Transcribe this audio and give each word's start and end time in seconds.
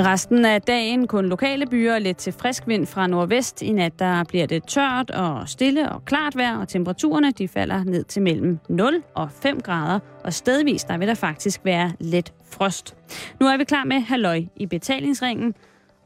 Resten 0.00 0.44
af 0.44 0.62
dagen 0.62 1.06
kun 1.06 1.26
lokale 1.26 1.66
byer 1.66 1.98
lidt 1.98 2.16
til 2.16 2.32
frisk 2.32 2.66
vind 2.66 2.86
fra 2.86 3.06
nordvest. 3.06 3.62
I 3.62 3.72
nat 3.72 3.98
der 3.98 4.24
bliver 4.24 4.46
det 4.46 4.64
tørt 4.66 5.10
og 5.10 5.48
stille 5.48 5.92
og 5.92 6.04
klart 6.04 6.36
vejr, 6.36 6.58
og 6.58 6.68
temperaturerne 6.68 7.30
de 7.30 7.48
falder 7.48 7.84
ned 7.84 8.04
til 8.04 8.22
mellem 8.22 8.58
0 8.68 9.02
og 9.14 9.30
5 9.30 9.60
grader. 9.60 9.98
Og 10.24 10.32
stedvis 10.32 10.84
der 10.84 10.98
vil 10.98 11.08
der 11.08 11.14
faktisk 11.14 11.60
være 11.64 11.92
let 12.00 12.32
frost. 12.50 12.96
Nu 13.40 13.46
er 13.46 13.56
vi 13.56 13.64
klar 13.64 13.84
med 13.84 14.00
halløj 14.00 14.42
i 14.56 14.66
betalingsringen, 14.66 15.54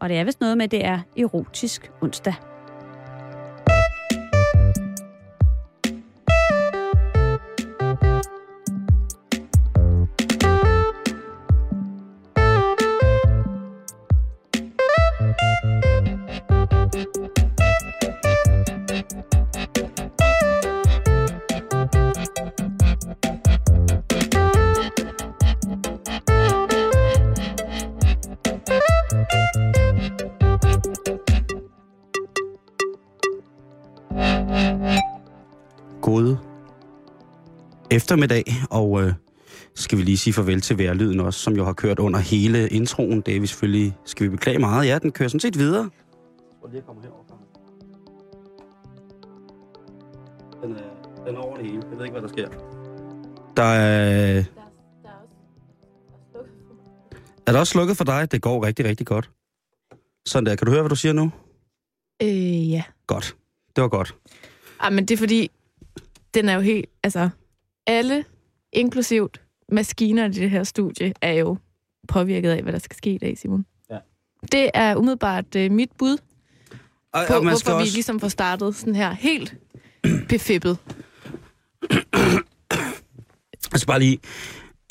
og 0.01 0.09
det 0.09 0.17
er 0.19 0.25
vist 0.25 0.41
noget 0.41 0.57
med, 0.57 0.65
at 0.65 0.71
det 0.71 0.85
er 0.85 1.01
erotisk 1.17 1.91
onsdag. 2.01 2.35
Eftermiddag, 37.99 38.45
og 38.71 39.03
øh, 39.03 39.13
skal 39.75 39.99
vi 39.99 40.03
lige 40.03 40.19
sige 40.19 40.35
farvel 40.35 40.61
til 40.61 40.79
værlyden 40.79 41.21
også, 41.21 41.41
som 41.41 41.57
jo 41.57 41.65
har 41.65 41.73
kørt 41.73 41.99
under 41.99 42.19
hele 42.19 42.69
introen. 42.69 43.21
Det 43.21 43.37
er 43.37 43.41
vi 43.41 43.47
selvfølgelig, 43.47 43.97
skal 44.05 44.25
vi 44.27 44.31
beklage 44.31 44.59
meget. 44.59 44.89
Ja, 44.89 44.99
den 44.99 45.13
kører 45.13 45.29
sådan 45.29 45.41
set 45.41 45.59
videre. 45.59 45.91
Prøv 46.61 46.71
lige 46.71 46.79
at 46.79 46.87
komme 46.87 47.03
herover. 47.03 47.25
Den 50.63 50.73
er, 50.73 51.25
den 51.27 51.37
er 51.37 51.41
over 51.41 51.57
det 51.57 51.67
hele. 51.67 51.83
Jeg 51.91 51.99
ved 51.99 52.05
ikke, 52.05 52.19
hvad 52.19 52.23
der 52.23 52.29
sker. 52.29 52.49
Der 53.57 53.63
er... 53.63 54.45
Er 57.47 57.53
der 57.53 57.59
også 57.59 57.71
slukket 57.71 57.97
for 57.97 58.05
dig? 58.05 58.33
Det 58.33 58.43
går 58.43 58.67
rigtig, 58.67 58.85
rigtig 58.85 59.07
godt. 59.07 59.31
Sådan 60.27 60.47
der. 60.47 60.57
Kan 60.57 60.67
du 60.67 60.73
høre, 60.73 60.83
hvad 60.83 60.91
du 60.91 60.97
siger 60.97 61.13
nu? 61.13 61.31
Øh, 62.23 62.71
ja. 62.71 62.83
Godt. 63.07 63.37
Det 63.77 63.83
var 63.83 63.89
godt. 63.89 64.15
Ah, 64.81 64.93
men 64.93 65.07
det 65.07 65.15
er 65.15 65.19
fordi, 65.19 65.51
den 66.35 66.49
er 66.49 66.55
jo 66.55 66.61
helt, 66.61 66.87
altså, 67.03 67.31
alle, 67.89 68.25
inklusivt 68.73 69.41
maskiner 69.73 70.25
i 70.25 70.29
det 70.29 70.51
her 70.51 70.65
studie, 70.65 71.13
er 71.21 71.33
jo 71.33 71.57
påvirket 72.09 72.51
af, 72.51 72.63
hvad 72.63 72.73
der 72.73 72.79
skal 72.79 72.97
ske 72.97 73.11
i 73.11 73.19
dag, 73.19 73.39
Simon. 73.39 73.67
Ja. 73.91 73.99
Det 74.53 74.71
er 74.75 74.97
umiddelbart 74.97 75.57
uh, 75.57 75.71
mit 75.71 75.91
bud 75.99 76.19
Og, 77.13 77.25
på, 77.29 77.35
og 77.35 77.45
man 77.45 77.51
hvorfor 77.51 77.59
skal 77.59 77.75
vi 77.77 77.83
også... 77.83 77.95
ligesom 77.95 78.21
får 78.21 78.29
startet 78.29 78.75
sådan 78.75 78.95
her 78.95 79.13
helt 79.13 79.55
befippet. 80.29 80.79
Altså 83.73 83.87
bare 83.87 83.99
lige... 83.99 84.19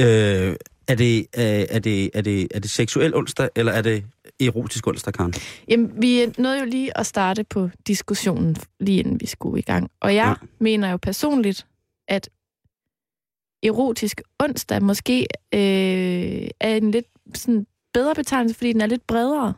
Øh, 0.02 0.56
er, 0.88 0.96
det, 0.96 1.20
øh, 1.38 1.44
er, 1.44 1.80
det, 1.80 2.10
er, 2.14 2.22
det, 2.22 2.48
er 2.52 2.60
det 2.60 2.70
seksuel 2.70 3.16
onsdag, 3.16 3.50
eller 3.56 3.72
er 3.72 3.82
det 3.82 4.04
erotisk 4.40 4.88
onsdag, 4.88 5.14
Karen? 5.14 5.34
Jamen, 5.68 5.92
vi 6.02 6.26
nåede 6.38 6.60
jo 6.60 6.66
lige 6.66 6.98
at 6.98 7.06
starte 7.06 7.44
på 7.44 7.70
diskussionen, 7.88 8.58
lige 8.80 9.00
inden 9.00 9.22
vi 9.22 9.26
skulle 9.26 9.60
i 9.60 9.62
gang. 9.62 9.92
Og 10.00 10.16
jeg 10.16 10.36
ja. 10.42 10.48
mener 10.60 10.92
jo 10.92 10.98
personligt, 10.98 11.66
at 12.08 12.30
erotisk 13.64 14.22
onsdag 14.40 14.84
måske 14.84 15.28
øh, 15.54 16.50
er 16.60 16.76
en 16.76 16.92
lidt 16.92 17.06
sådan 17.36 17.68
bedre 17.94 18.16
betegnelse, 18.16 18.56
fordi 18.56 18.74
den 18.74 18.82
er 18.82 18.86
lidt 18.86 19.08
bredere. 19.08 19.54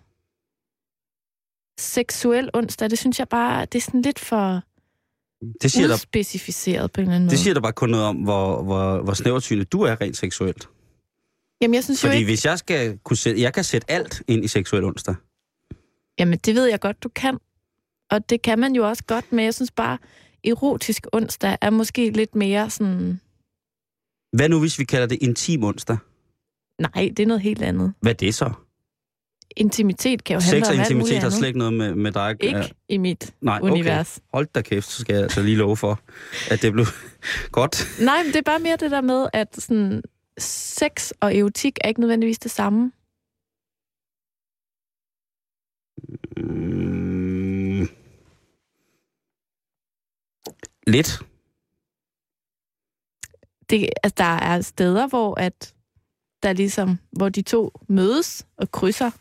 Seksuel 1.79 2.49
onsdag, 2.53 2.89
det 2.89 2.99
synes 2.99 3.19
jeg 3.19 3.27
bare, 3.29 3.65
det 3.65 3.75
er 3.75 3.81
sådan 3.81 4.01
lidt 4.01 4.19
for 4.19 4.61
Det 5.61 5.71
siger, 5.71 5.87
der, 5.87 5.93
udspecificeret 5.93 6.91
på 6.91 7.01
en 7.01 7.03
eller 7.03 7.15
anden 7.15 7.25
måde. 7.25 7.31
det 7.31 7.39
siger 7.39 7.53
der 7.53 7.61
bare 7.61 7.73
kun 7.73 7.89
noget 7.89 8.05
om, 8.05 8.15
hvor, 8.15 8.63
hvor, 8.63 9.01
hvor 9.01 9.13
snæversynet 9.13 9.71
du 9.71 9.81
er 9.81 10.01
rent 10.01 10.17
seksuelt. 10.17 10.69
Jamen, 11.61 11.75
jeg 11.75 11.83
synes 11.83 12.03
jo 12.03 12.07
Fordi 12.07 12.17
ikke... 12.17 12.29
hvis 12.31 12.45
jeg 12.45 12.59
skal 12.59 12.97
kunne 13.03 13.17
sætte, 13.17 13.41
jeg 13.41 13.53
kan 13.53 13.63
sætte 13.63 13.91
alt 13.91 14.23
ind 14.27 14.45
i 14.45 14.47
seksuel 14.47 14.83
onsdag. 14.83 15.15
Jamen, 16.19 16.39
det 16.45 16.55
ved 16.55 16.65
jeg 16.65 16.79
godt, 16.79 17.03
du 17.03 17.09
kan. 17.09 17.37
Og 18.11 18.29
det 18.29 18.41
kan 18.41 18.59
man 18.59 18.75
jo 18.75 18.87
også 18.87 19.03
godt, 19.07 19.31
men 19.31 19.45
jeg 19.45 19.53
synes 19.53 19.71
bare, 19.71 19.97
erotisk 20.43 21.07
onsdag 21.13 21.57
er 21.61 21.69
måske 21.69 22.09
lidt 22.09 22.35
mere 22.35 22.69
sådan... 22.69 23.21
Hvad 24.33 24.49
nu, 24.49 24.59
hvis 24.59 24.79
vi 24.79 24.83
kalder 24.83 25.07
det 25.07 25.17
intim 25.21 25.63
onsdag? 25.63 25.97
Nej, 26.79 27.09
det 27.17 27.19
er 27.19 27.27
noget 27.27 27.41
helt 27.41 27.61
andet. 27.61 27.93
Hvad 28.01 28.11
er 28.11 28.15
det 28.17 28.35
så? 28.35 28.51
Intimitet 29.57 30.23
kan 30.23 30.33
jo 30.33 30.41
handle 30.41 30.65
Sex 30.65 30.69
og 30.69 30.73
om 30.75 30.79
intimitet 30.79 31.23
har 31.23 31.29
slet 31.29 31.47
ikke 31.47 31.59
noget 31.59 31.73
med, 31.73 31.95
med 31.95 32.11
dig. 32.11 32.35
Ikke 32.39 32.57
Ja. 32.57 32.67
i 32.89 32.97
mit 32.97 33.33
Nej, 33.41 33.59
univers. 33.61 34.17
okay. 34.17 34.27
Hold 34.33 34.47
da 34.55 34.61
kæft, 34.61 34.87
så 34.87 35.01
skal 35.01 35.13
jeg 35.13 35.23
altså 35.23 35.41
lige 35.41 35.57
love 35.57 35.77
for, 35.77 35.99
at 36.53 36.61
det 36.61 36.73
blev 36.73 36.85
godt. 37.51 37.87
Nej, 38.01 38.23
men 38.23 38.27
det 38.27 38.35
er 38.35 38.41
bare 38.45 38.59
mere 38.59 38.75
det 38.77 38.91
der 38.91 39.01
med, 39.01 39.27
at 39.33 39.55
sådan, 39.61 40.01
sex 40.37 41.11
og 41.19 41.35
erotik 41.35 41.77
er 41.83 41.87
ikke 41.87 41.99
nødvendigvis 41.99 42.39
det 42.39 42.51
samme. 42.51 42.91
Mm. 46.37 47.87
Lidt. 50.87 51.19
Det, 53.69 53.89
altså, 54.03 54.15
der 54.17 54.23
er 54.37 54.61
steder, 54.61 55.07
hvor 55.07 55.39
at 55.39 55.73
der 56.43 56.53
ligesom, 56.53 56.97
hvor 57.11 57.29
de 57.29 57.41
to 57.41 57.71
mødes 57.89 58.45
og 58.57 58.71
krydser. 58.71 59.11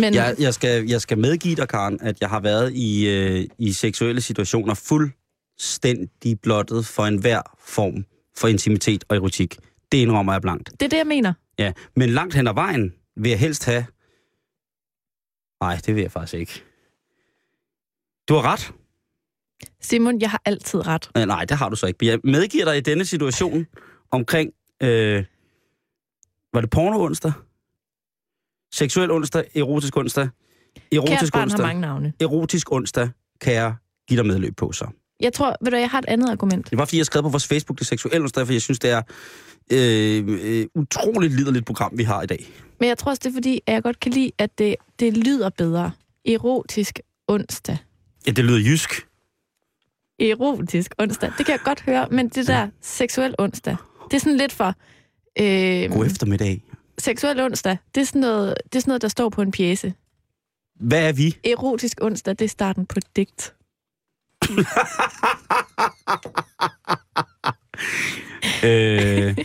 Men 0.00 0.14
Jeg, 0.14 0.34
jeg, 0.38 0.54
skal, 0.54 0.88
jeg 0.88 1.00
skal 1.00 1.18
medgive 1.18 1.54
dig, 1.54 1.68
Karen, 1.68 1.98
at 2.00 2.20
jeg 2.20 2.28
har 2.28 2.40
været 2.40 2.72
i, 2.72 3.08
øh, 3.08 3.46
i 3.58 3.72
seksuelle 3.72 4.20
situationer 4.20 4.74
fuldstændig 4.74 6.40
blottet 6.40 6.86
for 6.86 7.06
enhver 7.06 7.42
form 7.58 8.04
for 8.36 8.48
intimitet 8.48 9.04
og 9.08 9.16
erotik. 9.16 9.56
Det 9.92 9.98
indrømmer 9.98 10.32
jeg 10.32 10.42
blankt. 10.42 10.70
det 10.70 10.82
er 10.82 10.88
det, 10.88 10.96
jeg 10.96 11.06
mener. 11.06 11.32
Ja, 11.58 11.72
men 11.96 12.10
langt 12.10 12.34
hen 12.34 12.46
ad 12.46 12.54
vejen 12.54 12.94
vil 13.16 13.30
jeg 13.30 13.38
helst 13.38 13.64
have... 13.64 13.84
Nej, 15.60 15.76
det 15.86 15.94
vil 15.94 16.02
jeg 16.02 16.12
faktisk 16.12 16.34
ikke. 16.34 16.62
Du 18.28 18.34
har 18.34 18.52
ret. 18.52 18.72
Simon, 19.80 20.20
jeg 20.20 20.30
har 20.30 20.42
altid 20.44 20.86
ret. 20.86 21.10
Øh, 21.16 21.26
nej, 21.26 21.44
det 21.44 21.56
har 21.56 21.68
du 21.68 21.76
så 21.76 21.86
ikke. 21.86 22.06
Jeg 22.06 22.18
medgiver 22.24 22.64
dig 22.64 22.76
i 22.76 22.80
denne 22.80 23.04
situation 23.04 23.66
omkring... 24.10 24.50
Øh, 24.82 25.24
var 26.54 26.60
det 26.60 26.70
porno 26.70 27.04
onsdag? 27.04 27.32
Seksuel 28.72 29.10
onsdag, 29.10 29.44
erotisk 29.54 29.96
onsdag. 29.96 30.28
Kært 30.74 30.82
Erotisk 30.92 31.34
har 31.34 31.42
onsdag. 31.42 31.66
mange 31.66 31.80
navne. 31.80 32.12
Erotisk 32.20 32.72
onsdag 32.72 33.08
kan 33.40 33.54
jeg 33.54 33.74
give 34.08 34.18
dig 34.18 34.26
medløb 34.26 34.56
på 34.56 34.72
så. 34.72 34.86
Jeg 35.20 35.32
tror, 35.32 35.56
ved 35.60 35.70
du, 35.70 35.76
jeg 35.76 35.90
har 35.90 35.98
et 35.98 36.04
andet 36.08 36.30
argument. 36.30 36.70
Det 36.70 36.78
var 36.78 36.84
fordi, 36.84 36.96
jeg 36.98 37.06
skrev 37.06 37.22
på 37.22 37.28
vores 37.28 37.46
Facebook, 37.46 37.78
det 37.78 37.84
er 37.84 37.86
seksuel 37.86 38.22
onsdag, 38.22 38.46
for 38.46 38.52
jeg 38.52 38.62
synes, 38.62 38.78
det 38.78 38.90
er 38.90 39.02
øh, 39.72 40.24
øh, 40.28 40.66
utroligt 40.74 41.32
liderligt 41.32 41.66
program, 41.66 41.92
vi 41.98 42.02
har 42.02 42.22
i 42.22 42.26
dag. 42.26 42.46
Men 42.80 42.88
jeg 42.88 42.98
tror 42.98 43.10
også, 43.10 43.20
det 43.24 43.30
er 43.30 43.34
fordi, 43.34 43.60
at 43.66 43.74
jeg 43.74 43.82
godt 43.82 44.00
kan 44.00 44.12
lide, 44.12 44.32
at 44.38 44.58
det, 44.58 44.76
det 45.00 45.16
lyder 45.16 45.48
bedre. 45.48 45.90
Erotisk 46.24 47.00
onsdag. 47.28 47.76
Ja, 48.26 48.32
det 48.32 48.44
lyder 48.44 48.58
jysk. 48.58 49.06
Erotisk 50.20 50.94
onsdag. 50.98 51.32
Det 51.38 51.46
kan 51.46 51.52
jeg 51.52 51.60
godt 51.64 51.80
høre, 51.82 52.08
men 52.10 52.28
det 52.28 52.46
der 52.46 52.68
seksuel 52.80 53.34
onsdag, 53.38 53.76
det 54.10 54.16
er 54.16 54.20
sådan 54.20 54.36
lidt 54.36 54.52
for... 54.52 54.74
Øh, 55.40 55.90
God 55.90 56.06
eftermiddag. 56.06 56.62
seksuel 56.98 57.40
onsdag, 57.40 57.76
det 57.94 58.00
er, 58.00 58.04
sådan 58.04 58.20
noget, 58.20 58.54
det 58.64 58.74
er 58.74 58.80
sådan 58.80 58.90
noget, 58.90 59.02
der 59.02 59.08
står 59.08 59.28
på 59.28 59.42
en 59.42 59.50
pjæse. 59.52 59.94
Hvad 60.80 61.08
er 61.08 61.12
vi? 61.12 61.36
Erotisk 61.44 61.98
onsdag, 62.02 62.38
det 62.38 62.44
er 62.44 62.48
starten 62.48 62.86
på 62.86 62.94
et 62.98 63.16
digt. 63.16 63.54
øh, 68.64 69.36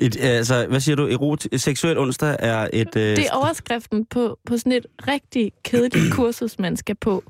et, 0.00 0.16
altså, 0.20 0.66
hvad 0.66 0.80
siger 0.80 0.96
du? 0.96 1.06
Erot 1.06 1.46
seksuel 1.56 1.98
onsdag 1.98 2.36
er 2.38 2.68
et... 2.72 2.96
Øh, 2.96 3.16
Det 3.16 3.26
er 3.26 3.32
overskriften 3.32 4.04
på, 4.06 4.38
på 4.46 4.56
sådan 4.58 4.72
et 4.72 4.86
rigtig 5.08 5.52
kedeligt 5.64 6.12
kursus, 6.16 6.58
man 6.58 6.76
skal 6.76 6.94
på, 6.94 7.24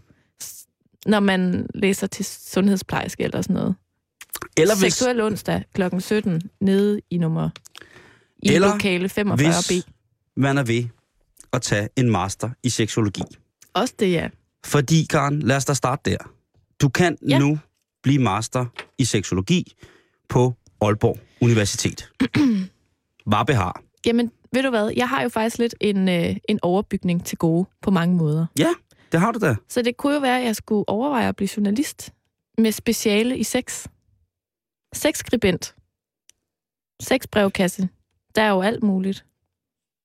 når 1.06 1.20
man 1.20 1.66
læser 1.74 2.06
til 2.06 2.24
sundhedsplejerske 2.24 3.22
eller 3.24 3.42
sådan 3.42 3.54
noget. 3.54 3.74
eller 4.56 4.74
hvis, 4.80 4.94
Seksuel 4.94 5.20
onsdag 5.20 5.62
kl. 5.74 5.82
17 5.98 6.42
nede 6.60 7.00
i 7.10 7.18
nummer 7.18 7.50
i 8.42 8.48
Eller 8.48 8.72
lokale 8.72 9.10
45B. 9.18 9.34
hvis 9.34 9.86
man 10.36 10.58
er 10.58 10.62
ved 10.62 10.84
at 11.52 11.62
tage 11.62 11.88
en 11.96 12.10
master 12.10 12.50
i 12.62 12.68
seksologi. 12.68 13.22
Også 13.74 13.94
det, 13.98 14.12
ja. 14.12 14.28
Fordi, 14.64 15.06
Karen, 15.10 15.42
lad 15.42 15.56
os 15.56 15.64
da 15.64 15.74
starte 15.74 16.10
der. 16.10 16.16
Du 16.80 16.88
kan 16.88 17.16
ja. 17.28 17.38
Nu 17.38 17.58
blive 18.02 18.18
master 18.22 18.66
i 18.98 19.04
seksologi 19.04 19.72
på 20.28 20.54
Aalborg 20.80 21.18
Universitet. 21.40 22.10
Varbe 23.26 23.54
har. 23.54 23.82
Jamen, 24.06 24.30
ved 24.52 24.62
du 24.62 24.70
hvad? 24.70 24.90
Jeg 24.96 25.08
har 25.08 25.22
jo 25.22 25.28
faktisk 25.28 25.58
lidt 25.58 25.74
en, 25.80 26.08
øh, 26.08 26.36
en 26.48 26.58
overbygning 26.62 27.24
til 27.24 27.38
gode 27.38 27.66
på 27.82 27.90
mange 27.90 28.16
måder. 28.16 28.46
Ja, 28.58 28.68
det 29.12 29.20
har 29.20 29.32
du 29.32 29.38
da. 29.38 29.56
Så 29.68 29.82
det 29.82 29.96
kunne 29.96 30.14
jo 30.14 30.20
være, 30.20 30.38
at 30.38 30.44
jeg 30.44 30.56
skulle 30.56 30.88
overveje 30.88 31.28
at 31.28 31.36
blive 31.36 31.48
journalist 31.56 32.12
med 32.58 32.72
speciale 32.72 33.38
i 33.38 33.42
sex. 33.42 33.86
Sexskribent. 34.94 35.74
Sexbrevkasse. 37.02 37.88
Der 38.34 38.42
er 38.42 38.50
jo 38.50 38.60
alt 38.60 38.82
muligt. 38.82 39.24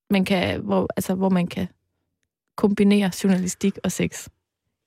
Man 0.09 0.25
kan, 0.25 0.61
hvor, 0.61 0.87
altså, 0.95 1.15
hvor 1.15 1.29
man 1.29 1.47
kan 1.47 1.67
kombinere 2.57 3.11
journalistik 3.23 3.77
og 3.83 3.91
sex. 3.91 4.27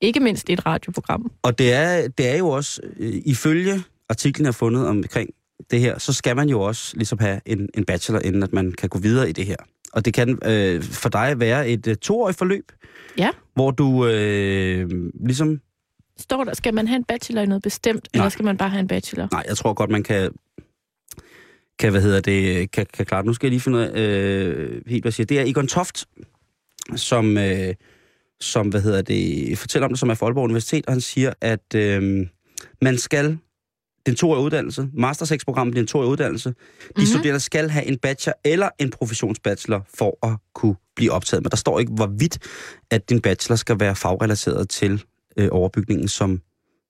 Ikke 0.00 0.20
mindst 0.20 0.49
i 0.49 0.52
et 0.52 0.66
radioprogram. 0.66 1.32
Og 1.43 1.58
det 1.58 1.73
er, 1.73 2.08
det 2.08 2.28
er 2.28 2.37
jo 2.37 2.49
også, 2.49 2.81
øh, 2.96 3.23
ifølge 3.25 3.82
artiklen, 4.08 4.44
har 4.44 4.52
fundet 4.52 4.87
omkring 4.87 5.31
det 5.70 5.81
her, 5.81 5.99
så 5.99 6.12
skal 6.12 6.37
man 6.37 6.49
jo 6.49 6.61
også 6.61 6.96
ligesom 6.96 7.19
have 7.19 7.40
en, 7.46 7.69
en 7.75 7.84
bachelor, 7.84 8.20
inden 8.20 8.43
at 8.43 8.52
man 8.52 8.73
kan 8.73 8.88
gå 8.88 8.99
videre 8.99 9.28
i 9.28 9.32
det 9.32 9.46
her. 9.46 9.56
Og 9.92 10.04
det 10.04 10.14
kan 10.14 10.38
øh, 10.44 10.82
for 10.82 11.08
dig 11.08 11.40
være 11.40 11.69
et 11.69 11.87
øh, 11.87 11.96
toårigt 11.96 12.38
forløb, 12.38 12.72
Ja. 13.19 13.31
hvor 13.54 13.70
du 13.70 14.06
øh, 14.06 14.90
ligesom... 15.26 15.60
Står 16.19 16.44
der, 16.44 16.54
skal 16.54 16.75
man 16.75 16.88
have 16.88 16.96
en 16.96 17.04
bachelor 17.04 17.42
i 17.42 17.46
noget 17.46 17.62
bestemt, 17.62 18.08
Nej. 18.14 18.20
eller 18.22 18.28
skal 18.31 18.44
man 18.44 18.56
bare 18.56 18.69
have 18.70 18.81
en 18.81 18.88
bachelor? 18.88 19.28
Nej, 19.32 19.44
jeg 19.48 19.56
tror 19.56 19.72
godt, 19.75 19.90
man 19.90 20.02
kan... 20.02 20.31
Kan, 21.78 21.90
hvad 21.90 22.02
hedder 22.02 22.20
det, 22.20 22.70
kan, 22.70 22.87
kan 22.94 23.06
klare 23.06 23.22
det. 23.22 23.26
Nu 23.26 23.32
skal 23.32 23.46
jeg 23.46 23.50
lige 23.50 23.60
finde 23.60 23.78
ud 23.78 23.82
af, 23.82 24.00
øh, 24.00 24.82
helt 24.87 25.04
hvad 25.04 25.12
siger. 25.12 25.26
Det 25.26 25.40
er 25.40 25.44
Egon 25.44 25.66
Toft, 25.66 26.04
som, 26.96 27.38
øh, 27.38 27.75
som, 28.40 28.69
hvad 28.69 28.81
hedder 28.81 29.02
det, 29.02 29.58
fortæller 29.58 29.87
om 29.87 29.92
det, 29.92 29.98
som 29.98 30.10
er 30.10 30.14
for 30.14 30.26
Aalborg 30.26 30.44
Universitet, 30.44 30.87
og 30.87 30.92
han 30.92 31.00
siger, 31.00 31.32
at 31.40 31.75
øh, 31.75 32.26
man 32.82 32.98
skal, 32.98 33.38
den 34.06 34.14
toårige 34.14 34.44
uddannelse, 34.44 34.88
Master 34.94 35.26
6-programmet 35.26 35.73
bliver 35.73 35.82
en 35.82 35.87
toårig 35.87 36.08
uddannelse, 36.08 36.49
de 36.49 36.55
Mhm. 36.55 36.93
mm-hmm. 36.97 37.06
studerende 37.06 37.41
skal 37.41 37.70
have 37.70 37.85
en 37.87 37.99
bachelor 37.99 38.35
eller 38.44 38.69
en 38.79 38.91
professionsbachelor 38.91 39.87
for 39.94 40.26
at 40.32 40.38
kunne 40.55 40.75
blive 40.97 41.12
optaget. 41.12 41.43
Men 41.44 41.50
der 41.50 41.56
står 41.56 41.79
ikke, 41.81 41.93
hvorvidt, 41.93 42.38
at 42.91 43.11
din 43.11 43.20
bachelor 43.20 43.56
skal 43.56 43.81
være 43.81 43.97
fagrelateret 43.97 44.69
til 44.69 45.02
øh, 45.37 45.49
overbygningen 45.52 46.08
som, 46.08 46.41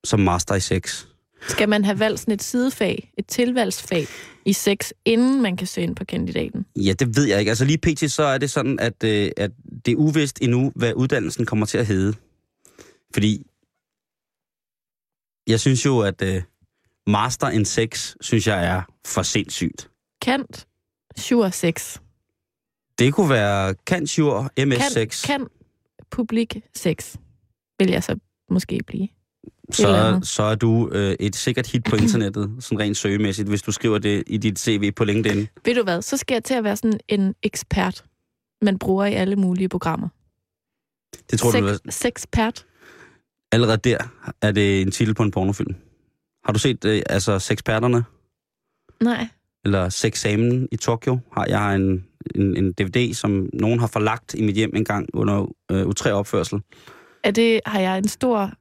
som 0.05 0.21
master 0.21 0.55
i 0.55 0.61
6. 0.61 1.07
Skal 1.49 1.69
man 1.69 1.85
have 1.85 1.99
valgt 1.99 2.21
sådan 2.21 2.35
et 2.35 2.43
sidefag, 2.43 3.13
et 3.19 3.27
tilvalgsfag 3.27 4.07
i 4.45 4.53
sex, 4.53 4.91
inden 5.05 5.43
man 5.43 5.57
kan 5.57 5.67
søge 5.67 5.87
ind 5.87 5.97
på 5.97 6.05
kandidaten? 6.05 6.67
Ja, 6.77 6.93
det 6.93 7.17
ved 7.17 7.25
jeg 7.25 7.39
ikke. 7.39 7.51
Altså 7.51 7.65
lige 7.65 7.79
pt. 7.79 8.11
så 8.13 8.23
er 8.23 8.39
det 8.39 8.51
sådan, 8.51 8.79
at, 8.81 9.05
øh, 9.05 9.31
at 9.37 9.51
det 9.87 9.93
er 9.93 9.97
uvist 9.97 10.39
endnu, 10.43 10.73
hvad 10.77 10.93
uddannelsen 10.97 11.47
kommer 11.47 11.67
til 11.67 11.79
at 11.79 11.87
hedde. 11.87 12.15
Fordi 13.15 13.47
jeg 15.47 15.61
synes 15.61 15.87
jo, 15.87 15.99
at 16.01 16.23
øh, 16.23 16.43
Master 17.11 17.49
in 17.49 17.65
Sex, 17.65 18.15
synes 18.21 18.47
jeg 18.47 18.67
er 18.67 18.83
for 19.07 19.23
sindssygt. 19.23 19.91
Kant, 20.23 20.67
sure 21.17 21.53
sex. 21.53 21.99
Det 22.99 23.15
kunne 23.15 23.31
være 23.31 23.75
Kantsjur 23.87 24.51
Kan, 24.57 24.73
MS6. 24.73 25.27
kan 25.27 25.47
publik 26.11 26.57
sex, 26.75 27.17
vil 27.79 27.91
jeg 27.91 28.05
så 28.05 28.17
måske 28.51 28.81
blive. 28.87 29.09
så, 29.73 30.21
så 30.23 30.43
er 30.43 30.55
du 30.55 30.91
øh, 30.93 31.17
et 31.21 31.37
sikkert 31.37 31.67
hit 31.67 31.85
på 31.85 31.97
internettet, 32.03 32.51
sådan 32.61 32.79
rent 32.81 32.97
søgemæssigt, 32.97 33.49
hvis 33.49 33.63
du 33.63 33.73
skriver 33.73 33.99
det 33.99 34.23
i 34.27 34.37
dit 34.37 34.59
CV 34.59 34.93
på 34.93 35.05
LinkedIn. 35.05 35.49
Ved 35.65 35.75
du 35.75 35.83
hvad, 35.83 36.03
så 36.03 36.17
skal 36.17 36.35
jeg 36.35 36.45
til 36.45 36.55
at 36.55 36.65
være 36.65 36.77
sådan 36.77 37.01
en 37.09 37.35
ekspert, 37.43 38.05
man 38.63 38.79
bruger 38.79 39.05
i 39.05 39.15
alle 39.15 39.37
mulige 39.37 39.69
programmer. 39.69 40.09
Det 41.31 41.39
tror 41.39 41.51
du, 41.51 41.69
Sex, 41.69 41.95
sexpert. 41.95 42.67
allerede 43.53 43.77
der 43.77 43.99
er 44.43 44.53
det 44.53 44.83
en 44.83 44.91
titel 44.91 45.15
på 45.15 45.23
en 45.23 45.31
pornofilm. 45.31 45.75
Har 46.45 46.53
du 46.53 46.59
set 46.59 46.85
øh, 46.85 47.03
altså 47.09 47.39
Sexperterne? 47.39 48.05
Nej. 49.03 49.27
eller 49.65 49.89
Sexamen 49.89 50.69
i 50.73 50.77
Tokyo, 50.77 51.19
har 51.33 51.47
jeg 51.49 51.75
en, 51.75 52.05
en, 52.35 52.57
en 52.57 52.73
DVD, 52.73 53.15
som 53.15 53.49
nogen 53.53 53.81
har 53.81 53.87
forlagt 53.87 54.35
i 54.35 54.43
mit 54.43 54.55
hjem 54.55 54.77
engang 54.77 55.09
under 55.15 55.53
øh, 55.71 55.83
U3-opførsel. 55.83 56.61
Er 57.25 57.31
det, 57.31 57.61
har 57.67 57.81
jeg 57.81 57.99
en 57.99 58.09
stor 58.09 58.53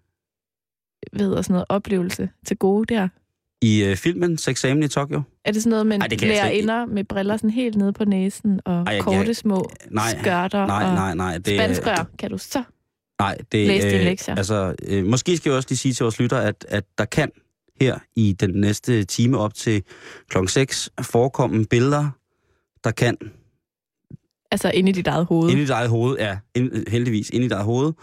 ved 1.18 1.36
jeg, 1.36 1.44
sådan 1.46 1.54
noget, 1.54 1.66
oplevelse 1.70 2.30
til 2.46 2.58
gode 2.58 2.94
der? 2.94 3.08
I 3.62 3.84
øh, 3.84 3.96
filmen 3.96 4.38
Sexamen 4.38 4.84
i 4.84 4.88
Tokyo? 4.88 5.22
Er 5.46 5.52
det 5.52 5.64
sådan 5.64 5.70
noget, 5.70 5.88
man 5.88 6.02
Ej, 6.02 6.08
det 6.08 6.22
lærer 6.22 6.48
ikke. 6.50 6.62
inder 6.64 6.86
med 6.86 7.04
briller 7.04 7.38
sådan 7.38 7.50
helt 7.50 7.75
nede 7.75 7.94
på 7.94 8.06
næsen 8.06 8.60
og 8.66 8.84
Ej, 8.88 8.94
jeg- 8.94 9.04
korte 9.04 9.18
jeg- 9.18 9.36
små 9.36 9.70
Nej, 9.92 10.18
skørter 10.22 10.66
nej, 10.66 10.84
og 10.90 10.94
nej, 10.96 11.16
nej. 11.16 11.38
Det, 11.38 11.48
spanskrør? 11.48 12.06
Kan 12.20 12.30
du 12.32 12.38
så? 12.38 12.64
Nej, 13.20 13.38
det 13.52 13.68
Læs 13.68 13.84
dine 13.84 14.04
lektier. 14.04 14.36
Altså, 14.36 14.75
øh, 14.88 15.06
måske 15.06 15.38
skal 15.38 15.50
jeg 15.50 15.58
også 15.58 15.68
lige 15.70 15.78
sige 15.78 15.94
til 15.94 16.04
vores 16.04 16.20
lytter, 16.20 16.38
at, 16.38 16.66
at 16.70 16.84
der 16.98 17.06
kan 17.06 17.32
her 17.81 18.00
i 18.16 18.34
den 18.34 18.50
næste 18.50 19.04
time 19.04 19.38
op 19.38 19.54
til 19.54 19.84
klokken 20.30 20.48
6 20.48 20.90
forekomme 21.02 21.66
billeder, 21.66 22.10
der 22.84 22.92
kan 22.92 23.18
Altså 24.52 24.72
inde 24.72 24.90
i 24.90 24.94
dit 24.94 25.08
eget 25.08 25.26
hoved. 25.26 25.50
inde 25.50 25.62
i 25.62 25.66
dit 25.66 25.70
eget 25.72 25.90
hoved, 25.90 26.18
ja, 26.18 26.38
ind, 26.56 26.90
heldigvis 26.90 27.30
inde 27.30 27.46
i 27.46 27.48
dit 27.50 27.52
eget 27.52 27.66
hoved, 27.66 27.94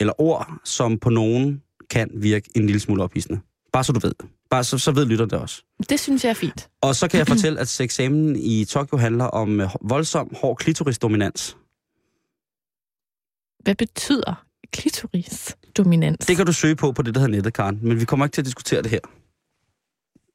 eller 0.00 0.20
ord, 0.20 0.52
som 0.64 0.98
på 0.98 1.10
nogen 1.10 1.62
kan 1.90 2.10
virke 2.14 2.50
en 2.54 2.66
lille 2.66 2.80
smule 2.80 3.02
ophidsende. 3.02 3.40
Bare 3.72 3.84
så 3.84 3.92
du 3.92 4.00
ved. 4.00 4.12
Bare 4.50 4.64
så, 4.64 4.78
så 4.78 4.92
ved 4.92 5.06
lytter 5.06 5.24
det 5.26 5.38
også. 5.38 5.62
Det 5.88 6.00
synes 6.00 6.24
jeg 6.24 6.30
er 6.30 6.34
fint. 6.34 6.68
Og 6.80 6.94
så 6.94 7.08
kan 7.08 7.18
jeg 7.18 7.26
fortælle, 7.34 7.60
at 7.60 7.80
eksamen 7.80 8.36
i 8.36 8.64
Tokyo 8.64 8.98
handler 8.98 9.24
om 9.24 9.60
øh, 9.60 9.68
voldsom, 9.80 10.34
hård 10.40 10.56
klitorisdominans. 10.56 11.56
Hvad 13.64 13.74
betyder 13.74 14.44
klitoris-dominans? 14.72 16.26
Det 16.26 16.36
kan 16.36 16.46
du 16.46 16.52
søge 16.52 16.76
på 16.76 16.92
på 16.92 17.02
det, 17.02 17.14
der 17.14 17.20
hedder 17.20 17.34
nettet, 17.34 17.54
Karen. 17.54 17.78
Men 17.82 18.00
vi 18.00 18.04
kommer 18.04 18.26
ikke 18.26 18.34
til 18.34 18.40
at 18.40 18.46
diskutere 18.46 18.82
det 18.82 18.90
her. 18.90 19.00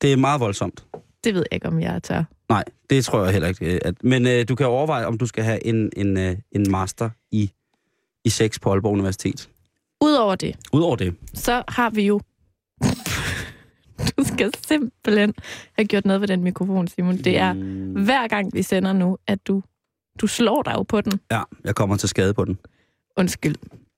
Det 0.03 0.13
er 0.13 0.17
meget 0.17 0.39
voldsomt. 0.39 0.85
det 1.23 1.33
ved 1.33 1.44
jeg 1.51 1.55
ikke, 1.55 1.67
om 1.67 1.79
jeg 1.81 2.03
tør. 2.03 2.23
Nej, 2.50 2.63
det 2.89 3.05
tror 3.05 3.23
jeg 3.23 3.33
heller 3.33 3.47
ikke. 3.47 3.73
øh, 3.73 3.79
At, 3.85 4.03
men 4.03 4.27
øh, 4.27 4.47
du 4.50 4.55
kan 4.55 4.65
overveje, 4.67 5.05
om 5.05 5.17
du 5.17 5.25
skal 5.25 5.44
have 5.44 5.65
en, 5.65 5.89
en, 5.97 6.17
øh, 6.17 6.35
en 6.51 6.71
master 6.71 7.09
i, 7.31 7.51
i 8.25 8.29
sex 8.29 8.59
på 8.61 8.71
Aalborg 8.71 8.94
Universitet. 8.94 9.50
Udover 10.01 10.35
det, 10.35 10.55
Udover 10.73 10.95
det. 10.95 11.15
så 11.33 11.63
har 11.67 11.89
vi 11.89 12.05
jo... 12.05 12.19
du 14.17 14.23
skal 14.23 14.51
simpelthen 14.67 15.33
have 15.73 15.85
gjort 15.85 16.05
noget 16.05 16.21
ved 16.21 16.27
den 16.27 16.44
mikrofon, 16.44 16.88
Simon. 16.88 17.17
Det 17.17 17.38
er 17.38 17.53
Mm, 17.53 18.03
hver 18.03 18.27
gang, 18.27 18.53
vi 18.53 18.61
sender 18.63 18.94
nu, 18.94 19.17
at 19.27 19.47
du, 19.47 19.63
du 20.21 20.27
slår 20.27 20.63
dig 20.63 20.73
jo 20.73 20.83
på 20.83 21.01
den. 21.01 21.19
ja, 21.31 21.41
jeg 21.63 21.75
kommer 21.75 21.97
til 21.97 22.09
skade 22.09 22.33
på 22.33 22.45
den. 22.45 22.57
Undskyld. 23.17 23.55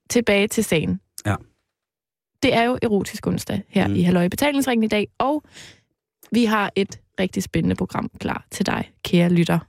Tilbage 0.09 0.47
til 0.47 0.63
sagen. 0.63 0.99
Ja. 1.25 1.35
Det 2.43 2.53
er 2.53 2.63
jo 2.63 2.77
erotisk 2.81 3.27
onsdag 3.27 3.61
her 3.67 3.87
Mm. 3.87 3.93
mm. 3.93 3.99
i 3.99 4.01
Halløj 4.01 4.27
Betalingsringen 4.27 4.83
i 4.83 4.87
dag, 4.87 5.07
og 5.17 5.43
vi 6.35 6.45
har 6.45 6.71
et 6.75 6.99
rigtig 7.19 7.43
spændende 7.43 7.75
program 7.75 8.09
klar 8.19 8.45
til 8.51 8.65
dig, 8.65 8.91
kære 9.03 9.29
lytter. 9.29 9.59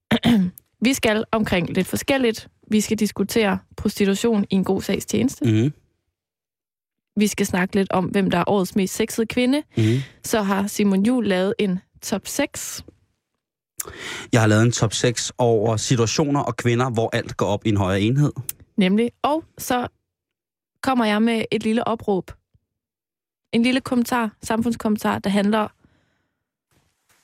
vi 0.86 0.94
skal 0.94 1.24
omkring 1.32 1.70
lidt 1.70 1.86
forskelligt. 1.86 2.48
Vi 2.70 2.80
skal 2.80 2.98
diskutere 2.98 3.58
prostitution 3.76 4.44
i 4.50 4.54
en 4.54 4.64
god 4.64 4.82
sags 4.82 5.06
tjeneste. 5.06 5.44
Mm. 5.44 5.72
Vi 7.16 7.26
skal 7.26 7.46
snakke 7.46 7.76
lidt 7.76 7.92
om, 7.92 8.04
hvem 8.04 8.30
der 8.30 8.38
er 8.38 8.44
årets 8.46 8.76
mest 8.76 8.94
sexede 8.94 9.26
kvinde. 9.26 9.62
Mm-hmm. 9.76 9.98
Så 10.24 10.42
har 10.42 10.66
Simon 10.66 11.06
Jul 11.06 11.26
lavet 11.26 11.54
en 11.58 11.78
top 12.02 12.26
6. 12.26 12.84
Jeg 14.32 14.40
har 14.40 14.48
lavet 14.48 14.62
en 14.62 14.72
top 14.72 14.92
6 14.92 15.32
over 15.38 15.76
situationer 15.76 16.40
og 16.40 16.56
kvinder, 16.56 16.90
hvor 16.90 17.10
alt 17.12 17.36
går 17.36 17.46
op 17.46 17.66
i 17.66 17.68
en 17.68 17.76
højere 17.76 18.00
enhed. 18.00 18.32
Nemlig. 18.76 19.10
Og 19.22 19.44
så 19.58 19.88
kommer 20.82 21.04
jeg 21.04 21.22
med 21.22 21.44
et 21.50 21.62
lille 21.62 21.86
opråb. 21.86 22.30
En 23.52 23.62
lille 23.62 23.80
kommentar, 23.80 24.36
samfundskommentar, 24.42 25.18
der 25.18 25.30
handler 25.30 25.68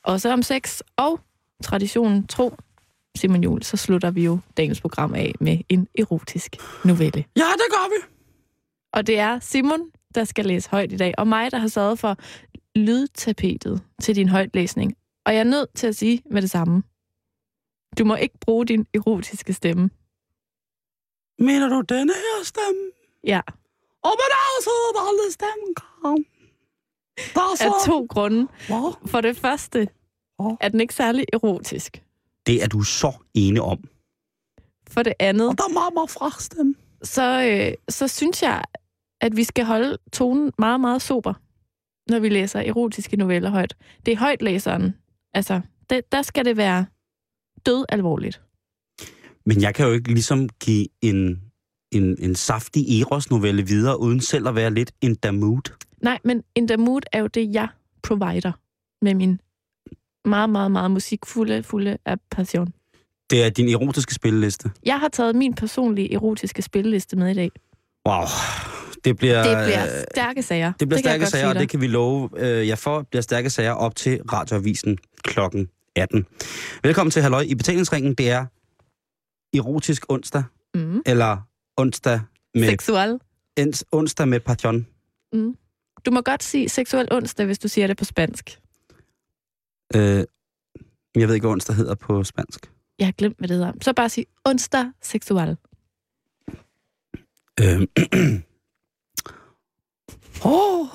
også 0.07 0.33
om 0.33 0.43
sex 0.43 0.81
og 0.97 1.21
traditionen 1.63 2.27
tro. 2.27 2.55
Simon 3.17 3.43
Jul, 3.43 3.63
så 3.63 3.77
slutter 3.77 4.11
vi 4.11 4.25
jo 4.25 4.39
dagens 4.57 4.81
program 4.81 5.15
af 5.15 5.33
med 5.41 5.59
en 5.69 5.89
erotisk 5.99 6.57
novelle. 6.85 7.25
Ja, 7.37 7.45
det 7.53 7.67
gør 7.71 7.89
vi. 7.89 8.13
Og 8.93 9.07
det 9.07 9.19
er 9.19 9.41
Simon, 9.41 9.91
der 10.15 10.25
skal 10.25 10.47
læse 10.47 10.71
højt 10.71 10.93
i 10.93 10.97
dag, 10.97 11.15
og 11.19 11.29
mig, 11.29 11.51
der 11.51 11.59
har 11.59 11.69
sørget 11.69 11.99
for 11.99 12.17
lydtapetet 12.79 13.83
til 14.03 14.17
din 14.17 14.29
højtlæsning. 14.29 14.97
Og 15.27 15.35
jeg 15.35 15.41
er 15.41 15.45
nødt 15.45 15.69
til 15.75 15.87
at 15.87 15.97
sige 15.97 16.23
med 16.31 16.43
det 16.43 16.51
samme. 16.51 16.83
Du 17.99 18.05
må 18.05 18.15
ikke 18.15 18.39
bruge 18.41 18.67
din 18.67 18.87
erotiske 18.95 19.53
stemme. 19.53 19.91
Mener 21.39 21.69
du 21.69 21.81
denne 21.81 22.13
her 22.13 22.45
stemme? 22.45 22.91
Ja, 23.25 23.41
Og 24.03 24.11
med 24.21 24.27
der 24.35 24.63
sidder 24.63 24.93
der. 24.95 25.01
Der 25.41 25.47
er 25.47 26.36
af 27.61 27.71
to 27.87 28.07
grunde. 28.09 28.49
For 29.07 29.21
det 29.21 29.37
første 29.37 29.89
er 30.61 30.69
den 30.69 30.81
ikke 30.81 30.95
særlig 30.95 31.25
erotisk. 31.33 32.03
Det 32.47 32.63
er 32.63 32.69
du 32.69 32.83
så 32.83 33.13
ene 33.35 33.61
om. 33.63 33.89
For 34.89 35.03
det 35.03 35.13
andet, 35.19 35.49
Og 35.49 35.59
der 35.59 35.65
er 35.65 35.73
meget, 35.73 35.95
meget 35.95 36.11
fra 36.11 36.31
stemme. 36.41 36.75
så, 37.03 37.43
øh, 37.51 37.75
så 37.89 38.09
synes 38.09 38.43
jeg, 38.43 38.63
at 39.21 39.37
vi 39.37 39.45
skal 39.45 39.65
holde 39.65 39.99
tonen 40.13 40.53
meget, 40.59 40.81
meget 40.81 41.03
sober, 41.03 41.35
når 42.11 42.19
vi 42.19 42.29
læser 42.29 42.61
erotiske 42.61 43.17
noveller 43.17 43.51
højt. 43.51 43.77
Det 44.07 44.13
er 44.13 44.17
højtlæseren. 44.19 44.95
Altså, 45.35 45.61
det, 45.91 46.13
der 46.13 46.23
skal 46.23 46.45
det 46.45 46.57
være 46.57 46.87
død 47.67 47.85
alvorligt. 47.89 48.43
Men 49.47 49.61
jeg 49.63 49.75
kan 49.75 49.87
jo 49.87 49.93
ikke 49.93 50.13
ligesom 50.13 50.49
give 50.49 50.87
en, 51.03 51.43
en, 51.97 52.17
en 52.19 52.35
saftig 52.35 53.00
Eros-novelle 53.00 53.67
videre, 53.67 54.00
uden 54.00 54.21
selv 54.21 54.49
at 54.49 54.55
være 54.55 54.75
lidt 54.75 54.93
the 55.23 55.33
mood. 55.33 55.73
Nej, 56.03 56.19
men 56.25 56.43
the 56.69 56.76
Mood 56.76 57.00
er 57.12 57.21
jo 57.21 57.26
det, 57.26 57.55
jeg 57.55 57.69
provider 58.03 58.53
med 59.03 59.15
min 59.15 59.41
meget, 60.25 60.50
meget, 60.50 60.71
meget 60.71 60.91
musikfulde 60.91 61.62
fulde 61.62 61.99
af 62.07 62.17
passion. 62.31 62.73
Det 63.31 63.45
er 63.45 63.50
din 63.50 63.69
erotiske 63.69 64.15
spilleliste. 64.15 64.71
Jeg 64.87 65.00
har 65.00 65.09
taget 65.09 65.37
min 65.37 65.55
personlige 65.55 66.15
erotiske 66.15 66.62
spilleliste 66.62 67.17
med 67.17 67.31
i 67.31 67.35
dag. 67.35 67.50
Wow. 68.09 68.23
Det 69.05 69.17
bliver, 69.17 69.43
Det 69.57 69.67
bliver 69.67 70.05
stærke 70.15 70.43
sager. 70.43 70.73
det 70.81 70.88
bliver 70.88 70.99
jeg 70.99 71.05
stærke 71.05 71.26
sager, 71.26 71.49
og 71.49 71.55
det 71.55 71.69
kan 71.69 71.81
vi 71.81 71.87
love 71.87 72.31
øh, 72.37 72.69
jer 72.69 72.75
for. 72.75 73.03
bliver 73.03 73.23
stærke 73.23 73.50
sager 73.50 73.73
op 73.73 73.97
til 73.97 74.21
radioavisen 74.33 74.99
klokken 75.23 75.69
18. 75.97 76.26
Velkommen 76.83 77.11
til 77.11 77.23
Halløj 77.23 77.45
i 77.49 77.55
betalingsringen. 77.55 78.15
Det 78.15 78.31
er 78.31 78.47
erotisk 79.57 80.05
onsdag, 80.09 80.43
Mm. 80.75 81.03
eller 81.07 81.37
onsdag 81.76 82.21
med, 82.54 82.68
Seksuel. 82.68 83.21
ens, 83.56 83.85
onsdag 83.92 84.28
med 84.28 84.40
passion. 84.40 84.87
Mm. 85.33 85.56
Du 86.06 86.11
må 86.11 86.21
godt 86.21 86.42
sige 86.42 86.68
seksuel 86.68 87.12
onsdag, 87.12 87.47
hvis 87.47 87.59
du 87.59 87.68
siger 87.68 87.87
det 87.87 87.97
på 87.97 88.04
spansk. 88.04 88.61
Øh, 89.95 90.25
jeg 91.16 91.28
ved 91.28 91.35
ikke, 91.35 91.45
hvad 91.45 91.52
onsdag 91.52 91.76
hedder 91.76 91.95
på 91.95 92.25
spansk. 92.25 92.71
Jeg 92.99 93.06
har 93.06 93.12
glemt, 93.12 93.38
hvad 93.38 93.49
det 93.49 93.56
hedder. 93.56 93.73
Så 93.83 93.92
bare 93.92 94.09
sig 94.09 94.26
onsdag 94.45 94.92
seksuel. 95.02 95.56
Øh. 97.61 97.87
oh. 100.45 100.87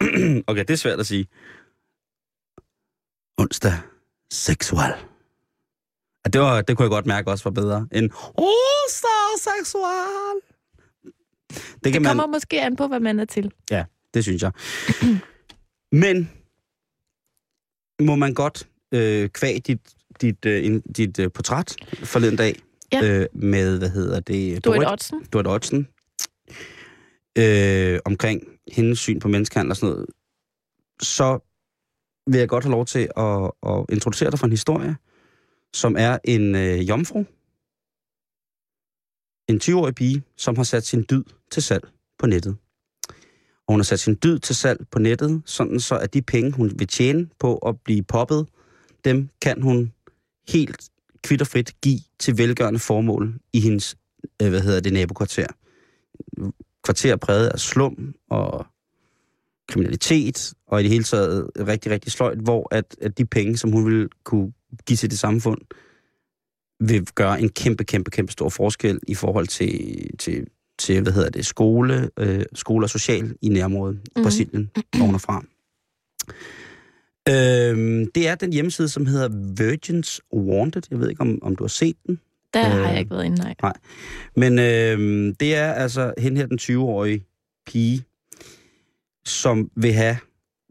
okay, 0.50 0.64
det 0.64 0.70
er 0.70 0.76
svært 0.76 1.00
at 1.00 1.06
sige. 1.06 1.26
Onsdag 3.38 3.72
seksuel. 4.32 4.92
Ja, 6.24 6.28
det, 6.32 6.40
var, 6.40 6.60
det 6.62 6.76
kunne 6.76 6.84
jeg 6.84 6.90
godt 6.90 7.06
mærke 7.06 7.30
også 7.30 7.44
var 7.44 7.50
bedre 7.50 7.86
end 7.92 8.10
onsdag 8.34 9.38
seksuel. 9.38 10.40
Det, 11.54 11.84
Det 11.84 11.92
kan 11.92 12.04
kommer 12.04 12.26
man, 12.26 12.30
måske 12.30 12.60
an 12.60 12.76
på, 12.76 12.86
hvad 12.86 13.00
man 13.00 13.20
er 13.20 13.24
til. 13.24 13.52
Ja, 13.70 13.84
det 14.14 14.24
synes 14.24 14.42
jeg. 14.42 14.52
Men 16.04 16.30
må 18.00 18.14
man 18.16 18.34
godt 18.34 18.68
øh, 18.92 19.28
kvæg 19.28 19.66
dit, 19.66 19.80
dit, 20.20 20.46
øh, 20.46 20.80
dit 20.96 21.18
øh, 21.18 21.30
portræt 21.32 21.76
forleden 22.04 22.36
dag 22.36 22.62
Ja. 22.92 23.04
øh, 23.04 23.26
med, 23.32 23.78
hvad 23.78 23.88
hedder 23.90 24.20
det? 24.20 24.66
Dorit- 24.66 24.92
Oddsen. 24.92 25.24
Dorit 25.32 25.46
Ottsen. 25.46 25.88
Øh, 27.38 27.98
omkring 28.04 28.42
hendes 28.72 28.98
syn 28.98 29.18
på 29.20 29.28
menneskehandel 29.28 29.70
og 29.70 29.76
sådan 29.76 29.92
noget. 29.94 30.06
Så 31.02 31.49
vil 32.30 32.38
jeg 32.38 32.48
godt 32.48 32.64
have 32.64 32.72
lov 32.72 32.86
til 32.86 33.08
at, 33.16 33.50
at 33.66 33.84
introducere 33.92 34.30
dig 34.30 34.38
for 34.38 34.46
en 34.46 34.52
historie, 34.52 34.96
som 35.74 35.96
er 35.98 36.18
en 36.24 36.54
øh, 36.54 36.88
jomfru. 36.88 37.24
En 39.48 39.60
20-årig 39.62 39.94
pige, 39.94 40.22
som 40.36 40.56
har 40.56 40.62
sat 40.62 40.86
sin 40.86 41.04
dyd 41.10 41.24
til 41.50 41.62
salg 41.62 41.88
på 42.18 42.26
nettet. 42.26 42.56
Og 43.66 43.72
hun 43.72 43.80
har 43.80 43.84
sat 43.84 44.00
sin 44.00 44.18
dyd 44.22 44.38
til 44.38 44.54
salg 44.54 44.86
på 44.90 44.98
nettet, 44.98 45.42
sådan 45.46 45.80
så 45.80 45.98
at 45.98 46.14
de 46.14 46.22
penge, 46.22 46.52
hun 46.52 46.72
vil 46.78 46.88
tjene 46.88 47.28
på 47.38 47.56
at 47.56 47.80
blive 47.84 48.02
poppet, 48.02 48.46
dem 49.04 49.28
kan 49.42 49.62
hun 49.62 49.92
helt 50.48 50.90
kvitterfrit 51.24 51.80
give 51.80 52.00
til 52.18 52.38
velgørende 52.38 52.80
formål 52.80 53.34
i 53.52 53.60
hendes, 53.60 53.96
øh, 54.42 54.48
hvad 54.48 54.60
hedder 54.60 54.80
det, 54.80 54.92
nabokvarter. 54.92 55.46
Kvarter 56.84 57.16
præget 57.16 57.48
af 57.48 57.58
slum 57.58 58.14
og 58.30 58.66
kriminalitet, 59.70 60.52
og 60.66 60.80
i 60.80 60.82
det 60.82 60.90
hele 60.90 61.04
taget 61.04 61.50
rigtig, 61.58 61.92
rigtig 61.92 62.12
sløjt, 62.12 62.38
hvor 62.38 62.68
at, 62.74 62.96
at 63.00 63.18
de 63.18 63.24
penge, 63.26 63.56
som 63.56 63.72
hun 63.72 63.86
vil 63.86 64.08
kunne 64.24 64.52
give 64.86 64.96
til 64.96 65.10
det 65.10 65.18
samfund, 65.18 65.60
vil 66.80 67.06
gøre 67.14 67.40
en 67.40 67.48
kæmpe, 67.48 67.84
kæmpe, 67.84 68.10
kæmpe 68.10 68.32
stor 68.32 68.48
forskel 68.48 69.00
i 69.08 69.14
forhold 69.14 69.46
til, 69.46 70.10
til, 70.18 70.46
til 70.78 71.02
hvad 71.02 71.12
hedder 71.12 71.30
det, 71.30 71.46
skole, 71.46 72.10
øh, 72.18 72.42
skole 72.54 72.84
og 72.86 72.90
social 72.90 73.34
i 73.42 73.48
nærområdet 73.48 73.94
i 74.04 74.08
Mhm. 74.16 74.24
Brasilien, 74.24 74.70
hvor 74.96 75.06
hun 75.06 75.14
er 75.14 75.18
fra. 75.18 75.44
Øhm, 77.28 78.10
det 78.14 78.28
er 78.28 78.34
den 78.34 78.52
hjemmeside, 78.52 78.88
som 78.88 79.06
hedder 79.06 79.28
Virgins 79.64 80.20
Wanted. 80.34 80.82
Jeg 80.90 81.00
ved 81.00 81.08
ikke, 81.10 81.20
om, 81.20 81.38
om 81.42 81.56
du 81.56 81.64
har 81.64 81.68
set 81.68 81.96
den. 82.06 82.20
Der 82.54 82.62
har 82.62 82.78
Øh, 82.80 82.90
jeg 82.90 82.98
ikke 82.98 83.10
været 83.10 83.24
inde, 83.24 83.36
nej. 83.62 83.72
Men 84.36 84.58
øhm, 84.58 85.34
det 85.34 85.54
er 85.56 85.72
altså 85.72 86.14
hen 86.18 86.36
her, 86.36 86.46
den 86.46 86.58
20-årige 86.58 87.24
pige, 87.66 88.04
som 89.24 89.70
vil 89.76 89.92
have 89.92 90.16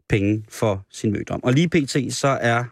penge 0.08 0.44
for 0.48 0.86
sin 0.90 1.12
mødom. 1.12 1.44
Og 1.44 1.52
lige 1.52 1.68
pt. 1.68 2.14
så 2.14 2.28
er 2.28 2.64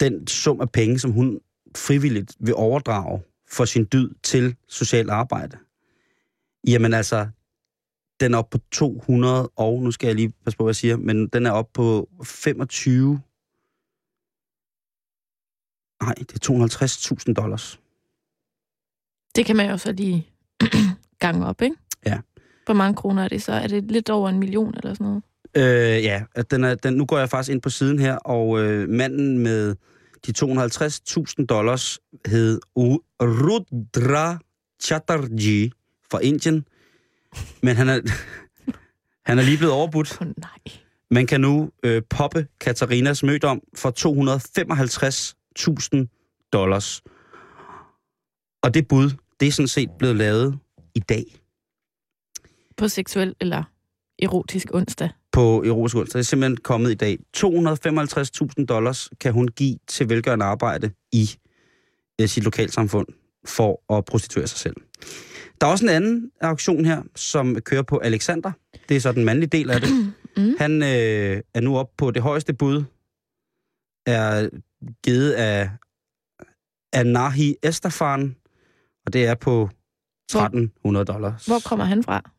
den 0.00 0.26
sum 0.26 0.60
af 0.60 0.70
penge, 0.70 0.98
som 0.98 1.12
hun 1.12 1.40
frivilligt 1.76 2.36
vil 2.40 2.54
overdrage 2.54 3.22
for 3.50 3.64
sin 3.64 3.86
dyd 3.92 4.14
til 4.22 4.56
social 4.68 5.10
arbejde, 5.10 5.58
jamen 6.66 6.94
altså, 6.94 7.28
den 8.20 8.34
er 8.34 8.38
op 8.38 8.50
på 8.50 8.58
200, 8.70 9.48
og 9.56 9.82
nu 9.82 9.90
skal 9.90 10.06
jeg 10.06 10.16
lige 10.16 10.32
passe 10.44 10.56
på, 10.56 10.64
hvad 10.64 10.70
jeg 10.70 10.76
siger, 10.76 10.96
men 10.96 11.28
den 11.28 11.46
er 11.46 11.50
op 11.50 11.72
på 11.72 12.08
25... 12.24 13.20
Nej, 16.02 16.14
det 16.14 16.48
er 16.48 16.52
250.000 17.28 17.32
dollars. 17.32 17.80
Det 19.34 19.46
kan 19.46 19.56
man 19.56 19.70
jo 19.70 19.76
så 19.76 19.92
lige 19.92 20.30
gange 21.24 21.46
op, 21.46 21.62
ikke? 21.62 21.76
Ja. 22.06 22.20
Hvor 22.68 22.74
mange 22.74 22.94
kroner 22.94 23.24
er 23.24 23.28
det 23.28 23.42
så? 23.42 23.52
Er 23.52 23.66
det 23.66 23.84
lidt 23.84 24.10
over 24.10 24.28
en 24.28 24.38
million 24.38 24.74
eller 24.76 24.94
sådan 24.94 25.06
noget? 25.06 25.22
Øh, 25.54 26.04
ja, 26.04 26.22
at 26.34 26.50
den 26.50 26.64
er, 26.64 26.74
den, 26.74 26.94
nu 26.94 27.04
går 27.04 27.18
jeg 27.18 27.28
faktisk 27.28 27.52
ind 27.52 27.62
på 27.62 27.70
siden 27.70 27.98
her, 27.98 28.16
og 28.16 28.60
øh, 28.60 28.88
manden 28.88 29.38
med 29.38 29.74
de 30.26 30.32
250.000 30.44 31.46
dollars 31.46 31.98
hed 32.26 32.60
Rudra 33.20 34.38
Chatterjee 34.82 35.70
fra 36.10 36.18
Indien. 36.18 36.64
Men 37.62 37.76
han 37.76 37.88
er, 37.88 38.00
han 39.28 39.38
er 39.38 39.42
lige 39.42 39.58
blevet 39.58 39.74
overbudt. 39.74 40.20
Oh, 40.20 40.26
nej. 40.26 40.78
Man 41.10 41.26
kan 41.26 41.40
nu 41.40 41.70
øh, 41.82 42.02
poppe 42.10 42.46
Katarinas 42.60 43.22
mødom 43.22 43.60
for 43.76 43.90
255.000 46.00 46.48
dollars. 46.52 47.02
Og 48.62 48.74
det 48.74 48.88
bud, 48.88 49.10
det 49.40 49.48
er 49.48 49.52
sådan 49.52 49.68
set 49.68 49.90
blevet 49.98 50.16
lavet 50.16 50.58
i 50.94 51.00
dag 51.00 51.24
På 52.78 52.88
seksuel 52.88 53.34
eller 53.40 53.62
erotisk 54.22 54.66
onsdag. 54.74 55.10
på 55.32 55.64
Erotisk 55.64 55.96
onsdag. 55.96 56.18
Det 56.18 56.24
er 56.24 56.28
simpelthen 56.28 56.56
kommet 56.56 56.90
i 56.90 56.94
dag. 56.94 57.18
255.000 57.36 58.64
dollars 58.68 59.10
kan 59.20 59.32
hun 59.32 59.48
give 59.48 59.78
til 59.86 60.08
velgørende 60.08 60.44
arbejde 60.44 60.90
i 61.12 61.30
øh, 62.20 62.28
sit 62.28 62.44
lokalsamfund 62.44 63.06
for 63.46 63.96
at 63.96 64.04
prostituere 64.04 64.46
sig 64.46 64.58
selv. 64.58 64.76
Der 65.60 65.66
er 65.66 65.70
også 65.70 65.84
en 65.84 65.88
anden 65.88 66.30
auktion 66.40 66.84
her, 66.84 67.02
som 67.16 67.60
kører 67.60 67.82
på 67.82 67.98
Alexander. 67.98 68.52
Det 68.88 68.96
er 68.96 69.00
så 69.00 69.12
den 69.12 69.24
mandlige 69.24 69.48
del 69.50 69.70
af 69.70 69.80
det. 69.80 69.90
Mm. 70.36 70.54
Han 70.58 70.82
øh, 70.82 71.42
er 71.54 71.60
nu 71.60 71.78
op 71.78 71.90
på 71.96 72.10
det 72.10 72.22
højeste 72.22 72.54
bud, 72.54 72.84
er 74.06 74.48
givet 75.04 75.32
af 75.32 75.70
Anahi 76.92 77.56
Estefan, 77.62 78.36
og 79.06 79.12
det 79.12 79.26
er 79.26 79.34
på 79.34 79.70
1300 80.30 81.04
dollars. 81.04 81.46
Hvor 81.46 81.58
kommer 81.64 81.84
han 81.84 82.02
fra? 82.02 82.30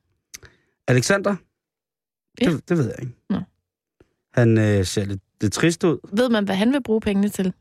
Alexander? 0.89 1.35
Ja. 2.41 2.49
Det, 2.51 2.69
det 2.69 2.77
ved 2.77 2.85
jeg 2.85 2.95
ikke. 3.01 3.13
Nå. 3.29 3.39
Han 4.33 4.57
øh, 4.57 4.85
ser 4.85 5.05
lidt, 5.05 5.21
lidt 5.41 5.53
trist 5.53 5.83
ud. 5.83 5.97
Ved 6.13 6.29
man, 6.29 6.45
hvad 6.45 6.55
han 6.55 6.73
vil 6.73 6.83
bruge 6.83 7.01
pengene 7.01 7.29
til? 7.29 7.53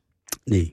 Nej. 0.46 0.70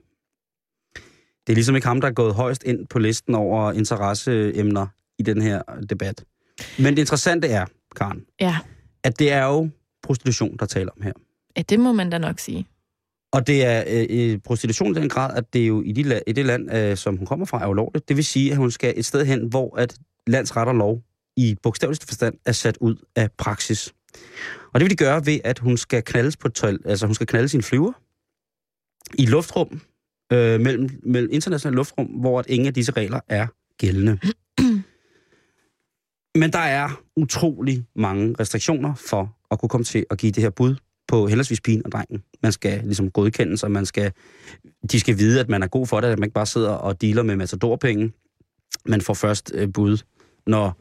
Det 1.48 1.54
er 1.54 1.56
ligesom 1.56 1.76
ikke 1.76 1.88
ham, 1.88 2.02
der 2.02 2.08
er 2.08 2.12
gået 2.14 2.34
højst 2.34 2.64
ind 2.64 2.88
på 2.88 3.00
listen 3.00 3.36
over 3.36 3.72
interesseemner 3.72 4.88
i 5.20 5.24
den 5.24 5.42
her 5.42 5.62
debat. 5.90 6.24
Men 6.80 6.86
det 6.94 7.00
interessante 7.00 7.48
er, 7.48 7.66
Karen, 7.96 8.26
Ja. 8.42 8.58
at 9.04 9.20
det 9.20 9.32
er 9.32 9.46
jo 9.46 9.70
prostitution, 10.04 10.58
der 10.58 10.66
taler 10.66 10.92
om 10.92 11.02
her. 11.02 11.14
ja, 11.58 11.62
det 11.62 11.80
må 11.80 11.94
man 11.94 12.10
da 12.10 12.18
nok 12.18 12.40
sige. 12.40 12.68
Og 13.32 13.48
det 13.48 13.66
er 13.66 13.84
øh, 13.88 14.06
øh, 14.34 14.38
prostitution 14.40 14.92
i 14.98 15.00
den 15.00 15.10
grad, 15.10 15.38
at 15.38 15.54
det 15.54 15.62
er 15.64 15.68
jo 15.68 15.82
i, 15.82 15.92
de, 15.92 16.16
la- 16.18 16.22
i 16.28 16.32
det 16.32 16.46
land, 16.46 16.74
øh, 16.74 16.98
som 16.98 17.18
hun 17.18 17.28
kommer 17.28 17.46
fra, 17.46 17.64
er 17.64 17.68
ulovligt. 17.68 18.08
Det 18.10 18.16
vil 18.18 18.26
sige, 18.26 18.52
at 18.52 18.58
hun 18.58 18.72
skal 18.72 18.94
et 18.98 19.06
sted 19.06 19.26
hen, 19.26 19.48
hvor 19.50 19.78
at 19.78 19.98
landsret 20.28 20.68
og 20.68 20.76
lov 20.76 21.02
i 21.38 21.56
bogstaveligste 21.64 22.08
forstand 22.08 22.36
er 22.46 22.52
sat 22.52 22.78
ud 22.82 22.96
af 23.16 23.30
praksis. 23.38 23.94
Og 24.74 24.80
det 24.80 24.82
vil 24.82 24.90
de 24.90 24.96
gøre 24.96 25.26
ved, 25.26 25.40
at 25.44 25.60
hun 25.60 25.78
skal 25.78 26.04
knaldes 26.04 26.38
på 26.38 26.48
et 26.48 26.54
toilet, 26.54 26.82
altså 26.86 27.06
hun 27.06 27.16
skal 27.16 27.28
knalde 27.28 27.50
sin 27.50 27.64
flyver 27.64 27.92
i 29.14 29.26
luftrum, 29.26 29.82
øh, 30.34 30.62
mellem, 30.62 30.90
mellem 31.04 31.30
internationalt 31.34 31.76
luftrum, 31.76 32.06
hvor 32.06 32.40
at 32.40 32.46
ingen 32.50 32.68
af 32.68 32.74
disse 32.74 32.92
regler 32.92 33.20
er 33.28 33.48
gældende. 33.78 34.20
Men 36.40 36.54
der 36.54 36.60
er 36.60 37.02
utrolig 37.16 37.86
mange 37.96 38.36
restriktioner 38.40 38.96
for 38.96 39.38
at 39.52 39.60
kunne 39.60 39.70
komme 39.70 39.86
til 39.86 40.06
at 40.10 40.18
give 40.18 40.32
det 40.32 40.44
her 40.44 40.50
bud 40.50 40.76
på 41.08 41.28
henholdsvis 41.28 41.62
pigen 41.62 41.86
og 41.86 41.92
drengen. 41.92 42.24
Man 42.44 42.52
skal 42.52 42.82
ligesom 42.84 43.12
godkendes, 43.12 43.64
og 43.64 43.72
man 43.72 43.86
skal, 43.86 44.12
de 44.92 45.00
skal 45.00 45.18
vide, 45.18 45.40
at 45.40 45.50
man 45.50 45.64
er 45.64 45.68
god 45.68 45.88
for 45.88 46.02
det, 46.02 46.08
at 46.08 46.20
man 46.20 46.28
ikke 46.28 46.34
bare 46.34 46.46
sidder 46.46 46.72
og 46.72 47.02
dealer 47.02 47.24
med 47.24 47.36
matadorpenge. 47.36 48.14
Man 48.86 49.02
får 49.02 49.14
først 49.14 49.52
øh, 49.56 49.74
bud, 49.74 49.98
når, 50.48 50.78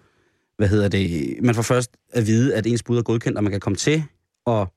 hvad 0.56 0.68
hedder 0.68 0.88
det, 0.88 1.36
man 1.42 1.54
får 1.54 1.62
først 1.62 1.96
at 2.12 2.26
vide, 2.26 2.54
at 2.54 2.66
ens 2.66 2.82
bud 2.82 2.98
er 2.98 3.02
godkendt, 3.02 3.38
og 3.38 3.44
man 3.44 3.50
kan 3.50 3.60
komme 3.60 3.76
til 3.76 4.04
at, 4.46 4.68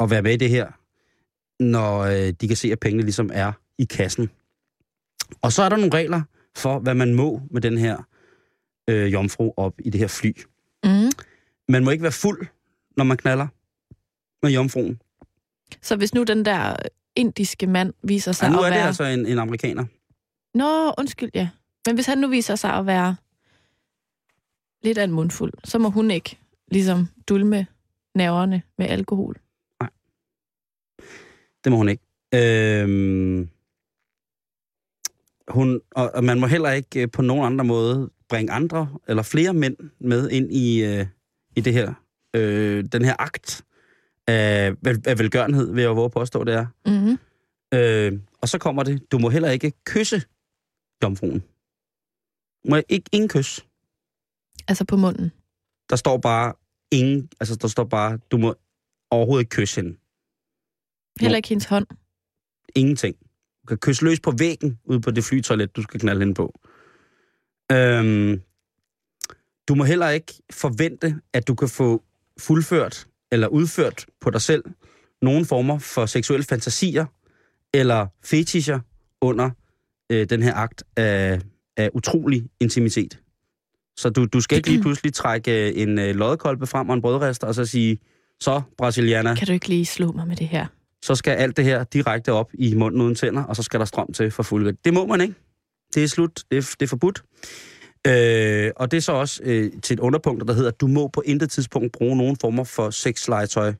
at 0.00 0.10
være 0.10 0.22
med 0.22 0.32
i 0.32 0.36
det 0.36 0.50
her, 0.50 0.72
når 1.62 2.00
øh, 2.00 2.32
de 2.40 2.48
kan 2.48 2.56
se, 2.56 2.72
at 2.72 2.80
pengene 2.80 3.02
ligesom 3.02 3.30
er 3.32 3.52
i 3.78 3.84
kassen. 3.84 4.30
Og 5.42 5.52
så 5.52 5.62
er 5.62 5.68
der 5.68 5.76
nogle 5.76 5.94
regler 5.94 6.22
for, 6.56 6.78
hvad 6.78 6.94
man 6.94 7.14
må 7.14 7.40
med 7.50 7.60
den 7.60 7.78
her 7.78 8.08
øh, 8.90 9.12
jomfru 9.12 9.52
op 9.56 9.74
i 9.78 9.90
det 9.90 10.00
her 10.00 10.08
fly. 10.08 10.32
Mm. 10.84 11.10
Man 11.68 11.84
må 11.84 11.90
ikke 11.90 12.02
være 12.02 12.12
fuld, 12.12 12.46
når 12.96 13.04
man 13.04 13.16
knaller 13.16 13.46
med 14.42 14.52
jomfruen. 14.52 15.00
Så 15.82 15.96
hvis 15.96 16.14
nu 16.14 16.22
den 16.22 16.44
der 16.44 16.76
indiske 17.16 17.66
mand 17.66 17.92
viser 18.02 18.32
sig 18.32 18.46
Ja, 18.46 18.52
nu 18.52 18.58
at 18.58 18.64
er 18.64 18.68
det 18.68 18.76
være... 18.76 18.86
altså 18.86 19.04
en, 19.04 19.26
en 19.26 19.38
amerikaner. 19.38 19.84
Nå, 20.54 20.94
undskyld, 20.98 21.30
ja. 21.34 21.48
Men 21.86 21.94
hvis 21.94 22.06
han 22.06 22.18
nu 22.18 22.28
viser 22.28 22.54
sig 22.54 22.72
at 22.72 22.86
være 22.86 23.16
lidt 24.82 24.98
af 24.98 25.04
en 25.04 25.12
mundfuld, 25.12 25.52
så 25.64 25.78
må 25.78 25.88
hun 25.88 26.10
ikke 26.10 26.38
ligesom 26.70 27.08
dulme 27.28 27.66
nerverne 28.14 28.62
med 28.78 28.86
alkohol. 28.86 29.36
Det 31.64 31.72
må 31.72 31.76
hun 31.76 31.88
ikke. 31.88 32.02
Øhm, 32.34 33.48
hun, 35.48 35.80
og, 35.90 36.10
og 36.14 36.24
man 36.24 36.40
må 36.40 36.46
heller 36.46 36.70
ikke 36.70 37.02
øh, 37.02 37.10
på 37.10 37.22
nogen 37.22 37.44
andre 37.44 37.64
måde 37.64 38.10
bringe 38.28 38.52
andre 38.52 38.88
eller 39.08 39.22
flere 39.22 39.54
mænd 39.54 39.76
med 40.00 40.30
ind 40.30 40.52
i, 40.52 40.84
øh, 40.84 41.06
i 41.56 41.60
det 41.60 41.72
her, 41.72 41.94
øh, 42.36 42.84
den 42.92 43.04
her 43.04 43.14
akt 43.18 43.64
af, 44.26 44.74
af 45.06 45.18
velgørenhed, 45.18 45.74
vil 45.74 45.82
jeg 45.82 45.96
våge 45.96 46.04
at 46.04 46.12
påstå, 46.12 46.44
det 46.44 46.54
er. 46.54 46.66
Mm-hmm. 46.86 47.18
Øh, 47.74 48.20
og 48.40 48.48
så 48.48 48.58
kommer 48.58 48.82
det, 48.82 49.12
du 49.12 49.18
må 49.18 49.28
heller 49.28 49.50
ikke 49.50 49.72
kysse 49.86 50.22
jomfruen. 51.02 51.40
Du 52.64 52.70
må 52.70 52.82
ikke, 52.88 53.08
ingen 53.12 53.28
kys. 53.28 53.66
Altså 54.68 54.84
på 54.84 54.96
munden. 54.96 55.32
Der 55.90 55.96
står 55.96 56.18
bare 56.18 56.52
ingen, 56.92 57.28
altså 57.40 57.56
der 57.56 57.68
står 57.68 57.84
bare, 57.84 58.18
du 58.30 58.36
må 58.38 58.54
overhovedet 59.10 59.42
ikke 59.42 59.50
kysse 59.50 59.80
hende. 59.80 59.96
Heller 61.20 61.36
ikke 61.36 61.48
hendes 61.48 61.64
hånd. 61.64 61.86
Ingenting. 62.74 63.16
Du 63.62 63.66
kan 63.66 63.78
kysse 63.78 64.04
løs 64.04 64.20
på 64.20 64.30
væggen 64.38 64.78
ude 64.84 65.00
på 65.00 65.10
det 65.10 65.24
flytoilet, 65.24 65.76
du 65.76 65.82
skal 65.82 66.00
knalde 66.00 66.20
hende 66.20 66.34
på. 66.34 66.60
Øhm, 67.72 68.40
du 69.68 69.74
må 69.74 69.84
heller 69.84 70.08
ikke 70.08 70.32
forvente, 70.52 71.20
at 71.32 71.48
du 71.48 71.54
kan 71.54 71.68
få 71.68 72.02
fuldført 72.38 73.06
eller 73.32 73.48
udført 73.48 74.06
på 74.20 74.30
dig 74.30 74.40
selv 74.40 74.64
nogle 75.22 75.44
former 75.44 75.78
for 75.78 76.06
seksuelle 76.06 76.44
fantasier 76.44 77.06
eller 77.74 78.06
fetischer 78.24 78.80
under 79.20 79.50
øh, 80.10 80.30
den 80.30 80.42
her 80.42 80.54
akt 80.54 80.84
af, 80.96 81.40
af 81.76 81.90
utrolig 81.94 82.48
intimitet. 82.60 83.21
Så 83.96 84.10
du, 84.10 84.24
du 84.26 84.40
skal 84.40 84.56
ikke 84.56 84.68
lige 84.70 84.82
pludselig 84.86 85.14
trække 85.14 85.68
øh, 85.68 85.82
en 85.82 85.98
øh, 85.98 86.14
loddekolbe 86.14 86.66
frem 86.66 86.88
og 86.88 86.94
en 86.94 87.02
brødrester 87.02 87.46
og 87.46 87.54
så 87.54 87.64
sige, 87.64 87.98
så 88.40 88.62
brasilianer, 88.78 89.34
Kan 89.36 89.46
du 89.46 89.52
ikke 89.52 89.68
lige 89.68 89.86
slå 89.86 90.12
mig 90.12 90.26
med 90.28 90.36
det 90.36 90.48
her? 90.48 90.66
så 91.04 91.14
skal 91.14 91.30
alt 91.30 91.56
det 91.56 91.64
her 91.64 91.84
direkte 91.84 92.32
op 92.32 92.50
i 92.54 92.74
munden 92.74 93.00
uden 93.00 93.14
tænder, 93.14 93.44
og 93.44 93.56
så 93.56 93.62
skal 93.62 93.80
der 93.80 93.86
strøm 93.86 94.12
til 94.12 94.30
for 94.30 94.42
fuld 94.42 94.76
Det 94.84 94.94
må 94.94 95.06
man 95.06 95.20
ikke. 95.20 95.34
Det 95.94 96.02
er 96.04 96.08
slut. 96.08 96.42
Det 96.50 96.58
er, 96.58 96.74
det 96.80 96.82
er 96.82 96.88
forbudt. 96.88 97.22
Øh, 98.06 98.70
og 98.76 98.90
det 98.90 98.96
er 98.96 99.00
så 99.00 99.12
også 99.12 99.40
øh, 99.44 99.72
til 99.82 99.94
et 99.94 100.00
underpunkt, 100.00 100.44
der 100.48 100.54
hedder, 100.54 100.68
at 100.70 100.80
du 100.80 100.86
må 100.86 101.08
på 101.08 101.22
intet 101.26 101.50
tidspunkt 101.50 101.92
bruge 101.92 102.16
nogen 102.16 102.36
former 102.40 102.64
for 102.64 102.90
sexlegetøj 102.90 103.72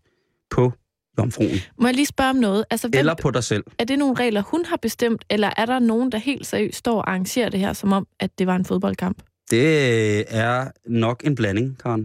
på 0.50 0.72
jomfruen. 1.18 1.58
Må 1.80 1.86
jeg 1.86 1.94
lige 1.94 2.06
spørge 2.06 2.30
om 2.30 2.36
noget? 2.36 2.64
Altså, 2.70 2.88
hvem, 2.88 2.98
Eller 2.98 3.14
på 3.14 3.30
dig 3.30 3.44
selv. 3.44 3.64
er 3.78 3.84
det 3.84 3.98
nogle 3.98 4.14
regler, 4.14 4.42
hun 4.42 4.64
har 4.64 4.76
bestemt, 4.76 5.24
eller 5.30 5.50
er 5.56 5.66
der 5.66 5.78
nogen, 5.78 6.12
der 6.12 6.18
helt 6.18 6.46
seriøst 6.46 6.78
står 6.78 6.98
og 6.98 7.10
arrangerer 7.10 7.48
det 7.48 7.60
her, 7.60 7.72
som 7.72 7.92
om, 7.92 8.06
at 8.20 8.38
det 8.38 8.46
var 8.46 8.56
en 8.56 8.64
fodboldkamp? 8.64 9.22
Det 9.52 10.34
er 10.34 10.70
nok 10.86 11.24
en 11.26 11.34
blanding, 11.34 11.78
Karen. 11.78 12.04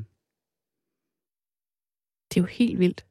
Det 2.30 2.38
er 2.38 2.42
jo 2.42 2.46
helt 2.46 2.80
vildt. 2.80 3.06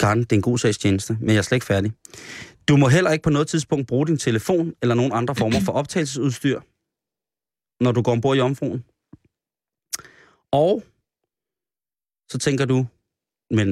Karen, 0.00 0.20
det 0.20 0.32
er 0.32 0.36
en 0.36 0.42
god 0.42 0.58
sagstjeneste, 0.58 1.16
men 1.20 1.28
jeg 1.28 1.36
er 1.36 1.42
slet 1.42 1.56
ikke 1.56 1.66
færdig. 1.66 1.92
Du 2.68 2.76
må 2.76 2.88
heller 2.88 3.10
ikke 3.10 3.22
på 3.22 3.30
noget 3.30 3.48
tidspunkt 3.48 3.88
bruge 3.88 4.06
din 4.06 4.18
telefon 4.18 4.74
eller 4.82 4.94
nogen 4.94 5.12
andre 5.12 5.34
former 5.34 5.60
for 5.60 5.72
optagelsesudstyr, 5.72 6.60
når 7.84 7.92
du 7.92 8.02
går 8.02 8.12
ombord 8.12 8.36
i 8.36 8.38
jomfruen. 8.38 8.84
Og 10.52 10.82
så 12.30 12.38
tænker 12.38 12.64
du, 12.64 12.86
men 13.50 13.68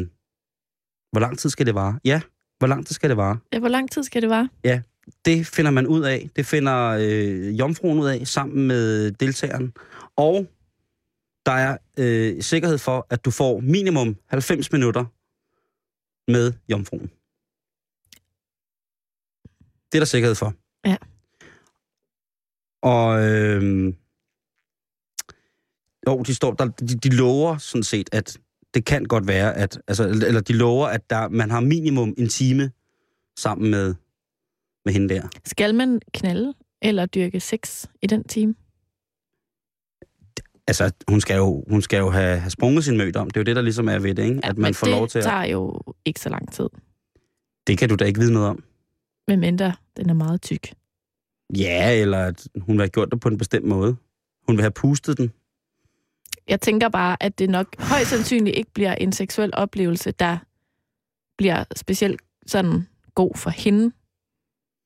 hvor 1.13 1.21
lang 1.21 1.39
tid 1.39 1.51
skal 1.51 1.67
det 1.67 1.75
vare? 1.75 2.01
Ja, 2.05 2.21
hvor 2.59 2.67
lang 2.67 2.87
tid 2.87 2.95
skal 2.95 3.11
det 3.11 3.17
vare? 3.17 3.39
Ja, 3.53 3.59
hvor 3.59 3.69
lang 3.69 3.91
tid 3.91 4.03
skal 4.03 4.23
det 4.23 4.31
vare? 4.31 4.49
Det 5.25 5.47
finder 5.47 5.71
man 5.71 5.87
ud 5.87 6.03
af. 6.03 6.31
Det 6.37 6.47
finder 6.47 6.89
øh, 7.01 7.59
jomfruen 7.59 7.99
ud 7.99 8.09
af 8.09 8.27
sammen 8.27 8.67
med 8.67 9.13
deltageren. 9.13 9.73
Og 10.17 10.47
der 11.47 11.53
er 11.53 11.77
øh, 11.99 12.43
sikkerhed 12.43 12.79
for, 12.79 13.07
at 13.11 13.25
du 13.25 13.31
får 13.31 13.61
minimum 13.61 14.17
90 14.27 14.73
minutter 14.73 15.05
med 16.31 16.53
jomfruen. 16.69 17.11
Det 19.93 19.99
er 19.99 20.01
der 20.01 20.05
sikkerhed 20.05 20.35
for. 20.35 20.55
Ja. 20.85 20.97
Og 22.83 23.23
øh, 23.23 23.95
jo, 26.07 26.23
de, 26.23 26.35
står, 26.35 26.53
der, 26.53 26.65
de, 26.65 26.87
de 26.87 27.09
lover 27.09 27.59
sådan 27.59 27.83
set, 27.83 28.09
at 28.13 28.39
det 28.75 28.85
kan 28.85 29.05
godt 29.05 29.27
være, 29.27 29.57
at, 29.57 29.81
altså, 29.89 30.05
eller 30.05 30.41
de 30.41 30.53
lover, 30.53 30.87
at 30.87 31.11
der, 31.11 31.29
man 31.29 31.51
har 31.51 31.61
minimum 31.61 32.15
en 32.19 32.29
time 32.29 32.71
sammen 33.39 33.71
med, 33.71 33.95
med 34.89 34.93
hende 34.93 35.15
der. 35.15 35.29
Skal 35.45 35.75
man 35.75 36.01
knalde 36.15 36.55
eller 36.83 37.07
dyrke 37.07 37.41
sex 37.41 37.87
i 38.03 38.07
den 38.07 38.25
time? 38.25 38.55
Altså, 40.67 40.93
hun 41.09 41.21
skal 41.21 41.37
jo, 41.37 41.65
hun 41.71 41.83
skal 41.83 41.99
jo 41.99 42.11
have, 42.11 42.39
have 42.39 42.51
sprunget 42.51 42.85
sin 42.85 42.97
mødt 42.97 43.17
om. 43.17 43.31
Det 43.31 43.37
er 43.37 43.41
jo 43.41 43.45
det, 43.45 43.57
der 43.57 43.63
ligesom 43.63 43.89
er 43.89 43.99
ved 43.99 44.15
det, 44.15 44.25
ikke? 44.25 44.41
at 44.45 44.59
man 44.59 44.69
men 44.69 44.75
får 44.75 44.87
det 44.87 44.97
lov 44.97 45.09
til 45.09 45.19
at... 45.19 45.25
tager 45.25 45.45
jo 45.45 45.81
ikke 46.05 46.21
så 46.21 46.29
lang 46.29 46.53
tid, 46.53 46.69
Det 47.67 47.79
kan 47.79 47.89
du 47.89 47.95
da 47.95 48.05
ikke 48.05 48.21
vide 48.21 48.33
noget 48.33 48.49
om. 48.49 48.65
medmindre 49.29 49.75
den 49.97 50.11
er 50.11 50.15
meget 50.15 50.43
tyk. 50.43 50.73
Ja, 51.57 52.01
eller 52.01 52.19
at 52.19 52.47
hun 52.61 52.77
vil 52.77 52.83
have 52.83 52.89
gjort 52.89 53.09
det 53.13 53.21
på 53.21 53.29
en 53.29 53.39
bestemt 53.39 53.67
måde. 53.67 53.97
Hun 54.47 54.57
vil 54.57 54.63
have 54.63 54.71
pustet 54.71 55.19
den. 55.19 55.33
Jeg 56.49 56.61
tænker 56.61 56.89
bare, 56.89 57.23
at 57.23 57.39
det 57.39 57.51
nok 57.51 57.67
højst 57.79 58.11
sandsynligt 58.11 58.57
ikke 58.57 58.71
bliver 58.75 58.95
en 58.95 59.13
seksuel 59.13 59.51
oplevelse, 59.55 60.11
der 60.11 60.39
bliver 61.39 61.65
specielt 61.77 62.21
sådan 62.47 62.87
god 63.15 63.37
for 63.37 63.51
hende. 63.51 63.93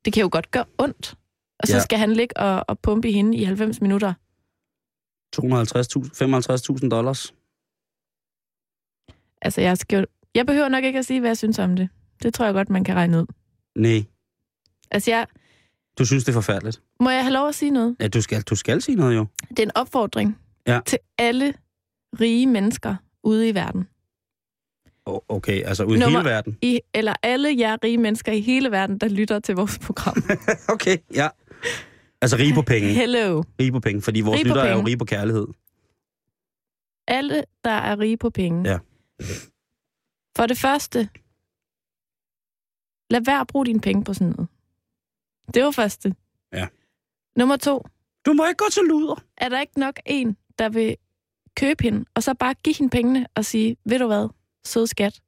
Det 0.05 0.13
kan 0.13 0.21
jo 0.21 0.29
godt 0.33 0.51
gøre 0.51 0.65
ondt. 0.79 1.15
Og 1.59 1.69
så 1.69 1.75
Ja. 1.77 1.81
skal 1.83 1.99
han 1.99 2.13
ligge 2.13 2.37
og, 2.37 2.65
og 2.69 2.79
pumpe 2.79 3.09
i 3.09 3.13
hende 3.13 3.39
i 3.39 3.45
90 3.45 3.81
minutter. 3.81 4.13
250.000, 5.37 5.43
55.000 6.83 6.89
dollars. 6.89 7.35
Altså, 9.43 9.61
jeg, 9.61 9.79
skal, 9.79 10.07
jeg 10.35 10.47
behøver 10.47 10.69
nok 10.69 10.85
ikke 10.85 10.99
at 10.99 11.05
sige, 11.07 11.21
hvad 11.21 11.29
jeg 11.31 11.37
synes 11.39 11.59
om 11.59 11.77
det. 11.77 11.89
Det 12.23 12.35
tror 12.35 12.45
jeg 12.45 12.55
godt, 12.55 12.71
man 12.71 12.85
kan 12.85 12.95
regne 12.95 13.19
ud. 13.21 13.27
Nej, 13.77 14.05
Altså, 14.91 15.11
jeg, 15.11 15.27
du 15.99 16.05
synes, 16.07 16.25
det 16.25 16.29
er 16.33 16.35
forfærdeligt. 16.35 16.83
må 17.01 17.11
jeg 17.11 17.23
have 17.23 17.33
lov 17.33 17.49
at 17.49 17.55
sige 17.55 17.71
noget? 17.71 17.97
Ja, 18.01 18.09
du 18.09 18.21
skal, 18.23 18.43
du 18.43 18.57
skal 18.57 18.83
sige 18.83 18.97
noget 18.97 19.17
jo. 19.17 19.27
Det 19.49 19.59
er 19.59 19.63
en 19.63 19.71
opfordring 19.77 20.39
Ja. 20.67 20.81
til 20.87 20.99
alle 21.19 21.55
rige 22.21 22.47
mennesker 22.47 22.97
ude 23.23 23.49
i 23.49 23.55
verden. 23.55 23.89
Okay, 25.07 25.63
altså 25.63 25.85
ud 25.85 25.97
i 25.97 26.01
hele 26.01 26.19
verden. 26.25 26.59
I, 26.63 26.81
eller 26.95 27.15
alle 27.23 27.55
jer 27.59 27.77
rige 27.85 27.99
mennesker 27.99 28.33
i 28.33 28.41
hele 28.41 28.71
verden, 28.71 28.99
der 28.99 29.09
lytter 29.09 29.41
til 29.41 29.55
vores 29.55 29.79
program. 29.79 30.17
Okay, 30.75 30.97
ja. 31.15 31.29
Altså 32.21 32.37
rige 32.37 32.55
på 32.55 32.63
penge. 32.63 32.89
Hello. 32.89 33.43
Rige 33.61 33.73
på 33.73 33.81
penge, 33.81 34.03
fordi 34.03 34.21
vores 34.21 34.37
Rige 34.39 34.45
på 34.45 34.49
lyttere 34.49 34.69
er 34.69 34.77
jo 34.77 34.83
rige 34.87 34.97
på 34.97 35.05
kærlighed. 35.05 35.47
Alle, 37.09 37.45
der 37.65 37.71
er 37.71 37.99
rige 37.99 38.17
på 38.17 38.31
penge. 38.31 38.71
Ja. 38.71 38.79
For 40.37 40.47
det 40.47 40.59
første, 40.59 41.09
lad 43.11 43.21
være 43.25 43.41
at 43.41 43.47
bruge 43.47 43.67
dine 43.67 43.81
penge 43.81 44.05
på 44.05 44.15
sådan 44.15 44.29
noget. 44.37 44.49
Det 45.55 45.65
var 45.65 45.71
første. 45.71 46.15
Ja. 46.53 46.69
Nummer 47.37 47.57
to, 47.57 47.87
Du 48.27 48.33
må 48.33 48.47
ikke 48.47 48.59
gå 48.59 48.71
til 48.73 48.83
luder. 48.89 49.25
er 49.37 49.49
der 49.49 49.61
ikke 49.61 49.79
nok 49.81 50.01
en, 50.07 50.37
der 50.59 50.69
vil 50.69 50.97
købe 51.57 51.83
hende, 51.83 52.05
og 52.15 52.23
så 52.23 52.35
bare 52.35 52.55
give 52.55 52.75
hende 52.79 52.91
pengene 52.91 53.27
og 53.35 53.45
sige, 53.45 53.77
ved 53.85 53.99
du 53.99 54.07
hvad, 54.07 54.29
sød 54.65 54.87
skat, 54.87 55.21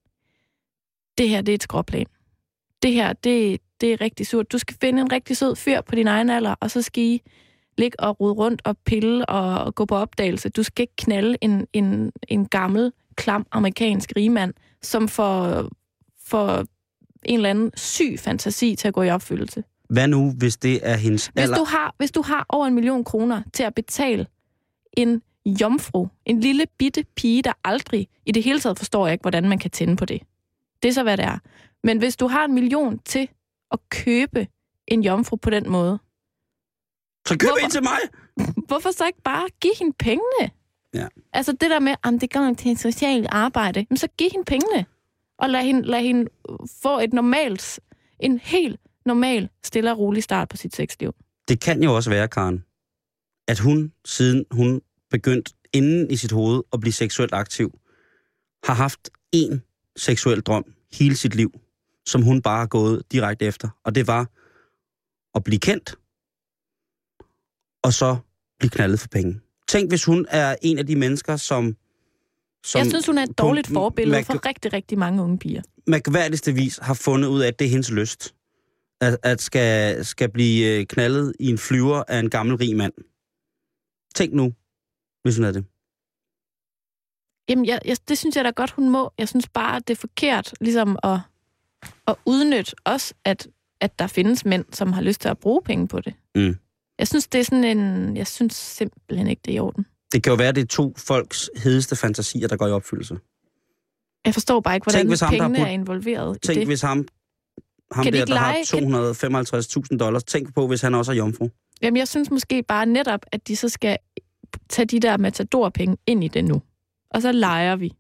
det 1.18 1.28
her, 1.28 1.40
det 1.40 1.52
er 1.52 1.54
et 1.54 1.62
skråplan. 1.62 2.06
Det 2.82 2.92
her, 2.92 3.12
det, 3.12 3.60
det 3.80 3.92
er 3.92 4.00
rigtig 4.00 4.26
surt. 4.26 4.52
Du 4.52 4.58
skal 4.58 4.76
finde 4.80 5.02
en 5.02 5.12
rigtig 5.12 5.36
sød 5.36 5.56
fyr 5.56 5.80
på 5.80 5.94
din 5.94 6.06
egen 6.06 6.30
alder, 6.30 6.54
og 6.60 6.70
så 6.70 6.82
skal 6.82 7.02
I 7.04 7.22
ligge 7.78 8.00
og 8.00 8.20
rode 8.20 8.32
rundt 8.32 8.62
og 8.64 8.76
pille 8.78 9.26
og, 9.26 9.64
og 9.64 9.74
gå 9.74 9.84
på 9.84 9.96
opdagelse. 9.96 10.48
Du 10.48 10.62
skal 10.62 10.82
ikke 10.82 10.96
knalde 10.96 11.36
en, 11.40 11.66
en, 11.72 12.12
en 12.28 12.46
gammel, 12.46 12.92
klam 13.16 13.46
amerikansk 13.52 14.12
rigmand, 14.16 14.54
som 14.82 15.08
får, 15.08 15.68
får 16.24 16.64
en 17.24 17.34
eller 17.38 17.50
anden 17.50 17.70
syg 17.76 18.16
fantasi 18.18 18.76
til 18.76 18.88
at 18.88 18.94
gå 18.94 19.02
i 19.02 19.10
opfyldelse. 19.10 19.64
Hvad 19.88 20.08
nu, 20.08 20.32
hvis 20.38 20.56
det 20.56 20.80
er 20.82 20.96
hendes 20.96 21.26
Hvis 21.26 21.42
alder? 21.42 21.56
du, 21.56 21.64
har, 21.64 21.94
hvis 21.98 22.10
du 22.10 22.22
har 22.22 22.46
over 22.48 22.66
en 22.66 22.74
million 22.74 23.04
kroner 23.04 23.42
til 23.52 23.62
at 23.62 23.74
betale 23.74 24.26
en 24.96 25.22
jomfru, 25.46 26.08
en 26.26 26.40
lille 26.40 26.66
bitte 26.78 27.04
pige, 27.16 27.42
der 27.42 27.52
aldrig, 27.64 28.08
i 28.26 28.32
det 28.32 28.42
hele 28.42 28.60
taget 28.60 28.78
forstår 28.78 29.06
jeg 29.06 29.12
ikke, 29.12 29.22
hvordan 29.22 29.48
man 29.48 29.58
kan 29.58 29.70
tænde 29.70 29.96
på 29.96 30.04
det. 30.04 30.22
Det 30.82 30.88
er 30.88 30.92
så, 30.92 31.02
hvad 31.02 31.16
det 31.16 31.24
er. 31.24 31.38
Men 31.84 31.98
hvis 31.98 32.16
du 32.16 32.26
har 32.26 32.44
en 32.44 32.54
million 32.54 32.98
til 32.98 33.28
at 33.72 33.78
købe 33.90 34.46
en 34.88 35.02
jomfru 35.02 35.36
på 35.36 35.50
den 35.50 35.70
måde, 35.70 35.98
Så 37.28 37.36
køb 37.38 37.48
Hvorfor? 37.48 37.64
en 37.64 37.70
til 37.70 37.82
mig! 37.82 37.98
hvorfor 38.68 38.90
så 38.90 39.06
ikke 39.06 39.22
bare 39.22 39.48
give 39.60 39.72
hende 39.78 39.92
pengene? 39.98 40.50
Ja. 40.94 41.06
Altså 41.32 41.52
det 41.52 41.70
der 41.70 41.80
med, 41.80 41.94
at 42.04 42.20
det 42.20 42.32
går 42.32 42.54
til 42.58 42.72
et 42.72 42.78
socialt 42.78 43.26
arbejde, 43.30 43.86
men 43.90 43.96
så 43.96 44.08
giv 44.18 44.28
hende 44.32 44.44
pengene. 44.44 44.86
Og 45.38 45.50
lad 45.50 45.62
hende, 45.62 45.82
lad 45.82 46.00
hende 46.02 46.30
få 46.82 46.98
et 46.98 47.12
normalt, 47.12 47.80
en 48.20 48.38
helt 48.38 48.80
normal, 49.06 49.48
stille 49.64 49.90
og 49.92 49.98
rolig 49.98 50.22
start 50.22 50.48
på 50.48 50.56
sit 50.56 50.76
sexliv. 50.76 51.14
Det 51.48 51.60
kan 51.60 51.82
jo 51.82 51.96
også 51.96 52.10
være, 52.10 52.28
Karen, 52.28 52.64
at 53.48 53.58
hun, 53.58 53.92
siden 54.04 54.44
hun 54.50 54.80
begyndte 55.16 55.52
inden 55.72 56.10
i 56.10 56.16
sit 56.16 56.32
hoved 56.32 56.62
at 56.72 56.80
blive 56.80 56.92
seksuelt 56.92 57.34
aktiv, 57.34 57.68
har 58.64 58.74
haft 58.74 59.10
én 59.36 59.52
seksuel 59.96 60.40
drøm 60.40 60.64
hele 60.92 61.16
sit 61.16 61.34
liv, 61.34 61.50
som 62.06 62.22
hun 62.22 62.42
bare 62.42 62.58
har 62.58 62.66
gået 62.66 63.02
direkte 63.12 63.44
efter. 63.44 63.68
Og 63.84 63.94
det 63.94 64.06
var 64.06 64.22
at 65.34 65.44
blive 65.44 65.58
kendt, 65.58 65.98
og 67.82 67.92
så 67.92 68.16
blive 68.58 68.70
knaldet 68.70 69.00
for 69.00 69.08
penge. 69.08 69.40
Tænk, 69.68 69.90
hvis 69.90 70.04
hun 70.04 70.26
er 70.28 70.56
en 70.62 70.78
af 70.78 70.86
de 70.86 70.96
mennesker, 70.96 71.36
som 71.36 71.76
som 72.66 72.78
jeg 72.78 72.86
synes, 72.86 73.06
hun 73.06 73.18
er 73.18 73.22
et 73.22 73.36
på 73.36 73.46
dårligt 73.46 73.66
forbillede 73.66 74.24
for 74.24 74.46
rigtig, 74.46 74.72
rigtig 74.72 74.98
mange 74.98 75.22
unge 75.22 75.38
piger. 75.38 75.62
mærkværdigste 75.86 76.52
vis 76.52 76.78
har 76.82 76.94
fundet 76.94 77.28
ud 77.28 77.40
af, 77.40 77.48
at 77.48 77.58
det 77.58 77.64
er 77.64 77.70
hendes 77.70 77.90
lyst. 77.90 78.34
At, 79.00 79.18
at 79.22 79.42
skal, 79.42 80.04
skal 80.04 80.30
blive 80.30 80.78
øh, 80.78 80.86
knaldet 80.86 81.32
i 81.40 81.46
en 81.50 81.58
flyver 81.58 82.02
af 82.08 82.18
en 82.18 82.30
gammel 82.30 82.56
rig 82.56 82.76
mand. 82.76 82.92
Tænk 84.14 84.34
nu, 84.34 84.52
hvis 85.24 85.36
hun 85.36 85.44
havde 85.44 85.54
det. 85.54 85.64
Jamen, 87.48 87.66
jeg, 87.66 87.80
jeg, 87.84 87.96
det 88.08 88.18
synes 88.18 88.36
jeg 88.36 88.44
da 88.44 88.50
godt, 88.50 88.70
hun 88.70 88.88
må. 88.90 89.12
Jeg 89.18 89.28
synes 89.28 89.48
bare, 89.48 89.80
det 89.80 89.90
er 89.90 89.96
forkert 90.00 90.54
ligesom 90.60 90.98
at, 91.02 91.18
at 92.06 92.14
udnytte 92.26 92.72
også, 92.84 93.14
at, 93.24 93.48
at 93.80 93.98
der 93.98 94.06
findes 94.06 94.44
mænd, 94.44 94.64
som 94.72 94.92
har 94.92 95.02
lyst 95.02 95.20
til 95.20 95.28
at 95.28 95.38
bruge 95.38 95.62
penge 95.62 95.88
på 95.88 96.00
det. 96.00 96.14
Mm. 96.34 96.56
Jeg 96.98 97.08
synes, 97.08 97.28
det 97.28 97.38
er 97.40 97.44
sådan 97.44 97.64
en... 97.64 98.16
Jeg 98.16 98.26
synes 98.26 98.54
simpelthen 98.54 99.28
ikke, 99.28 99.40
det 99.44 99.50
er 99.50 99.54
i 99.56 99.58
orden. 99.58 99.86
Det 100.12 100.22
kan 100.22 100.30
jo 100.30 100.36
være, 100.36 100.52
det 100.52 100.60
er 100.62 100.66
to 100.66 100.94
folks 100.98 101.50
hedeste 101.56 101.96
fantasier, 101.96 102.48
der 102.48 102.56
går 102.56 102.66
i 102.66 102.70
opfyldelse. 102.70 103.18
Jeg 104.24 104.34
forstår 104.34 104.60
bare 104.60 104.74
ikke, 104.74 104.84
hvordan 104.84 104.98
Tænk, 105.00 105.10
hvis 105.10 105.20
ham, 105.20 105.30
pengene 105.30 105.54
brugt- 105.58 105.68
er 105.68 105.72
involveret 105.72 106.36
i 106.36 106.38
Tænk, 106.46 106.58
det. 106.58 106.66
hvis 106.66 106.80
ham, 106.80 107.08
ham 107.92 108.04
Kan 108.04 108.12
de 108.12 108.18
der, 108.18 108.24
der 108.24 108.34
lege- 108.34 108.64
har 109.52 109.82
255.000 109.92 109.96
dollars, 109.98 110.24
tænk 110.24 110.54
på, 110.54 110.66
hvis 110.66 110.80
han 110.82 110.94
også 110.94 111.12
er 111.12 111.16
jomfru. 111.16 111.48
Jamen, 111.82 111.96
jeg 111.96 112.08
synes 112.08 112.30
måske 112.30 112.62
bare 112.62 112.86
netop, 112.86 113.20
at 113.32 113.48
de 113.48 113.56
så 113.56 113.68
skal 113.68 113.96
tage 114.68 114.86
de 114.86 115.00
der 115.00 115.16
matadorpenge 115.16 115.96
ind 116.06 116.24
i 116.24 116.28
det 116.28 116.44
nu. 116.44 116.62
Og 117.10 117.22
så 117.22 117.32
leger 117.32 117.76
vi, 117.76 117.92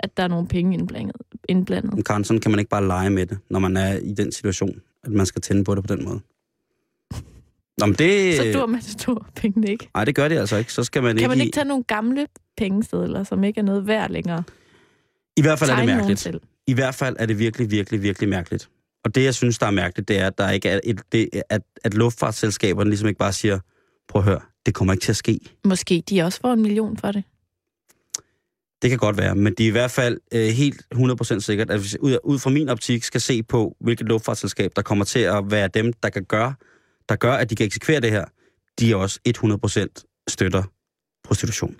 at 0.00 0.16
der 0.16 0.22
er 0.22 0.28
nogle 0.28 0.48
penge 0.48 0.74
indblandet. 0.74 1.16
indblandet. 1.48 1.94
Men 1.94 2.02
Karen, 2.02 2.24
sådan 2.24 2.40
kan 2.40 2.50
man 2.50 2.58
ikke 2.60 2.68
bare 2.68 2.86
lege 2.86 3.10
med 3.10 3.26
det, 3.26 3.38
når 3.50 3.58
man 3.58 3.76
er 3.76 3.94
i 3.96 4.12
den 4.12 4.32
situation, 4.32 4.80
at 5.04 5.10
man 5.12 5.26
skal 5.26 5.42
tænde 5.42 5.64
på 5.64 5.74
det 5.74 5.84
på 5.86 5.94
den 5.96 6.04
måde. 6.04 6.20
Nå, 7.78 7.86
men 7.86 7.94
det... 7.94 8.36
Så 8.36 8.52
dur 8.54 8.66
matadorpengene 8.66 9.70
ikke. 9.70 9.88
Nej, 9.94 10.04
det 10.04 10.14
gør 10.14 10.28
det 10.28 10.38
altså 10.38 10.56
ikke. 10.56 10.72
Så 10.72 10.84
skal 10.84 11.02
man 11.02 11.10
Kan 11.16 11.18
ikke... 11.18 11.28
man 11.28 11.38
i- 11.38 11.40
ikke 11.40 11.54
tage 11.54 11.64
nogle 11.64 11.84
gamle 11.84 12.26
pengesedler, 12.56 13.24
som 13.24 13.44
ikke 13.44 13.60
er 13.60 13.64
noget 13.64 13.86
værd 13.86 14.10
længere? 14.10 14.42
I 15.36 15.42
hvert 15.42 15.58
fald 15.58 15.70
er 15.70 15.76
det 15.76 15.86
mærkeligt. 15.86 16.28
I 16.66 16.74
hvert 16.74 16.94
fald 16.94 17.16
er 17.18 17.26
det 17.26 17.38
virkelig, 17.38 17.70
virkelig, 17.70 18.02
virkelig 18.02 18.28
mærkeligt. 18.28 18.70
Og 19.04 19.14
det, 19.14 19.24
jeg 19.24 19.34
synes, 19.34 19.58
der 19.58 19.66
er 19.66 19.70
mærkeligt, 19.70 20.08
det 20.08 20.18
er, 20.20 20.26
at, 20.26 20.38
der 20.38 20.50
ikke 20.50 20.68
er 20.68 20.80
et, 20.84 21.00
det, 21.12 21.28
at, 21.50 21.62
at 21.84 21.94
luftfartsselskaberne 21.94 22.90
ligesom 22.90 23.08
ikke 23.08 23.18
bare 23.18 23.32
siger, 23.32 23.58
prøv 24.08 24.20
at 24.22 24.24
høre, 24.28 24.40
det 24.66 24.74
kommer 24.74 24.92
ikke 24.92 25.02
til 25.02 25.12
at 25.12 25.16
ske. 25.16 25.40
Måske 25.64 26.02
de 26.08 26.22
også 26.22 26.40
får 26.40 26.52
en 26.52 26.62
million 26.62 26.96
for 26.96 27.12
det. 27.12 27.24
Det 28.82 28.90
kan 28.90 28.98
godt 28.98 29.18
være, 29.18 29.34
men 29.34 29.54
de 29.54 29.64
er 29.64 29.68
i 29.68 29.70
hvert 29.70 29.90
fald 29.90 30.20
øh, 30.34 30.48
helt 30.48 30.82
100% 30.94 31.40
sikkert, 31.40 31.70
at 31.70 31.80
hvis 31.80 31.96
ud, 32.00 32.18
ud 32.24 32.38
fra 32.38 32.50
min 32.50 32.68
optik 32.68 33.04
skal 33.04 33.20
se 33.20 33.42
på, 33.42 33.76
hvilket 33.80 34.06
luftfartsselskab, 34.06 34.72
der 34.76 34.82
kommer 34.82 35.04
til 35.04 35.18
at 35.18 35.50
være 35.50 35.68
dem, 35.68 35.92
der 35.92 36.08
kan 36.08 36.24
gøre, 36.24 36.54
der 37.08 37.16
gør, 37.16 37.32
at 37.32 37.50
de 37.50 37.56
kan 37.56 37.66
eksekvere 37.66 38.00
det 38.00 38.10
her, 38.10 38.24
de 38.78 38.92
er 38.92 38.96
også 38.96 39.20
100% 39.28 40.22
støtter 40.28 40.62
prostitution. 41.24 41.76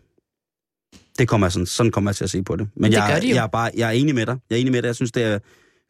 Det 1.18 1.28
kommer 1.28 1.46
jeg 1.46 1.52
sådan, 1.52 1.66
sådan 1.66 1.92
kommer 1.92 2.10
jeg 2.10 2.16
til 2.16 2.24
at 2.24 2.30
se 2.30 2.42
på 2.42 2.56
det. 2.56 2.68
Men 2.74 2.92
Det 2.92 2.98
jeg, 2.98 3.22
de 3.22 3.28
jeg, 3.28 3.44
er 3.44 3.46
bare, 3.46 3.70
jeg 3.74 3.88
er 3.88 3.92
enig 3.92 4.14
med 4.14 4.26
dig. 4.26 4.38
Jeg 4.50 4.56
er 4.56 4.60
enig 4.60 4.72
med 4.72 4.82
dig. 4.82 4.86
Jeg 4.86 4.96
synes, 4.96 5.12
det 5.12 5.22
er 5.22 5.38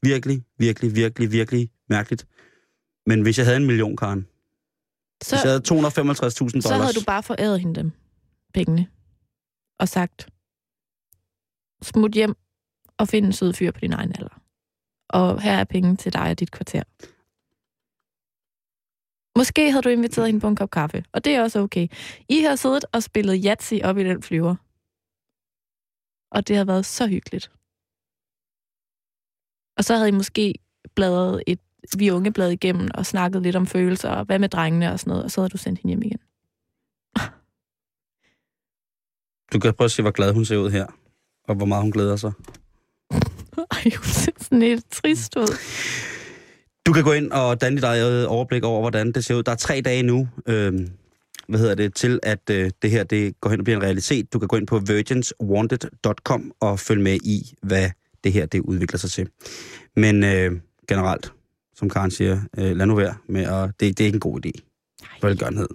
virkelig, 0.02 0.42
virkelig, 0.58 0.94
virkelig, 0.94 1.32
virkelig 1.32 1.70
mærkeligt. 1.88 2.26
Men 3.06 3.22
hvis 3.22 3.38
jeg 3.38 3.46
havde 3.46 3.56
en 3.56 3.66
million, 3.66 3.96
Karen, 3.96 4.26
Så, 5.22 5.36
hvis 5.36 5.44
jeg 5.44 5.50
havde 5.50 5.62
255.000 5.62 5.70
dollars, 5.70 6.64
så 6.64 6.74
havde 6.74 6.92
du 6.92 7.04
bare 7.06 7.22
foræret 7.22 7.60
hende 7.60 7.74
dem, 7.74 7.92
pengene, 8.54 8.88
og 9.78 9.88
sagt, 9.88 10.28
smut 11.82 12.12
hjem 12.12 12.34
og 12.98 13.08
find 13.08 13.26
en 13.26 13.32
sød 13.32 13.52
fyr 13.52 13.70
på 13.70 13.80
din 13.80 13.92
egen 13.92 14.12
alder. 14.18 14.40
Og 15.08 15.42
her 15.42 15.52
er 15.52 15.64
penge 15.64 15.96
til 15.96 16.12
dig 16.12 16.30
og 16.30 16.38
dit 16.40 16.50
kvarter. 16.50 16.82
Måske 19.38 19.70
havde 19.70 19.82
du 19.82 19.88
inviteret 19.88 20.28
hende 20.28 20.40
på 20.40 20.48
en 20.48 20.56
kop 20.56 20.70
kaffe, 20.70 21.04
og 21.12 21.24
det 21.24 21.34
er 21.34 21.42
også 21.42 21.60
okay. 21.60 21.88
I 22.28 22.40
har 22.40 22.56
siddet 22.56 22.84
og 22.92 23.02
spillet 23.02 23.42
Yahtzee 23.44 23.84
op 23.84 23.98
i 23.98 24.04
den 24.04 24.22
flyver. 24.22 24.54
Og 26.30 26.48
det 26.48 26.56
har 26.56 26.64
været 26.64 26.86
så 26.86 27.06
hyggeligt. 27.06 27.50
Og 29.76 29.84
så 29.84 29.94
havde 29.94 30.08
I 30.08 30.12
måske 30.12 30.54
bladret 30.94 31.42
et 31.46 31.60
vi 31.96 32.10
unge 32.10 32.32
blad 32.32 32.50
igennem 32.50 32.88
og 32.94 33.06
snakket 33.06 33.42
lidt 33.42 33.56
om 33.56 33.66
følelser, 33.66 34.08
og 34.08 34.24
hvad 34.24 34.38
med 34.38 34.48
drengene 34.48 34.92
og 34.92 35.00
sådan 35.00 35.10
noget, 35.10 35.24
og 35.24 35.30
så 35.30 35.40
havde 35.40 35.50
du 35.50 35.58
sendt 35.58 35.80
hende 35.80 35.90
hjem 35.90 36.02
igen. 36.02 36.18
Du 39.52 39.58
kan 39.58 39.74
prøve 39.74 39.84
at 39.84 39.90
se, 39.90 40.02
hvor 40.02 40.10
glad 40.10 40.32
hun 40.32 40.44
ser 40.44 40.56
ud 40.56 40.70
her. 40.70 40.86
Og 41.48 41.54
hvor 41.54 41.66
meget 41.66 41.82
hun 41.82 41.92
glæder 41.92 42.16
sig. 42.16 42.32
Ej, 43.72 43.82
hun 43.96 44.04
ser 44.04 44.32
sådan 44.38 44.58
lidt 44.58 44.90
trist 44.90 45.36
ud. 45.36 45.56
Du 46.86 46.92
kan 46.92 47.04
gå 47.04 47.12
ind 47.12 47.32
og 47.32 47.60
danne 47.60 47.76
dit 47.76 47.84
eget 47.84 48.26
overblik 48.26 48.64
over, 48.64 48.80
hvordan 48.80 49.12
det 49.12 49.24
ser 49.24 49.34
ud. 49.34 49.42
Der 49.42 49.52
er 49.52 49.56
tre 49.56 49.80
dage 49.80 50.02
nu, 50.02 50.28
øh, 50.46 50.72
hvad 51.48 51.60
hedder 51.60 51.74
det, 51.74 51.94
til 51.94 52.20
at 52.22 52.50
øh, 52.50 52.70
det 52.82 52.90
her 52.90 53.04
det 53.04 53.40
går 53.40 53.50
hen 53.50 53.60
og 53.60 53.64
bliver 53.64 53.76
en 53.76 53.82
realitet. 53.82 54.32
Du 54.32 54.38
kan 54.38 54.48
gå 54.48 54.56
ind 54.56 54.66
på 54.66 54.78
virginswanted.com 54.78 56.52
og 56.60 56.80
følge 56.80 57.02
med 57.02 57.18
i, 57.24 57.54
hvad 57.62 57.90
det 58.24 58.32
her 58.32 58.46
det 58.46 58.60
udvikler 58.60 58.98
sig 58.98 59.10
til. 59.10 59.28
Men 59.96 60.24
øh, 60.24 60.52
generelt, 60.88 61.32
som 61.78 61.90
Karen 61.90 62.10
siger, 62.10 62.40
øh, 62.58 62.76
lad 62.76 62.86
nu 62.86 62.94
være 62.94 63.16
med 63.28 63.42
at... 63.42 63.70
Det, 63.80 63.98
det 63.98 64.00
er 64.00 64.06
ikke 64.06 64.16
en 64.16 64.20
god 64.20 64.46
idé. 64.46 64.50
Velgørenhed. 65.22 65.68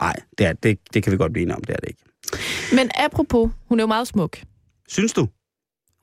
Nej, 0.00 0.16
det, 0.38 0.46
er, 0.46 0.52
det, 0.52 0.78
det 0.94 1.02
kan 1.02 1.12
vi 1.12 1.16
godt 1.16 1.32
blive 1.32 1.42
enige 1.42 1.56
om, 1.56 1.64
det 1.64 1.76
er 1.76 1.80
det 1.80 1.88
ikke. 1.88 2.02
Men 2.72 2.90
apropos, 2.94 3.50
hun 3.68 3.80
er 3.80 3.82
jo 3.82 3.86
meget 3.86 4.08
smuk. 4.08 4.38
Synes 4.88 5.12
du? 5.12 5.28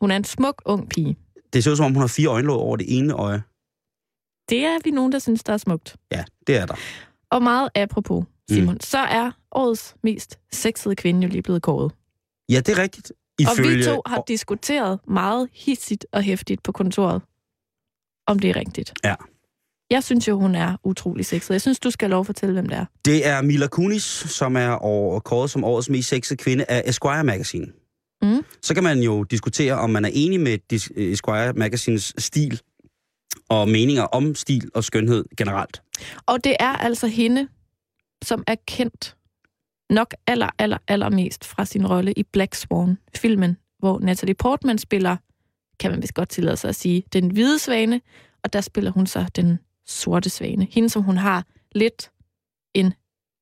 Hun 0.02 0.12
er 0.12 0.16
en 0.16 0.24
smuk 0.24 0.62
ung 0.66 0.90
pige. 0.90 1.18
Det 1.54 1.64
ser 1.64 1.72
ud 1.72 1.76
som 1.76 1.86
om, 1.86 1.94
hun 1.94 2.02
har 2.02 2.08
fire 2.08 2.28
øjenlåg 2.28 2.60
over 2.60 2.78
det 2.78 2.98
ene 2.98 3.14
øje. 3.14 3.44
Det 4.50 4.66
er 4.66 4.80
vi 4.84 4.92
nogen, 4.92 5.12
der 5.12 5.20
synes, 5.20 5.44
der 5.44 5.54
er 5.54 5.58
smukt. 5.58 5.96
Ja, 6.12 6.24
det 6.48 6.58
er 6.58 6.66
der. 6.66 6.76
Og 7.30 7.44
meget 7.44 7.70
apropos, 7.76 8.26
Simon, 8.50 8.74
mm. 8.74 8.82
så 8.82 8.98
er 8.98 9.32
årets 9.52 9.96
mest 10.04 10.40
sexede 10.52 10.96
kvinde 10.96 11.22
jo 11.22 11.30
lige 11.30 11.42
blevet 11.42 11.62
kåret. 11.62 11.92
Ja, 12.50 12.60
det 12.60 12.70
er 12.70 12.82
rigtigt. 12.82 13.12
Og 13.40 13.58
vi 13.58 13.84
to 13.84 14.02
har 14.06 14.24
diskuteret 14.28 15.00
meget 15.08 15.50
hissigt 15.54 16.06
og 16.12 16.22
hæftigt 16.22 16.64
på 16.64 16.72
kontoret, 16.72 17.22
om 18.28 18.40
det 18.40 18.50
er 18.50 18.56
rigtigt. 18.56 18.94
Ja. 19.04 19.16
Jeg 19.92 20.04
synes 20.04 20.28
jo, 20.28 20.40
hun 20.40 20.56
er 20.56 20.76
utrolig 20.84 21.26
sexet. 21.26 21.54
Jeg 21.54 21.62
synes, 21.62 21.80
du 21.80 21.92
skal 21.92 22.10
lov 22.10 22.20
at 22.20 22.26
fortælle, 22.26 22.54
hvem 22.54 22.68
det 22.70 22.78
er. 22.78 22.86
Det 23.06 23.28
er 23.28 23.42
Mila 23.42 23.68
Kunis, 23.68 24.04
som 24.28 24.56
er 24.56 24.70
over, 24.70 25.20
kåret 25.20 25.50
som 25.50 25.64
årets 25.64 25.90
mest 25.90 26.10
sexede 26.10 26.38
kvinde 26.38 26.66
af 26.70 26.84
Esquire 26.86 27.24
Magazine. 27.24 27.66
Mm. 28.22 28.46
Så 28.62 28.74
kan 28.74 28.84
man 28.84 29.00
jo 29.00 29.24
diskutere, 29.24 29.74
om 29.74 29.90
man 29.90 30.06
er 30.06 30.10
enig 30.14 30.40
med 30.40 30.60
dis- 30.74 31.00
Esquire 31.02 31.54
Magazines 31.54 32.14
stil 32.18 32.62
og 33.50 33.70
meninger 33.70 34.04
om 34.04 34.36
stil 34.36 34.70
og 34.76 34.84
skønhed 34.84 35.26
generelt. 35.38 35.82
Og 36.26 36.44
det 36.44 36.56
er 36.60 36.76
altså 36.76 37.08
hende, 37.08 37.48
som 38.24 38.44
er 38.48 38.56
kendt 38.68 39.16
nok 39.90 40.14
aller, 40.28 40.50
aller, 40.60 40.78
allermest 40.88 41.46
fra 41.46 41.66
sin 41.66 41.88
rolle 41.88 42.14
i 42.14 42.24
Black 42.24 42.56
Swan-filmen, 42.56 43.58
hvor 43.80 44.00
Natalie 44.00 44.36
Portman 44.36 44.78
spiller, 44.78 45.18
kan 45.80 45.92
man 45.92 46.02
vist 46.02 46.14
godt 46.14 46.30
tillade 46.30 46.58
sig 46.58 46.70
at 46.70 46.76
sige, 46.76 47.04
den 47.14 47.32
hvide 47.32 47.60
svane, 47.60 48.02
og 48.44 48.54
der 48.54 48.62
spiller 48.62 48.92
hun 48.92 49.08
så 49.08 49.26
den 49.36 49.60
sorte 49.88 50.30
svane. 50.30 50.68
Hende, 50.72 50.90
som 50.90 51.04
hun 51.04 51.18
har 51.18 51.46
lidt 51.76 52.12
en 52.74 52.94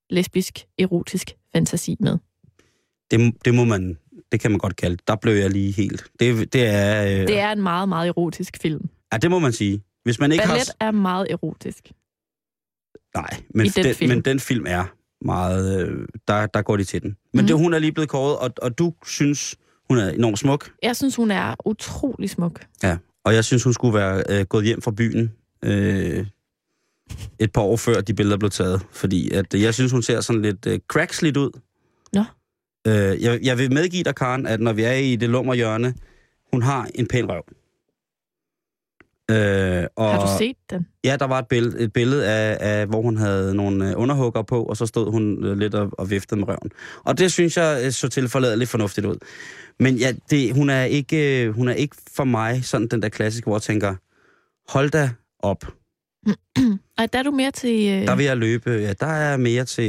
lesbisk, 0.09 0.65
erotisk 0.79 1.31
fantasi 1.53 1.97
med. 1.99 2.17
Det, 3.11 3.45
det 3.45 3.53
må 3.55 3.63
man, 3.63 3.97
det 4.31 4.39
kan 4.39 4.51
man 4.51 4.57
godt 4.59 4.75
kalde. 4.75 4.97
Der 5.07 5.15
blev 5.15 5.33
jeg 5.33 5.49
lige 5.49 5.71
helt. 5.71 6.03
Det, 6.19 6.53
det 6.53 6.65
er, 6.67 7.03
øh, 7.03 7.27
Det 7.27 7.39
er 7.39 7.51
en 7.51 7.61
meget, 7.61 7.89
meget 7.89 8.07
erotisk 8.07 8.57
film. 8.61 8.89
ja, 9.13 9.17
det 9.17 9.31
må 9.31 9.39
man 9.39 9.51
sige. 9.53 9.83
Hvis 10.03 10.19
man 10.19 10.31
ikke 10.31 10.43
Ballet 10.47 10.73
har, 10.81 10.87
er 10.87 10.91
meget 10.91 11.27
erotisk. 11.31 11.91
nej, 13.15 13.43
men 13.55 13.65
i 13.65 13.69
den 13.69 13.85
den, 13.85 13.95
film. 13.95 14.09
men 14.09 14.21
den 14.21 14.39
film 14.39 14.65
er 14.67 14.85
meget, 15.25 15.87
øh, 15.87 16.07
der, 16.27 16.45
der 16.45 16.61
går 16.61 16.77
de 16.77 16.83
til 16.83 17.01
den. 17.01 17.17
Men 17.33 17.41
Mhm. 17.41 17.47
det, 17.47 17.57
hun 17.57 17.73
er 17.73 17.79
lige 17.79 17.91
blevet 17.91 18.09
kåret, 18.09 18.37
og, 18.37 18.51
og 18.61 18.77
du 18.77 18.93
synes, 19.05 19.55
hun 19.89 19.97
er 19.97 20.09
enormt 20.09 20.39
smuk. 20.39 20.71
Jeg 20.83 20.95
synes, 20.95 21.15
hun 21.15 21.31
er 21.31 21.55
utrolig 21.65 22.29
smuk. 22.29 22.65
Ja, 22.83 22.97
og 23.25 23.33
jeg 23.33 23.45
synes, 23.45 23.63
hun 23.63 23.73
skulle 23.73 23.93
være 23.93 24.23
øh, 24.29 24.45
gået 24.45 24.65
hjem 24.65 24.81
fra 24.81 24.91
byen 24.91 25.31
øh, 25.65 26.25
et 27.39 27.51
par 27.53 27.61
år 27.61 27.77
før 27.77 28.01
de 28.01 28.13
billeder 28.13 28.37
blev 28.37 28.49
taget. 28.49 28.81
Fordi 28.91 29.31
at, 29.31 29.53
jeg 29.53 29.73
synes, 29.73 29.91
hun 29.91 30.01
ser 30.01 30.21
sådan 30.21 30.41
lidt 30.41 30.65
øh, 30.65 30.79
cracksligt 30.87 31.37
ud. 31.37 31.59
Nå. 32.13 32.23
Øh, 32.87 33.23
jeg, 33.23 33.39
jeg 33.43 33.57
vil 33.57 33.73
medgive 33.73 34.03
dig, 34.03 34.15
Karen, 34.15 34.47
at 34.47 34.59
når 34.59 34.73
vi 34.73 34.83
er 34.83 34.93
i 34.93 35.15
det 35.15 35.29
lummer 35.29 35.53
hjørne, 35.53 35.93
hun 36.51 36.61
har 36.61 36.89
en 36.95 37.07
pæn 37.07 37.29
røv. 37.29 37.43
Øh, 39.31 39.87
og, 39.95 40.11
Har 40.11 40.21
du 40.21 40.27
set 40.37 40.57
den? 40.69 40.87
Ja, 41.03 41.15
der 41.19 41.25
var 41.25 41.39
et 41.39 41.47
billede, 41.47 41.79
et 41.79 41.93
billede 41.93 42.27
af, 42.27 42.57
af, 42.59 42.87
hvor 42.87 43.01
hun 43.01 43.17
havde 43.17 43.55
nogle 43.55 43.89
øh, 43.89 43.93
underhugger 43.97 44.41
på, 44.41 44.63
og 44.63 44.77
så 44.77 44.85
stod 44.85 45.11
hun 45.11 45.45
øh, 45.45 45.57
lidt 45.57 45.75
og, 45.75 45.89
og 45.93 46.09
viftede 46.09 46.39
med 46.39 46.47
røven. 46.47 46.71
Og 47.03 47.17
det 47.17 47.31
synes 47.31 47.57
jeg 47.57 47.81
øh, 47.85 47.91
så 47.91 48.09
tilforladeligt 48.09 48.69
fornuftigt 48.69 49.07
ud. 49.07 49.17
Men 49.79 49.95
ja, 49.95 50.13
det, 50.29 50.53
hun, 50.53 50.69
er 50.69 50.83
ikke, 50.83 51.51
hun 51.51 51.67
er 51.67 51.73
ikke 51.73 51.95
for 52.15 52.23
mig 52.23 52.65
sådan 52.65 52.87
den 52.87 53.01
der 53.01 53.09
klassiske, 53.09 53.45
hvor 53.45 53.55
jeg 53.55 53.61
tænker, 53.61 53.95
hold 54.71 54.89
da 54.89 55.09
op. 55.43 55.65
Ej, 56.97 57.05
der 57.05 57.19
er 57.19 57.23
du 57.23 57.31
mere 57.31 57.51
til... 57.51 57.89
Øh... 57.89 58.07
Der 58.07 58.15
vil 58.15 58.25
jeg 58.25 58.37
løbe. 58.37 58.71
Ja, 58.71 58.93
der 58.93 59.07
er 59.07 59.37
mere 59.37 59.65
til... 59.65 59.87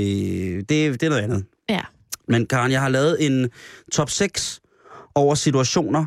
Det, 0.57 0.69
det 0.69 1.03
er 1.03 1.09
noget 1.09 1.23
andet. 1.23 1.45
Ja. 1.69 1.81
Men 2.29 2.47
Karen, 2.47 2.73
jeg 2.73 2.81
har 2.81 2.88
lavet 2.88 3.27
en 3.27 3.51
top 3.93 4.11
6 4.11 4.61
over 5.15 5.35
situationer 5.35 6.05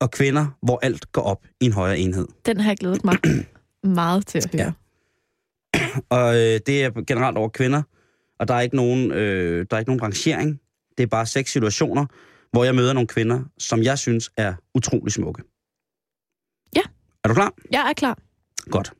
og 0.00 0.10
kvinder, 0.10 0.46
hvor 0.62 0.78
alt 0.82 1.12
går 1.12 1.22
op 1.22 1.46
i 1.60 1.64
en 1.64 1.72
højere 1.72 1.98
enhed. 1.98 2.26
Den 2.46 2.60
har 2.60 2.70
jeg 2.70 2.76
glædet 2.76 3.04
mig 3.04 3.18
meget 4.02 4.26
til 4.26 4.38
at 4.38 4.50
høre. 4.52 4.72
Ja. 5.74 5.88
Og 6.16 6.34
øh, 6.34 6.60
det 6.66 6.84
er 6.84 7.04
generelt 7.06 7.38
over 7.38 7.48
kvinder, 7.48 7.82
og 8.38 8.48
der 8.48 8.54
er 8.54 8.60
ikke 8.60 8.76
nogen, 8.76 9.12
øh, 9.12 9.66
der 9.70 9.76
er 9.76 9.78
ikke 9.78 9.90
nogen 9.90 10.02
rangering. 10.02 10.60
Det 10.98 11.02
er 11.02 11.06
bare 11.06 11.26
seks 11.26 11.52
situationer, 11.52 12.06
hvor 12.52 12.64
jeg 12.64 12.74
møder 12.74 12.92
nogle 12.92 13.06
kvinder, 13.06 13.40
som 13.58 13.82
jeg 13.82 13.98
synes 13.98 14.30
er 14.36 14.54
utrolig 14.74 15.12
smukke. 15.12 15.42
Er 17.28 17.32
du 17.32 17.34
klar? 17.34 17.52
Jeg 17.70 17.88
er 17.90 17.92
klar. 17.92 18.18
Godt. 18.70 18.92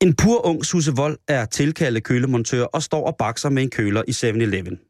En 0.00 0.16
pur 0.16 0.46
ung 0.46 0.64
Susse 0.64 0.92
Vold 0.92 1.18
er 1.28 1.44
tilkaldet 1.44 2.04
kølemontør 2.04 2.64
og 2.64 2.82
står 2.82 3.06
og 3.06 3.16
bakser 3.16 3.48
med 3.48 3.62
en 3.62 3.70
køler 3.70 4.02
i 4.08 4.10
7-Eleven. 4.10 4.80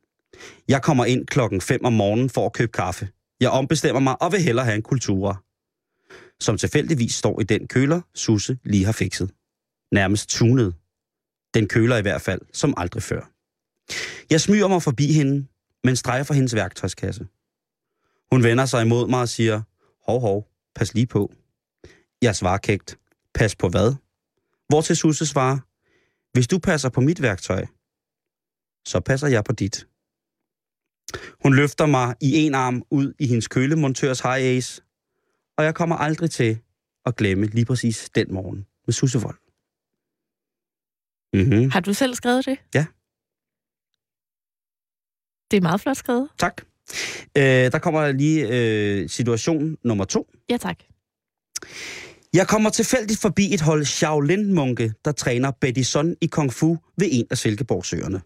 Jeg 0.68 0.82
kommer 0.82 1.04
ind 1.04 1.26
klokken 1.26 1.60
5 1.60 1.84
om 1.84 1.92
morgenen 1.92 2.30
for 2.30 2.46
at 2.46 2.52
købe 2.52 2.72
kaffe. 2.72 3.08
Jeg 3.40 3.50
ombestemmer 3.50 4.00
mig 4.00 4.22
og 4.22 4.32
vil 4.32 4.42
hellere 4.42 4.64
have 4.64 4.76
en 4.76 4.82
kultur. 4.82 5.44
Som 6.40 6.58
tilfældigvis 6.58 7.14
står 7.14 7.40
i 7.40 7.44
den 7.44 7.68
køler, 7.68 8.00
Susse 8.14 8.58
lige 8.64 8.84
har 8.84 8.92
fikset. 8.92 9.30
Nærmest 9.92 10.28
tunet. 10.30 10.74
Den 11.54 11.68
køler 11.68 11.96
i 11.96 12.02
hvert 12.02 12.22
fald, 12.22 12.40
som 12.52 12.74
aldrig 12.76 13.02
før. 13.02 13.30
Jeg 14.30 14.40
smyger 14.40 14.68
mig 14.68 14.82
forbi 14.82 15.12
hende, 15.12 15.46
men 15.84 15.96
strejfer 15.96 16.34
hendes 16.34 16.54
værktøjskasse. 16.54 17.26
Hun 18.32 18.42
vender 18.42 18.66
sig 18.66 18.82
imod 18.82 19.08
mig 19.08 19.20
og 19.20 19.28
siger, 19.28 19.62
hov 20.06 20.20
hov, 20.20 20.48
pas 20.74 20.94
lige 20.94 21.06
på. 21.06 21.32
Jeg 22.24 22.36
svarer 22.36 22.58
kægt, 22.58 22.98
pas 23.34 23.56
på 23.56 23.68
hvad? 23.68 23.94
Hvor 24.68 24.80
til 24.80 24.96
Susse 24.96 25.26
svarer, 25.26 25.58
hvis 26.32 26.46
du 26.48 26.58
passer 26.58 26.88
på 26.88 27.00
mit 27.00 27.22
værktøj, 27.22 27.66
så 28.84 29.00
passer 29.00 29.28
jeg 29.28 29.44
på 29.44 29.52
dit. 29.52 29.86
Hun 31.42 31.54
løfter 31.54 31.86
mig 31.86 32.14
i 32.20 32.32
en 32.34 32.54
arm 32.54 32.82
ud 32.90 33.12
i 33.18 33.26
hendes 33.26 33.48
kølemontørs 33.48 34.20
high 34.20 34.42
ace, 34.56 34.82
og 35.56 35.64
jeg 35.64 35.74
kommer 35.74 35.96
aldrig 35.96 36.30
til 36.30 36.58
at 37.06 37.16
glemme 37.16 37.46
lige 37.46 37.64
præcis 37.64 38.10
den 38.14 38.34
morgen 38.34 38.66
med 38.86 38.92
Susse 38.92 39.18
Vold. 39.18 39.38
Mm-hmm. 41.32 41.70
Har 41.70 41.80
du 41.80 41.94
selv 41.94 42.14
skrevet 42.14 42.46
det? 42.46 42.58
Ja. 42.74 42.86
Det 45.50 45.56
er 45.56 45.60
meget 45.60 45.80
flot 45.80 45.96
skrevet. 45.96 46.28
Tak. 46.38 46.62
Øh, 47.36 47.72
der 47.72 47.78
kommer 47.78 48.12
lige 48.12 48.48
øh, 48.48 49.08
situation 49.08 49.76
nummer 49.82 50.04
to. 50.04 50.30
Ja, 50.50 50.56
tak. 50.56 50.78
Jeg 52.34 52.48
kommer 52.48 52.70
tilfældigt 52.70 53.20
forbi 53.20 53.54
et 53.54 53.60
hold 53.60 53.84
Shaolin-munke, 53.84 54.92
der 55.04 55.12
træner 55.12 55.50
Betty 55.60 55.82
Son 55.82 56.14
i 56.20 56.26
Kung 56.26 56.52
Fu 56.52 56.76
ved 56.98 57.08
en 57.10 57.26
af 57.30 57.38
Silkeborgsøerne. 57.38 58.20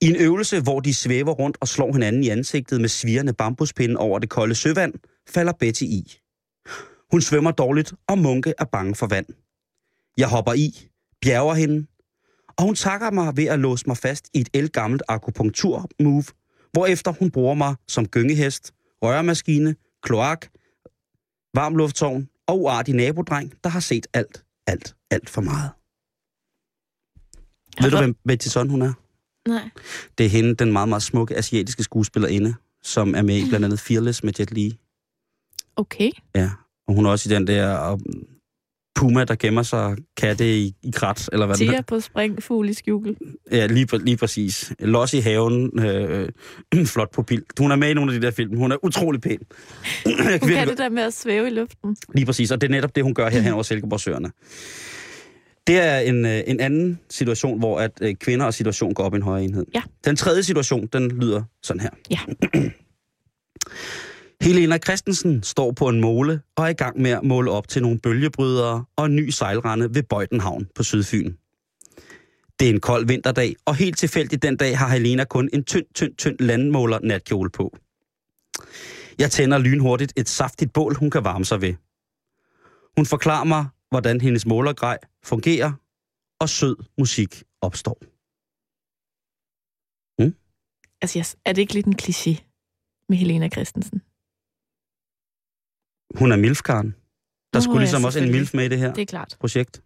I 0.00 0.06
en 0.06 0.16
øvelse, 0.16 0.60
hvor 0.60 0.80
de 0.80 0.94
svæver 0.94 1.32
rundt 1.32 1.56
og 1.60 1.68
slår 1.68 1.92
hinanden 1.92 2.24
i 2.24 2.28
ansigtet 2.28 2.80
med 2.80 2.88
svirrende 2.88 3.32
bambuspinde 3.32 3.96
over 3.96 4.18
det 4.18 4.30
kolde 4.30 4.54
søvand, 4.54 4.94
falder 5.28 5.52
Betty 5.52 5.82
i. 5.82 6.18
Hun 7.10 7.20
svømmer 7.20 7.50
dårligt, 7.50 7.92
og 8.08 8.18
Munke 8.18 8.54
er 8.58 8.64
bange 8.64 8.94
for 8.94 9.06
vand. 9.06 9.26
Jeg 10.16 10.28
hopper 10.28 10.52
i, 10.52 10.88
bjerger 11.20 11.54
hende, 11.54 11.86
og 12.58 12.64
hun 12.64 12.74
takker 12.74 13.10
mig 13.10 13.36
ved 13.36 13.44
at 13.44 13.58
låse 13.58 13.84
mig 13.86 13.96
fast 13.96 14.28
i 14.34 14.40
et 14.40 14.48
elgammelt 14.54 15.02
akupunktur-move, 15.08 16.24
hvorefter 16.72 17.12
hun 17.12 17.30
bruger 17.30 17.54
mig 17.54 17.74
som 17.88 18.06
gyngehest, 18.06 18.72
rørmaskine, 19.02 19.74
kloak, 20.02 20.46
varmlufttårn 21.54 22.28
og 22.46 22.60
uartig 22.60 22.94
nabodreng, 22.94 23.52
der 23.64 23.70
har 23.70 23.80
set 23.80 24.06
alt, 24.14 24.44
alt, 24.66 24.94
alt 25.10 25.30
for 25.30 25.40
meget. 25.40 25.70
Ved 27.82 27.90
du, 27.90 27.98
hvem 27.98 28.16
Betty 28.26 28.48
Son 28.48 28.68
hun 28.68 28.82
er? 28.82 28.92
Nej. 29.48 29.70
Det 30.18 30.26
er 30.26 30.30
hende, 30.30 30.54
den 30.54 30.72
meget, 30.72 30.88
meget 30.88 31.02
smukke 31.02 31.36
asiatiske 31.36 31.82
skuespillerinde, 31.82 32.54
som 32.82 33.14
er 33.14 33.22
med 33.22 33.36
i 33.36 33.48
blandt 33.48 33.64
andet 33.64 33.80
Fearless 33.80 34.24
med 34.24 34.32
Jet 34.38 34.50
Li. 34.50 34.78
Okay. 35.76 36.10
Ja, 36.34 36.50
og 36.88 36.94
hun 36.94 37.06
er 37.06 37.10
også 37.10 37.30
i 37.30 37.34
den 37.34 37.46
der 37.46 37.98
puma, 38.94 39.24
der 39.24 39.34
gemmer 39.34 39.62
sig 39.62 39.96
katte 40.16 40.58
i, 40.58 40.74
i 40.82 40.90
krat, 40.94 41.28
eller 41.32 41.46
hvad 41.46 41.56
Tia 41.56 41.66
hedder. 41.66 41.82
på 41.82 42.00
spring, 42.00 42.42
fugl 42.42 42.68
i 42.68 42.72
skjul. 42.72 43.16
Ja, 43.52 43.66
lige, 43.66 43.98
lige 44.04 44.16
præcis. 44.16 44.72
Los 44.78 45.14
i 45.14 45.18
haven, 45.18 45.80
øh, 45.86 46.28
flot 46.92 47.10
pupil. 47.12 47.42
Hun 47.58 47.70
er 47.70 47.76
med 47.76 47.90
i 47.90 47.94
nogle 47.94 48.14
af 48.14 48.20
de 48.20 48.26
der 48.26 48.32
film. 48.32 48.56
Hun 48.56 48.72
er 48.72 48.84
utrolig 48.84 49.20
pæn. 49.20 49.38
Hun 50.06 50.14
virkelig 50.26 50.56
kan 50.56 50.68
det 50.68 50.78
der 50.78 50.88
med 50.88 51.02
at 51.02 51.14
svæve 51.14 51.46
i 51.46 51.50
luften. 51.50 51.96
Lige 52.14 52.26
præcis, 52.26 52.50
og 52.50 52.60
det 52.60 52.66
er 52.66 52.70
netop 52.70 52.94
det, 52.96 53.04
hun 53.04 53.14
gør 53.14 53.28
her 53.28 53.40
hen 53.40 53.52
over 53.52 53.62
Silkeborgsøerne. 53.62 54.30
Det 55.66 55.78
er 55.80 55.98
en, 55.98 56.26
øh, 56.26 56.40
en 56.46 56.60
anden 56.60 57.00
situation, 57.10 57.58
hvor 57.58 57.80
at 57.80 57.90
øh, 58.00 58.14
kvinder 58.14 58.46
og 58.46 58.54
situation 58.54 58.94
går 58.94 59.04
op 59.04 59.14
i 59.14 59.16
en 59.16 59.22
højere 59.22 59.44
enhed. 59.44 59.66
Ja. 59.74 59.82
Den 60.04 60.16
tredje 60.16 60.42
situation, 60.42 60.86
den 60.86 61.10
lyder 61.10 61.42
sådan 61.62 61.80
her. 61.80 61.90
Ja. 62.10 62.18
Helena 64.42 64.78
Christensen 64.78 65.42
står 65.42 65.72
på 65.72 65.88
en 65.88 66.00
måle 66.00 66.42
og 66.56 66.64
er 66.64 66.68
i 66.68 66.72
gang 66.72 67.00
med 67.00 67.10
at 67.10 67.24
måle 67.24 67.50
op 67.50 67.68
til 67.68 67.82
nogle 67.82 67.98
bølgebrydere 67.98 68.84
og 68.96 69.06
en 69.06 69.16
ny 69.16 69.28
sejlrende 69.28 69.94
ved 69.94 70.02
Bøjtenhavn 70.02 70.68
på 70.74 70.82
Sydfyn. 70.82 71.34
Det 72.60 72.68
er 72.68 72.72
en 72.72 72.80
kold 72.80 73.06
vinterdag, 73.06 73.56
og 73.64 73.74
helt 73.74 73.98
tilfældigt 73.98 74.42
den 74.42 74.56
dag 74.56 74.78
har 74.78 74.88
Helena 74.88 75.24
kun 75.24 75.50
en 75.52 75.64
tynd, 75.64 75.86
tynd, 75.94 76.16
tynd 76.16 76.36
landmåler 76.38 76.98
natkjole 77.02 77.50
på. 77.50 77.76
Jeg 79.18 79.30
tænder 79.30 79.58
lynhurtigt 79.58 80.12
et 80.16 80.28
saftigt 80.28 80.72
bål, 80.72 80.94
hun 80.94 81.10
kan 81.10 81.24
varme 81.24 81.44
sig 81.44 81.60
ved. 81.60 81.74
Hun 82.96 83.06
forklarer 83.06 83.44
mig, 83.44 83.66
hvordan 83.90 84.20
hendes 84.20 84.46
målergrej 84.46 84.98
fungerer, 85.24 85.72
og 86.40 86.48
sød 86.48 86.76
musik 86.98 87.42
opstår. 87.60 87.98
Hmm? 90.22 90.34
Altså, 91.02 91.36
er 91.44 91.52
det 91.52 91.62
ikke 91.62 91.74
lidt 91.74 91.86
en 91.86 91.98
kliché 92.02 92.36
med 93.08 93.16
Helena 93.16 93.48
Christensen? 93.48 94.02
Hun 96.14 96.32
er 96.32 96.36
milfkaren. 96.36 96.86
Der 97.52 97.58
Nå, 97.58 97.60
skulle 97.60 97.78
ja, 97.78 97.80
ligesom 97.82 98.04
også 98.04 98.18
en 98.18 98.30
milf 98.30 98.54
med 98.54 98.64
i 98.64 98.68
det 98.68 98.78
her 98.78 98.92
Det 98.92 99.02
er 99.02 99.06
klart. 99.06 99.36
projekt. 99.40 99.82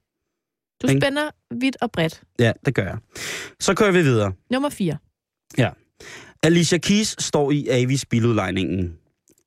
Du 0.82 0.88
spænder 0.88 1.30
vidt 1.60 1.76
og 1.80 1.92
bredt. 1.92 2.22
Ja, 2.38 2.52
det 2.66 2.74
gør 2.74 2.82
jeg. 2.82 2.98
Så 3.60 3.74
kører 3.74 3.92
vi 3.92 4.02
videre. 4.02 4.32
Nummer 4.50 4.68
4. 4.68 4.98
Alicia 6.42 6.78
Keys 6.78 7.16
står 7.24 7.50
i 7.50 7.68
Avis 7.68 8.06
biludlejningen. 8.06 8.96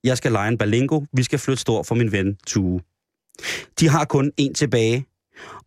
Jeg 0.04 0.18
skal 0.18 0.32
lege 0.32 0.48
en 0.48 0.58
balingo. 0.58 1.02
Vi 1.14 1.24
skal 1.24 1.40
flytte 1.40 1.62
stor 1.62 1.84
for 1.84 1.96
min 1.96 2.12
ven 2.12 2.38
Tue. 2.48 2.82
De 3.80 3.88
har 3.90 4.06
kun 4.06 4.32
en 4.38 4.54
tilbage, 4.54 5.06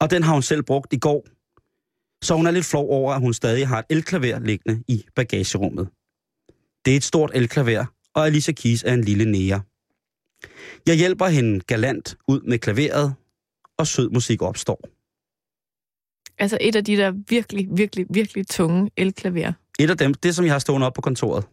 og 0.00 0.10
den 0.10 0.22
har 0.22 0.32
hun 0.32 0.42
selv 0.42 0.62
brugt 0.62 0.92
i 0.92 0.98
går. 0.98 1.26
Så 2.24 2.34
hun 2.34 2.46
er 2.46 2.50
lidt 2.50 2.66
flov 2.66 2.90
over, 2.90 3.14
at 3.14 3.20
hun 3.20 3.34
stadig 3.34 3.68
har 3.68 3.78
et 3.78 3.84
elklaver 3.90 4.38
liggende 4.38 4.82
i 4.88 5.04
bagagerummet. 5.16 5.88
Det 6.84 6.92
er 6.92 6.96
et 6.96 7.04
stort 7.04 7.30
elklaver, 7.34 7.84
og 8.14 8.26
Alicia 8.26 8.52
Keys 8.52 8.82
er 8.86 8.94
en 8.94 9.04
lille 9.04 9.24
nære. 9.24 9.60
Jeg 10.86 10.96
hjælper 10.96 11.26
hende 11.26 11.60
galant 11.60 12.16
ud 12.28 12.40
med 12.40 12.58
klaveret, 12.58 13.14
og 13.78 13.86
sød 13.86 14.10
musik 14.10 14.42
opstår. 14.42 14.80
Altså 16.38 16.58
et 16.60 16.76
af 16.76 16.84
de 16.84 16.96
der 16.96 17.12
virkelig, 17.28 17.68
virkelig, 17.70 18.06
virkelig 18.10 18.46
tunge 18.46 18.90
elklaver. 18.96 19.52
Et 19.78 19.90
af 19.90 19.98
dem, 19.98 20.14
det 20.14 20.34
som 20.34 20.44
jeg 20.44 20.54
har 20.54 20.58
stående 20.58 20.86
op 20.86 20.94
på 20.94 21.00
kontoret. 21.00 21.44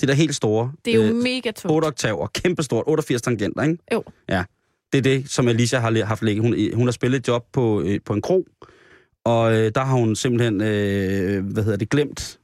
Det 0.00 0.08
der 0.08 0.14
helt 0.14 0.34
store. 0.34 0.72
Det 0.84 0.94
er 0.94 0.96
jo 0.96 1.02
øh, 1.02 1.14
mega 1.14 1.50
tungt. 1.50 1.74
8 1.74 1.86
oktaver, 1.86 2.26
kæmpestort, 2.26 2.84
88 2.86 3.22
tangenter, 3.22 3.62
ikke? 3.62 3.78
Jo. 3.92 4.04
Ja, 4.28 4.44
det 4.92 4.98
er 4.98 5.02
det, 5.02 5.30
som 5.30 5.48
Alicia 5.48 5.78
har 5.78 6.04
haft 6.04 6.22
ligget. 6.22 6.44
Hun, 6.44 6.74
hun 6.74 6.86
har 6.86 6.92
spillet 6.92 7.18
et 7.18 7.28
job 7.28 7.46
på, 7.52 7.82
øh, 7.82 8.00
på 8.04 8.12
en 8.12 8.22
krog, 8.22 8.46
og 9.24 9.52
øh, 9.52 9.72
der 9.74 9.84
har 9.84 9.94
hun 9.94 10.16
simpelthen, 10.16 10.60
øh, 10.60 11.44
hvad 11.44 11.62
hedder 11.62 11.78
det, 11.78 11.90
glemt 11.90 12.38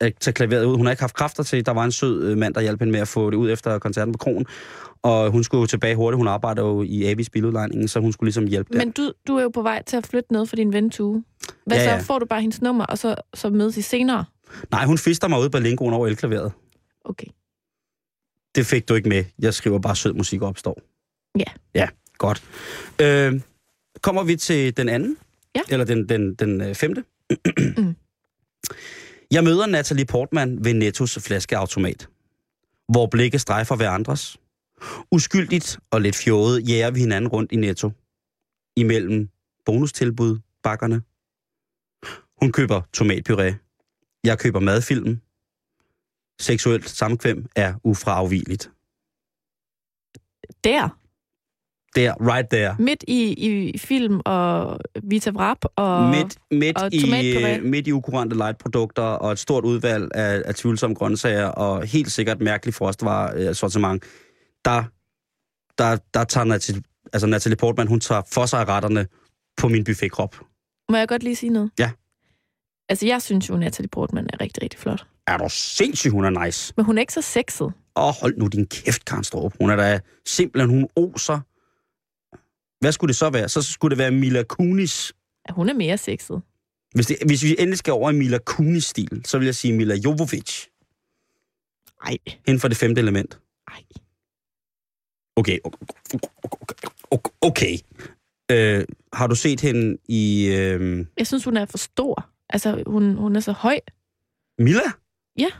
at 0.00 0.12
tage 0.20 0.34
klaveret 0.34 0.64
ud. 0.64 0.76
Hun 0.76 0.86
har 0.86 0.90
ikke 0.90 1.02
haft 1.02 1.14
kræfter 1.14 1.42
til. 1.42 1.66
Der 1.66 1.72
var 1.72 1.84
en 1.84 1.92
sød 1.92 2.24
øh, 2.24 2.38
mand, 2.38 2.54
der 2.54 2.60
hjalp 2.60 2.80
hende 2.80 2.92
med 2.92 3.00
at 3.00 3.08
få 3.08 3.30
det 3.30 3.36
ud 3.36 3.50
efter 3.50 3.78
koncerten 3.78 4.12
på 4.12 4.18
krogen. 4.18 4.46
Og 5.06 5.30
hun 5.30 5.44
skulle 5.44 5.60
jo 5.60 5.66
tilbage 5.66 5.96
hurtigt. 5.96 6.16
Hun 6.18 6.28
arbejder 6.28 6.62
jo 6.62 6.82
i 6.82 7.04
Avis 7.04 7.30
biludlejningen, 7.30 7.88
så 7.88 8.00
hun 8.00 8.12
skulle 8.12 8.26
ligesom 8.26 8.46
hjælpe 8.46 8.72
der. 8.72 8.78
Men 8.78 8.90
du, 8.90 9.12
du 9.26 9.36
er 9.36 9.42
jo 9.42 9.48
på 9.48 9.62
vej 9.62 9.82
til 9.82 9.96
at 9.96 10.06
flytte 10.06 10.32
noget 10.32 10.48
for 10.48 10.56
din 10.56 10.72
ven 10.72 10.90
Tue. 10.90 11.24
Hvad 11.66 11.76
Ja, 11.76 11.84
så? 11.84 11.90
ja. 11.90 11.98
Får 12.00 12.18
du 12.18 12.26
bare 12.26 12.40
hendes 12.40 12.62
nummer, 12.62 12.84
og 12.84 12.98
så, 12.98 13.14
så 13.34 13.50
mødes 13.50 13.76
I 13.76 13.82
senere? 13.82 14.24
Nej, 14.70 14.84
hun 14.86 14.98
fister 14.98 15.28
mig 15.28 15.40
ud 15.40 15.48
på 15.48 15.58
lingoen 15.58 15.94
over 15.94 16.06
elklaveret. 16.06 16.52
Okay. 17.04 17.26
Det 18.54 18.66
fik 18.66 18.88
du 18.88 18.94
ikke 18.94 19.08
med. 19.08 19.24
Jeg 19.38 19.54
skriver 19.54 19.78
bare 19.78 19.96
sød 19.96 20.12
musik 20.12 20.42
opstår. 20.42 20.80
Ja. 21.38 21.44
Ja, 21.74 21.88
godt. 22.18 22.42
Øh, 23.02 23.40
kommer 24.02 24.24
vi 24.24 24.36
til 24.36 24.76
den 24.76 24.88
anden? 24.88 25.16
Ja. 25.54 25.60
Eller 25.68 25.84
den, 25.84 26.08
den, 26.08 26.34
den 26.34 26.60
øh, 26.60 26.74
femte? 26.74 27.04
Mm. 27.76 27.94
Jeg 29.30 29.44
møder 29.44 29.66
Natalie 29.66 30.04
Portman 30.04 30.64
ved 30.64 30.74
Nettos 30.74 31.18
flaskeautomat, 31.20 32.08
hvor 32.88 33.06
blikket 33.06 33.40
strejfer 33.40 33.76
hver 33.76 33.90
andres. 33.90 34.36
Uskyldigt 35.12 35.78
og 35.90 36.00
lidt 36.00 36.16
fjollet 36.16 36.68
jæger 36.68 36.90
vi 36.90 37.00
hinanden 37.00 37.28
rundt 37.28 37.52
i 37.52 37.56
Netto. 37.56 37.90
Imellem 38.76 39.28
bonustilbud, 39.64 40.38
bakkerne. 40.62 41.02
Hun 42.42 42.52
køber 42.52 42.82
tomatpuré. 42.96 43.54
Jeg 44.24 44.38
køber 44.38 44.60
madfilm. 44.60 45.20
Seksuelt 46.40 46.88
samkvem 46.88 47.46
er 47.56 47.74
ufraafvigeligt. 47.84 48.70
Der, 50.64 50.88
Der, 51.96 52.14
right 52.20 52.48
there. 52.50 52.76
midt 52.78 53.04
i, 53.08 53.32
i 53.32 53.78
film 53.78 54.20
og 54.24 54.80
Vita 55.02 55.30
Vrap 55.30 55.58
og... 55.76 56.10
midt, 56.10 56.38
midt, 56.50 56.82
og 56.82 56.92
i, 56.92 57.56
øh, 57.56 57.64
midt 57.64 57.86
i 57.86 57.92
ukurante 57.92 58.36
light-produkter 58.36 59.02
og 59.02 59.32
et 59.32 59.38
stort 59.38 59.64
udvalg 59.64 60.08
af, 60.14 60.42
af 60.44 60.54
tvivlsomme 60.54 60.94
grøntsager 60.94 61.46
og 61.46 61.86
helt 61.86 62.12
sikkert 62.12 62.40
mærkelig 62.40 62.74
frostvarer 62.74 63.48
øh, 63.48 63.54
sortiment, 63.54 64.04
der, 64.66 64.84
der, 65.78 65.96
der 66.14 66.24
tager 66.24 66.44
Natalie, 66.44 66.82
altså 67.12 67.26
Natalie 67.26 67.56
Portman, 67.56 67.86
hun 67.86 68.00
tager 68.00 68.22
for 68.32 68.46
sig 68.46 68.68
retterne 68.68 69.06
på 69.56 69.68
min 69.68 69.84
buffetkrop. 69.84 70.36
Må 70.88 70.96
jeg 70.96 71.08
godt 71.08 71.22
lige 71.22 71.36
sige 71.36 71.50
noget? 71.50 71.70
Ja. 71.78 71.90
Altså, 72.88 73.06
jeg 73.06 73.22
synes 73.22 73.48
jo, 73.48 73.56
Natalie 73.56 73.88
Portman 73.88 74.26
er 74.32 74.40
rigtig, 74.40 74.62
rigtig 74.62 74.80
flot. 74.80 75.06
Er 75.26 75.36
du 75.38 75.44
sindssyg, 75.48 76.10
hun 76.10 76.24
er 76.24 76.44
nice. 76.44 76.74
Men 76.76 76.84
hun 76.86 76.98
er 76.98 77.00
ikke 77.00 77.12
så 77.12 77.22
sexet. 77.22 77.72
Åh, 77.96 78.14
hold 78.20 78.36
nu 78.36 78.46
din 78.46 78.66
kæft, 78.66 79.04
Karen 79.04 79.24
Strup. 79.24 79.54
Hun 79.60 79.70
er 79.70 79.76
da 79.76 80.00
simpelthen, 80.26 80.70
hun 80.70 80.88
oser. 80.96 81.40
Hvad 82.80 82.92
skulle 82.92 83.08
det 83.08 83.16
så 83.16 83.30
være? 83.30 83.48
Så 83.48 83.62
skulle 83.62 83.90
det 83.90 83.98
være 83.98 84.10
Mila 84.10 84.42
Kunis. 84.42 85.12
Ja, 85.48 85.54
hun 85.54 85.68
er 85.68 85.74
mere 85.74 85.98
sexet. 85.98 86.42
Hvis, 86.94 87.06
det, 87.06 87.16
hvis 87.26 87.42
vi 87.42 87.56
endelig 87.58 87.78
skal 87.78 87.92
over 87.92 88.10
i 88.10 88.14
Mila 88.14 88.38
Kunis-stil, 88.38 89.22
så 89.24 89.38
vil 89.38 89.44
jeg 89.44 89.54
sige 89.54 89.72
Mila 89.76 89.94
Jovovic. 89.94 90.66
Ej, 92.06 92.16
Hende 92.46 92.60
for 92.60 92.68
det 92.68 92.76
femte 92.76 93.00
element. 93.00 93.38
ej. 93.68 93.82
Okay, 95.36 95.58
okay, 95.64 95.86
okay. 97.10 97.30
okay. 97.40 97.78
Øh, 98.50 98.84
har 99.12 99.26
du 99.26 99.34
set 99.34 99.60
hende 99.60 99.98
i 100.08 100.46
øh, 100.46 101.06
Jeg 101.18 101.26
synes, 101.26 101.44
hun 101.44 101.56
er 101.56 101.64
for 101.64 101.78
stor. 101.78 102.30
Altså, 102.48 102.82
hun, 102.86 103.14
hun 103.14 103.36
er 103.36 103.40
så 103.40 103.52
høj. 103.52 103.80
Mila? 104.58 104.80
Ja. 105.38 105.50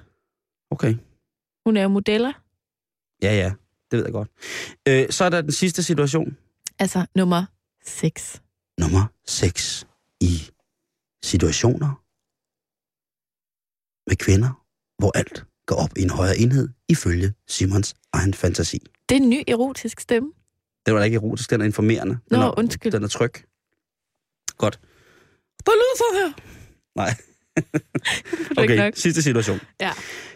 Okay. 0.70 0.94
Hun 1.66 1.76
er 1.76 1.82
jo 1.82 1.88
modeller. 1.88 2.32
Ja, 3.22 3.34
ja. 3.34 3.52
Det 3.90 3.96
ved 3.96 4.04
jeg 4.04 4.12
godt. 4.12 4.30
Øh, 4.88 5.10
så 5.10 5.24
er 5.24 5.28
der 5.28 5.40
den 5.40 5.52
sidste 5.52 5.82
situation. 5.82 6.36
Altså, 6.78 7.06
nummer 7.14 7.44
6. 7.84 8.42
Nummer 8.80 9.06
6 9.26 9.86
i 10.20 10.50
situationer 11.22 12.02
med 14.08 14.16
kvinder, 14.16 14.64
hvor 14.98 15.18
alt 15.18 15.46
går 15.66 15.76
op 15.76 15.90
i 15.96 16.02
en 16.02 16.10
højere 16.10 16.38
enhed, 16.38 16.68
ifølge 16.88 17.32
Simons 17.48 17.94
egen 18.12 18.34
fantasi. 18.34 18.78
Det 19.08 19.16
er 19.16 19.20
en 19.20 19.30
ny 19.30 19.42
erotisk 19.48 20.00
stemme. 20.00 20.32
Den 20.86 20.94
var 20.94 21.00
da 21.00 21.04
ikke 21.04 21.16
erotisk, 21.16 21.50
den 21.50 21.60
er 21.60 21.64
informerende. 21.64 22.18
Den 22.30 22.38
Nå, 22.38 22.46
er, 22.46 22.58
undskyld. 22.58 22.92
Den 22.92 23.04
er 23.04 23.08
tryg. 23.08 23.32
Godt. 24.58 24.80
Der 25.66 25.72
lyder 25.72 25.96
sådan 25.96 26.26
her. 26.26 26.32
Nej. 26.96 27.14
Okay, 28.58 28.92
sidste 28.94 29.22
situation. 29.22 29.60
Ja. 29.80 29.92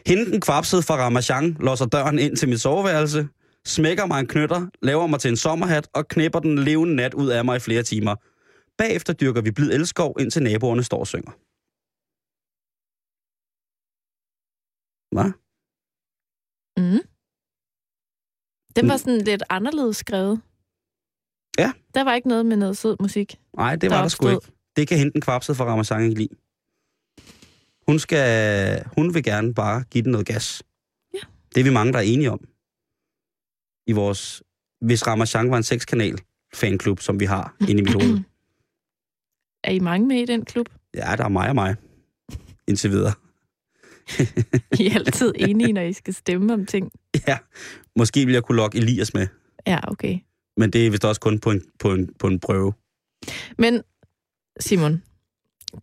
Hende 0.07 0.27
den 0.27 0.41
kvapsede 0.41 0.83
fra 0.83 0.97
Ramachan 0.97 1.57
låser 1.61 1.87
døren 1.87 2.19
ind 2.19 2.37
til 2.37 2.49
mit 2.49 2.61
soveværelse, 2.61 3.29
smækker 3.67 4.07
mig 4.07 4.21
en 4.21 4.27
knytter, 4.27 4.67
laver 4.83 5.07
mig 5.07 5.21
til 5.21 5.29
en 5.29 5.37
sommerhat 5.37 5.89
og 5.95 6.09
knipper 6.09 6.39
den 6.39 6.59
levende 6.59 6.97
nat 6.97 7.15
ud 7.15 7.29
af 7.29 7.45
mig 7.45 7.57
i 7.57 7.61
flere 7.61 7.83
timer. 7.83 8.15
Bagefter 8.79 9.13
dyrker 9.13 9.41
vi 9.41 9.51
blid 9.51 9.73
elskov, 9.73 10.17
indtil 10.21 10.43
naboerne 10.43 10.83
står 10.83 10.99
og 10.99 11.07
synger. 11.07 11.31
Hvad? 15.13 15.31
Mm. 16.77 17.01
Den 18.77 18.89
var 18.89 18.97
sådan 18.97 19.19
lidt 19.21 19.43
anderledes 19.51 19.97
skrevet. 19.97 20.41
Ja. 21.59 21.73
Der 21.95 22.05
var 22.05 22.15
ikke 22.15 22.29
noget 22.29 22.47
med 22.47 22.57
noget 22.57 22.77
sød 22.77 22.97
musik. 23.01 23.41
Nej, 23.57 23.73
det 23.77 23.91
Der 23.91 23.97
var 23.97 24.03
der 24.03 24.09
sgu 24.09 24.27
opstod. 24.27 24.43
ikke. 24.51 24.57
Det 24.77 24.89
kan 24.89 24.99
hende 24.99 25.13
den 25.13 25.21
kvapsede 25.21 25.57
fra 25.57 25.65
Ramachan 25.65 26.03
ikke 26.03 26.15
lide. 26.15 26.35
Hun, 27.89 27.99
skal, 27.99 28.85
hun 28.97 29.15
vil 29.15 29.23
gerne 29.25 29.55
bare 29.55 29.85
give 29.91 30.05
den 30.05 30.13
noget 30.13 30.27
gas. 30.27 30.63
Ja. 31.15 31.19
Det 31.55 31.61
er 31.61 31.65
vi 31.65 31.71
mange, 31.71 31.93
der 31.93 31.99
er 31.99 32.03
enige 32.03 32.31
om. 32.31 32.41
I 33.87 33.93
vores... 33.93 34.43
Hvis 34.81 35.07
Ramachan 35.07 35.51
var 35.51 35.57
en 35.57 35.63
sekskanal 35.63 36.19
fanklub, 36.55 37.01
som 37.01 37.21
vi 37.21 37.25
har 37.25 37.57
inde 37.69 37.83
i 37.83 37.85
mit 37.85 37.93
hoved. 37.93 38.21
Er 39.65 39.71
I 39.73 39.79
mange 39.79 40.07
med 40.07 40.17
i 40.17 40.25
den 40.27 40.45
klub? 40.45 40.69
Ja, 40.95 41.15
der 41.17 41.25
er 41.25 41.29
mig 41.29 41.49
og 41.49 41.55
mig. 41.55 41.77
Indtil 42.69 42.91
videre. 42.91 43.13
I 44.81 44.87
er 44.87 44.95
altid 44.95 45.33
enige, 45.37 45.73
når 45.73 45.81
I 45.81 45.93
skal 45.93 46.15
stemme 46.15 46.53
om 46.55 46.67
ting. 46.67 46.93
Ja, 47.29 47.39
måske 47.97 48.27
vil 48.27 48.33
jeg 48.33 48.43
kunne 48.43 48.57
lokke 48.57 48.79
Elias 48.79 49.15
med. 49.15 49.27
Ja, 49.67 49.79
okay. 49.91 50.19
Men 50.57 50.71
det 50.71 50.87
er 50.87 50.91
vist 50.91 51.05
også 51.05 51.21
kun 51.21 51.39
på 51.39 51.51
en, 51.51 51.63
på 51.79 51.93
en, 51.93 52.15
på 52.19 52.27
en 52.27 52.41
prøve. 52.41 52.73
Men 53.59 53.83
Simon, 54.61 55.03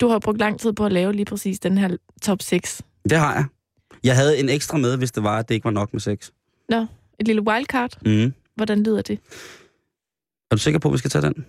du 0.01 0.07
har 0.07 0.19
brugt 0.19 0.37
lang 0.37 0.59
tid 0.59 0.73
på 0.73 0.85
at 0.85 0.91
lave 0.91 1.13
lige 1.13 1.25
præcis 1.25 1.59
den 1.59 1.77
her 1.77 1.97
top 2.21 2.41
6. 2.41 2.81
Det 3.09 3.17
har 3.17 3.33
jeg. 3.33 3.45
Jeg 4.03 4.15
havde 4.15 4.39
en 4.39 4.49
ekstra 4.49 4.77
med, 4.77 4.97
hvis 4.97 5.11
det 5.11 5.23
var, 5.23 5.39
at 5.39 5.49
det 5.49 5.55
ikke 5.55 5.65
var 5.65 5.71
nok 5.71 5.93
med 5.93 6.01
sex. 6.01 6.29
Nå, 6.69 6.85
et 7.19 7.27
lille 7.27 7.41
wildcard. 7.41 8.05
Mm. 8.05 8.33
Hvordan 8.55 8.83
lyder 8.83 9.01
det? 9.01 9.19
Er 10.51 10.55
du 10.55 10.57
sikker 10.57 10.79
på, 10.79 10.87
at 10.87 10.93
vi 10.93 10.97
skal 10.97 11.11
tage 11.11 11.21
den? 11.21 11.45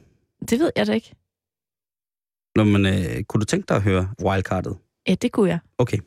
Det 0.50 0.58
ved 0.58 0.70
jeg 0.76 0.86
da 0.86 0.92
ikke. 0.92 1.14
Nå, 2.56 2.64
men 2.64 2.86
øh, 2.86 3.22
kunne 3.24 3.40
du 3.40 3.44
tænke 3.44 3.66
dig 3.68 3.76
at 3.76 3.82
høre 3.82 4.10
wildcardet? 4.22 4.76
Ja, 5.08 5.14
det 5.14 5.32
kunne 5.32 5.48
jeg. 5.48 5.58
Okay. 5.78 5.98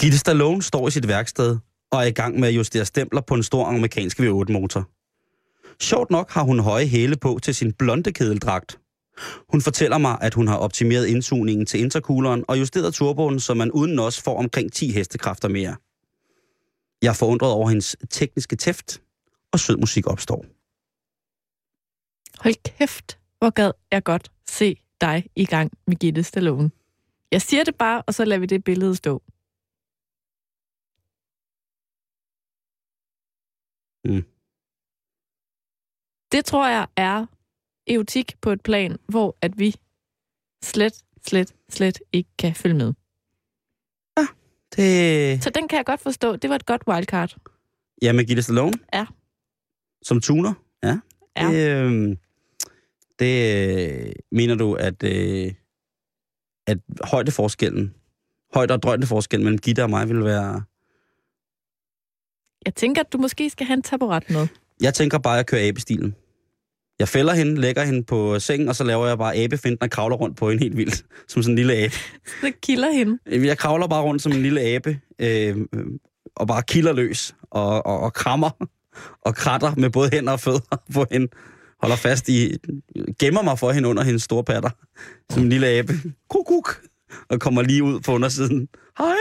Gitte 0.00 0.18
Stallone 0.18 0.62
står 0.62 0.88
i 0.88 0.90
sit 0.90 1.08
værksted 1.08 1.58
og 1.90 1.98
er 1.98 2.06
i 2.06 2.10
gang 2.10 2.40
med 2.40 2.48
at 2.48 2.56
justere 2.56 2.84
stempler 2.84 3.20
på 3.20 3.34
en 3.34 3.42
stor 3.42 3.66
amerikansk 3.66 4.20
V8-motor. 4.20 4.90
Sjovt 5.80 6.10
nok 6.10 6.30
har 6.30 6.42
hun 6.42 6.58
høje 6.58 6.86
hæle 6.86 7.16
på 7.16 7.38
til 7.42 7.54
sin 7.54 7.72
blonde 7.72 8.12
kedeldragt. 8.12 8.78
Hun 9.48 9.60
fortæller 9.60 9.98
mig, 9.98 10.18
at 10.20 10.34
hun 10.34 10.48
har 10.48 10.56
optimeret 10.56 11.06
indsugningen 11.06 11.66
til 11.66 11.80
intercooleren 11.80 12.44
og 12.48 12.58
justeret 12.58 12.94
turboen, 12.94 13.40
så 13.40 13.54
man 13.54 13.72
uden 13.72 13.98
os 13.98 14.20
får 14.20 14.38
omkring 14.38 14.72
10 14.72 14.92
hestekræfter 14.92 15.48
mere. 15.48 15.76
Jeg 17.02 17.08
er 17.08 17.12
forundret 17.14 17.52
over 17.52 17.68
hendes 17.68 17.96
tekniske 18.10 18.56
tæft, 18.56 19.00
og 19.52 19.60
sød 19.60 19.76
musik 19.76 20.06
opstår. 20.06 20.44
Hold 22.42 22.78
kæft, 22.78 23.18
hvor 23.38 23.50
gad 23.50 23.72
jeg 23.92 24.04
godt 24.04 24.30
se 24.48 24.76
dig 25.00 25.26
i 25.36 25.44
gang 25.44 25.72
med 25.86 25.96
Gitte 25.96 26.22
Stallone. 26.22 26.70
Jeg 27.32 27.42
siger 27.42 27.64
det 27.64 27.76
bare, 27.76 28.02
og 28.06 28.14
så 28.14 28.24
lader 28.24 28.40
vi 28.40 28.46
det 28.46 28.64
billede 28.64 28.96
stå. 28.96 29.22
Mm. 34.04 34.24
Det 36.32 36.44
tror 36.44 36.68
jeg 36.68 36.86
er 36.96 37.26
erotik 37.86 38.40
på 38.40 38.50
et 38.50 38.62
plan, 38.62 38.98
hvor 39.08 39.36
at 39.42 39.58
vi 39.58 39.74
slet, 40.62 41.04
slet, 41.26 41.54
slet 41.68 42.00
ikke 42.12 42.30
kan 42.38 42.54
følge 42.54 42.76
med. 42.76 42.94
Det... 44.76 45.42
Så 45.44 45.50
den 45.50 45.68
kan 45.68 45.76
jeg 45.76 45.84
godt 45.86 46.00
forstå. 46.00 46.36
Det 46.36 46.50
var 46.50 46.56
et 46.56 46.66
godt 46.66 46.82
wildcard. 46.88 47.36
Ja, 48.02 48.12
med 48.12 48.24
Gitte 48.24 48.42
Stallone? 48.42 48.78
Ja. 48.94 49.06
Som 50.02 50.20
tuner? 50.20 50.54
Ja. 50.82 50.98
Ja. 51.36 51.48
Det, 51.48 51.84
øh, 51.84 52.16
det 53.18 54.14
mener 54.32 54.54
du, 54.54 54.74
at, 54.74 55.02
øh, 55.02 55.54
at 56.68 56.78
højdeforskellen, 57.04 57.94
højde- 58.54 58.74
og 58.74 58.82
drøjdeforskellen 58.82 59.44
mellem 59.44 59.58
Gitte 59.58 59.82
og 59.82 59.90
mig 59.90 60.08
vil 60.08 60.24
være... 60.24 60.62
Jeg 62.66 62.74
tænker, 62.74 63.02
at 63.02 63.12
du 63.12 63.18
måske 63.18 63.50
skal 63.50 63.66
have 63.66 63.74
en 63.74 63.82
taburet 63.82 64.30
med. 64.30 64.46
Jeg 64.80 64.94
tænker 64.94 65.18
bare, 65.18 65.34
at 65.34 65.36
jeg 65.36 65.46
kører 65.46 65.68
abestilen. 65.68 66.14
Jeg 66.98 67.08
fælder 67.08 67.34
hende, 67.34 67.60
lægger 67.60 67.84
hende 67.84 68.04
på 68.04 68.38
sengen, 68.38 68.68
og 68.68 68.76
så 68.76 68.84
laver 68.84 69.06
jeg 69.06 69.18
bare 69.18 69.36
abefinden 69.36 69.82
og 69.82 69.90
kravler 69.90 70.16
rundt 70.16 70.36
på 70.36 70.48
hende 70.48 70.62
helt 70.62 70.76
vildt. 70.76 71.04
Som 71.30 71.42
sådan 71.42 71.52
en 71.52 71.56
lille 71.56 71.74
abe. 71.74 71.94
Så 72.40 72.52
kilder 72.62 72.90
hende. 72.90 73.46
Jeg 73.46 73.58
kravler 73.58 73.86
bare 73.86 74.02
rundt 74.02 74.22
som 74.22 74.32
en 74.32 74.42
lille 74.42 74.60
abe, 74.60 75.00
øh, 75.18 75.56
og 76.36 76.46
bare 76.46 76.62
kilder 76.62 76.92
løs, 76.92 77.34
og, 77.50 77.86
og, 77.86 78.00
og 78.00 78.12
krammer, 78.12 78.50
og 79.22 79.34
kratter 79.34 79.74
med 79.74 79.90
både 79.90 80.10
hænder 80.12 80.32
og 80.32 80.40
fødder 80.40 80.82
på 80.94 81.06
hende. 81.10 81.28
Holder 81.82 81.96
fast 81.96 82.28
i, 82.28 82.56
gemmer 83.18 83.42
mig 83.42 83.58
for 83.58 83.72
hende 83.72 83.88
under 83.88 84.02
hendes 84.02 84.22
store 84.22 84.44
patter, 84.44 84.70
som 85.30 85.42
en 85.42 85.48
lille 85.48 85.66
abe. 85.68 85.92
Kuk, 86.28 86.46
kuk, 86.46 86.82
og 87.28 87.40
kommer 87.40 87.62
lige 87.62 87.82
ud 87.82 88.00
på 88.00 88.12
undersiden. 88.12 88.68
Hej, 88.98 89.16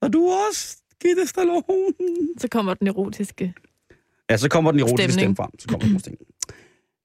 og 0.00 0.12
du 0.12 0.30
også, 0.48 0.76
Gitte 1.02 1.26
Stallone. 1.26 1.64
Så 2.38 2.48
kommer 2.50 2.74
den 2.74 2.86
erotiske. 2.86 3.54
Ja, 4.30 4.36
så 4.36 4.48
kommer 4.48 4.70
den 4.70 4.80
erotiske 4.80 5.12
Stemning. 5.12 5.20
stemme 5.20 5.36
frem. 5.36 5.50
Så 5.58 5.68
kommer 5.68 5.86
den 5.88 5.98
stemning. 6.00 6.28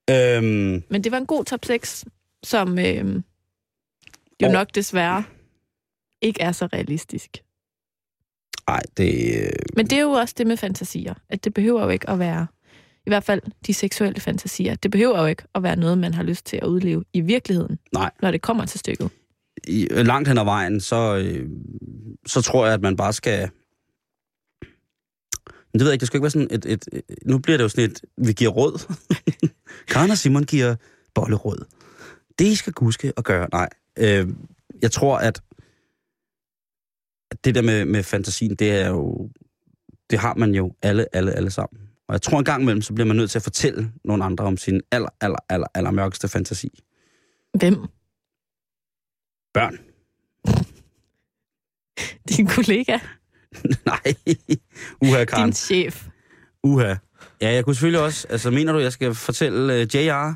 øhm, 0.09 0.83
Men 0.89 1.03
det 1.03 1.11
var 1.11 1.17
en 1.17 1.25
god 1.25 1.45
top 1.45 1.65
6, 1.65 2.05
som 2.43 2.79
øh, 2.79 3.15
jo 4.41 4.47
Og- 4.47 4.53
nok 4.53 4.67
desværre 4.75 5.23
ikke 6.21 6.41
er 6.41 6.51
så 6.51 6.65
realistisk. 6.65 7.29
ej, 8.67 8.81
det... 8.97 9.41
øh, 9.43 9.49
Men 9.75 9.85
det 9.87 9.97
er 9.97 10.01
jo 10.01 10.11
også 10.11 10.35
det 10.37 10.47
med 10.47 10.57
fantasier, 10.57 11.13
at 11.29 11.43
det 11.43 11.53
behøver 11.53 11.83
jo 11.83 11.89
ikke 11.89 12.09
at 12.09 12.19
være, 12.19 12.47
i 13.09 13.11
hvert 13.11 13.23
fald 13.23 13.41
de 13.67 13.73
seksuelle 13.73 14.19
fantasier, 14.19 14.75
det 14.75 14.91
behøver 14.91 15.19
jo 15.19 15.25
ikke 15.25 15.43
at 15.55 15.63
være 15.63 15.75
noget, 15.75 15.97
man 15.97 16.13
har 16.13 16.23
lyst 16.23 16.45
til 16.45 16.59
at 16.61 16.67
udleve 16.67 17.03
i 17.13 17.21
virkeligheden, 17.21 17.79
Nej. 17.93 18.11
når 18.21 18.31
det 18.31 18.41
kommer 18.41 18.65
til 18.65 18.79
stykket. 18.79 19.09
i, 19.67 19.87
langt 19.91 20.27
hen 20.27 20.37
ad 20.37 20.43
vejen, 20.43 20.81
så, 20.81 21.17
øh, 21.17 21.49
så 22.25 22.41
tror 22.41 22.65
jeg, 22.65 22.73
at 22.73 22.81
man 22.81 22.95
bare 22.95 23.13
skal... 23.13 23.49
Men 25.73 25.79
det 25.79 25.81
ved 25.81 25.87
jeg 25.87 25.93
ikke, 25.93 25.99
det 26.01 26.07
skal 26.07 26.17
ikke 26.17 26.23
være 26.23 26.31
sådan 26.31 26.47
et, 26.51 26.65
et, 26.65 26.85
et... 26.91 27.03
Nu 27.25 27.37
bliver 27.39 27.57
det 27.57 27.63
jo 27.63 27.69
sådan 27.69 27.91
et... 27.91 28.01
Vi 28.17 28.33
giver 28.33 28.51
råd. 28.51 28.93
Karen 29.91 30.11
og 30.11 30.17
Simon 30.17 30.43
giver 30.43 30.75
bolleråd. 31.13 31.65
Det, 32.39 32.45
I 32.45 32.55
skal 32.55 32.73
huske 32.77 33.13
at 33.17 33.23
gøre... 33.23 33.47
Nej. 33.51 33.69
Øh, 33.97 34.27
jeg 34.81 34.91
tror, 34.91 35.17
at 35.17 35.41
at 37.31 37.45
det 37.45 37.55
der 37.55 37.61
med, 37.61 37.85
med 37.85 38.03
fantasien, 38.03 38.55
det 38.55 38.71
er 38.71 38.87
jo... 38.89 39.29
Det 40.09 40.19
har 40.19 40.33
man 40.35 40.55
jo 40.55 40.73
alle, 40.81 41.15
alle, 41.15 41.31
alle 41.31 41.51
sammen. 41.51 41.88
Og 42.09 42.13
jeg 42.13 42.21
tror 42.21 42.39
en 42.39 42.45
gang 42.45 42.61
imellem, 42.61 42.81
så 42.81 42.93
bliver 42.93 43.07
man 43.07 43.15
nødt 43.15 43.31
til 43.31 43.39
at 43.39 43.43
fortælle 43.43 43.91
nogle 44.05 44.23
andre 44.23 44.45
om 44.45 44.57
sin 44.57 44.81
aller, 44.91 45.09
aller, 45.21 45.37
aller, 45.49 45.67
aller 45.73 45.91
mørkeste 45.91 46.27
fantasi. 46.27 46.83
Hvem? 47.59 47.75
Børn. 49.53 49.77
Din 52.29 52.47
kollega? 52.47 52.99
Nej. 53.85 54.15
Uha, 55.01 55.25
Karen. 55.25 55.45
Din 55.45 55.53
chef? 55.53 56.07
Uha. 56.63 56.95
Ja, 57.41 57.51
jeg 57.51 57.65
kunne 57.65 57.75
selvfølgelig 57.75 58.01
også... 58.01 58.27
Altså, 58.29 58.51
mener 58.51 58.73
du, 58.73 58.79
jeg 58.79 58.93
skal 58.93 59.15
fortælle 59.15 59.73
uh, 59.73 59.95
JR? 59.95 60.33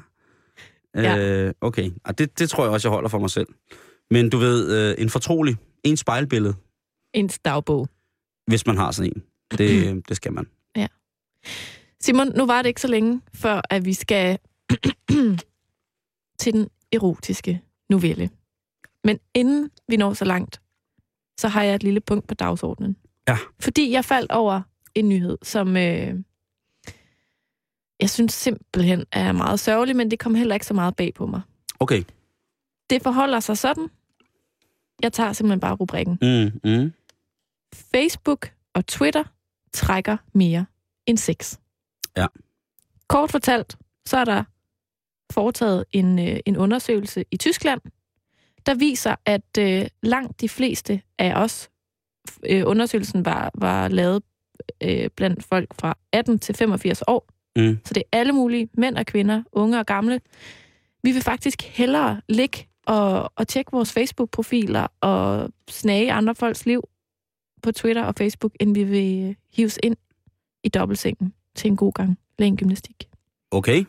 Ja. 0.95 1.47
Uh, 1.47 1.53
okay, 1.61 1.91
ah, 2.05 2.13
det, 2.17 2.39
det 2.39 2.49
tror 2.49 2.63
jeg 2.63 2.73
også, 2.73 2.87
jeg 2.87 2.93
holder 2.93 3.09
for 3.09 3.19
mig 3.19 3.29
selv. 3.29 3.47
Men 4.11 4.29
du 4.29 4.37
ved, 4.37 4.91
uh, 4.93 5.01
en 5.01 5.09
fortrolig, 5.09 5.55
en 5.83 5.97
spejlbillede, 5.97 6.55
ens 7.13 7.39
dagbog. 7.39 7.89
hvis 8.47 8.65
man 8.65 8.77
har 8.77 8.91
sådan 8.91 9.11
en. 9.15 9.23
Det, 9.57 10.03
det 10.09 10.17
skal 10.17 10.33
man. 10.33 10.47
Simon, 11.99 12.31
nu 12.35 12.45
var 12.45 12.61
det 12.61 12.69
ikke 12.69 12.81
så 12.81 12.87
længe, 12.87 13.21
før 13.33 13.61
at 13.69 13.85
vi 13.85 13.93
skal 13.93 14.39
til 16.39 16.53
den 16.53 16.69
erotiske 16.91 17.61
novelle. 17.89 18.29
Men 19.03 19.19
inden 19.33 19.69
vi 19.87 19.97
når 19.97 20.13
så 20.13 20.25
langt, 20.25 20.61
så 21.39 21.47
har 21.47 21.63
jeg 21.63 21.75
et 21.75 21.83
lille 21.83 21.99
punkt 21.99 22.27
på 22.27 22.33
dagsordenen. 22.33 22.97
Ja. 23.27 23.37
Fordi 23.59 23.91
jeg 23.91 24.05
faldt 24.05 24.31
over 24.31 24.61
en 24.95 25.09
nyhed, 25.09 25.37
som 25.43 25.77
øh, 25.77 26.15
jeg 27.99 28.09
synes 28.09 28.33
simpelthen 28.33 29.05
er 29.11 29.31
meget 29.31 29.59
sørgelig, 29.59 29.95
men 29.95 30.11
det 30.11 30.19
kom 30.19 30.35
heller 30.35 30.55
ikke 30.55 30.65
så 30.65 30.73
meget 30.73 30.95
bag 30.95 31.13
på 31.13 31.25
mig. 31.25 31.41
Okay. 31.79 32.03
Det 32.89 33.03
forholder 33.03 33.39
sig 33.39 33.57
sådan. 33.57 33.89
Jeg 35.01 35.13
tager 35.13 35.33
simpelthen 35.33 35.59
bare 35.59 35.75
rubrikken. 35.75 36.17
Mm, 36.21 36.71
mm. 36.71 36.93
Facebook 37.73 38.51
og 38.73 38.85
Twitter 38.85 39.23
trækker 39.73 40.17
mere 40.33 40.65
end 41.05 41.17
sex. 41.17 41.57
Ja. 42.17 42.27
Kort 43.07 43.31
fortalt, 43.31 43.77
så 44.05 44.17
er 44.17 44.25
der 44.25 44.43
foretaget 45.33 45.85
en, 45.91 46.19
øh, 46.19 46.39
en 46.45 46.57
undersøgelse 46.57 47.25
i 47.31 47.37
Tyskland, 47.37 47.81
der 48.65 48.73
viser, 48.75 49.15
at 49.25 49.57
øh, 49.59 49.85
langt 50.03 50.41
de 50.41 50.49
fleste 50.49 51.01
af 51.19 51.33
os, 51.43 51.69
øh, 52.49 52.63
undersøgelsen 52.65 53.25
var, 53.25 53.51
var 53.55 53.87
lavet 53.87 54.23
øh, 54.83 55.09
blandt 55.15 55.43
folk 55.43 55.69
fra 55.79 55.97
18 56.11 56.39
til 56.39 56.55
85 56.55 57.01
år, 57.07 57.27
Mm. 57.55 57.79
så 57.85 57.93
det 57.93 58.03
er 58.11 58.17
alle 58.17 58.33
mulige, 58.33 58.69
mænd 58.77 58.97
og 58.97 59.05
kvinder, 59.05 59.43
unge 59.51 59.79
og 59.79 59.85
gamle. 59.85 60.21
Vi 61.03 61.11
vil 61.11 61.21
faktisk 61.21 61.61
hellere 61.63 62.21
ligge 62.29 62.67
og, 62.85 63.31
og 63.35 63.47
tjekke 63.47 63.71
vores 63.71 63.93
Facebook-profiler 63.93 64.87
og 65.01 65.49
snage 65.69 66.11
andre 66.11 66.35
folks 66.35 66.65
liv 66.65 66.83
på 67.61 67.71
Twitter 67.71 68.03
og 68.03 68.15
Facebook, 68.15 68.51
end 68.59 68.73
vi 68.73 68.83
vil 68.83 69.35
hives 69.53 69.79
ind 69.83 69.95
i 70.63 70.69
dobbeltsengen 70.69 71.33
til 71.55 71.67
en 71.67 71.77
god 71.77 71.93
gang 71.93 72.17
lægen 72.39 72.57
gymnastik. 72.57 73.09
Okay. 73.51 73.85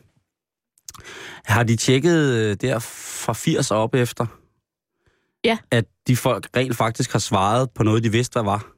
Har 1.45 1.63
de 1.63 1.75
tjekket 1.75 2.33
øh, 2.33 2.57
der 2.61 2.79
fra 2.79 3.33
80 3.33 3.71
og 3.71 3.77
op 3.77 3.95
efter? 3.95 4.25
Ja. 5.43 5.57
At 5.71 5.85
de 6.07 6.15
folk 6.15 6.49
rent 6.55 6.75
faktisk 6.75 7.11
har 7.11 7.19
svaret 7.19 7.71
på 7.71 7.83
noget, 7.83 8.03
de 8.03 8.11
vidste, 8.11 8.33
hvad 8.33 8.43
var? 8.43 8.71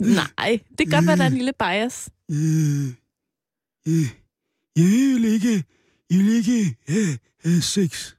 Nej, 0.00 0.58
det 0.78 0.78
kan 0.78 0.90
godt 0.90 1.06
være, 1.06 1.16
der 1.16 1.22
er 1.22 1.26
en 1.26 1.34
lille 1.34 1.52
bias. 1.58 2.10
Øh, 2.30 2.86
øh, 3.88 4.06
jeg 4.76 4.84
vil 4.84 5.24
ikke, 5.24 5.64
jeg 6.10 6.18
vil 6.18 6.28
ikke 6.28 6.76
have, 6.88 7.18
have 7.44 7.60
sex. 7.60 8.14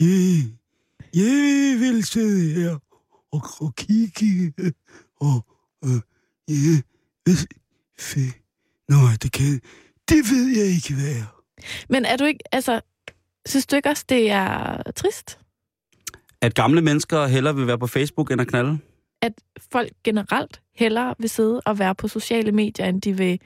Jeg, 0.00 0.42
jeg 1.14 1.80
vil 1.80 2.04
sidde 2.04 2.54
her 2.54 2.78
og, 3.32 3.42
og 3.60 3.74
kigge 3.74 4.54
øh, 4.58 4.72
og, 5.16 5.46
og 5.82 6.02
hvad, 7.24 7.36
fe, 8.00 8.20
nej, 8.90 9.12
det 9.22 9.32
kan, 9.32 9.60
det 10.08 10.16
ved 10.30 10.46
jeg 10.56 10.66
ikke, 10.66 10.94
hvad 10.94 11.12
er. 11.20 11.42
Men 11.88 12.04
er 12.04 12.16
du 12.16 12.24
ikke, 12.24 12.44
altså, 12.52 12.80
synes 13.46 13.66
du 13.66 13.76
ikke 13.76 13.88
også, 13.88 14.04
det 14.08 14.30
er 14.30 14.82
trist, 14.96 15.38
At 16.40 16.54
gamle 16.54 16.82
mennesker 16.82 17.26
hellere 17.26 17.54
vil 17.56 17.66
være 17.66 17.78
på 17.78 17.86
Facebook 17.86 18.30
end 18.30 18.40
at 18.40 18.48
knalde? 18.48 18.78
at 19.22 19.32
folk 19.72 19.92
generelt 20.04 20.62
hellere 20.74 21.14
vil 21.18 21.30
sidde 21.30 21.60
og 21.60 21.78
være 21.78 21.94
på 21.94 22.08
sociale 22.08 22.52
medier, 22.52 22.86
end 22.86 23.02
de 23.02 23.16
vil, 23.16 23.40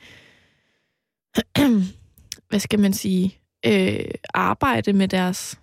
hvad 2.49 2.61
skal 2.61 2.81
man 2.81 2.93
sige, 2.93 3.39
øh, 3.67 4.11
arbejde 4.35 4.93
med 4.93 5.09
deres 5.09 5.61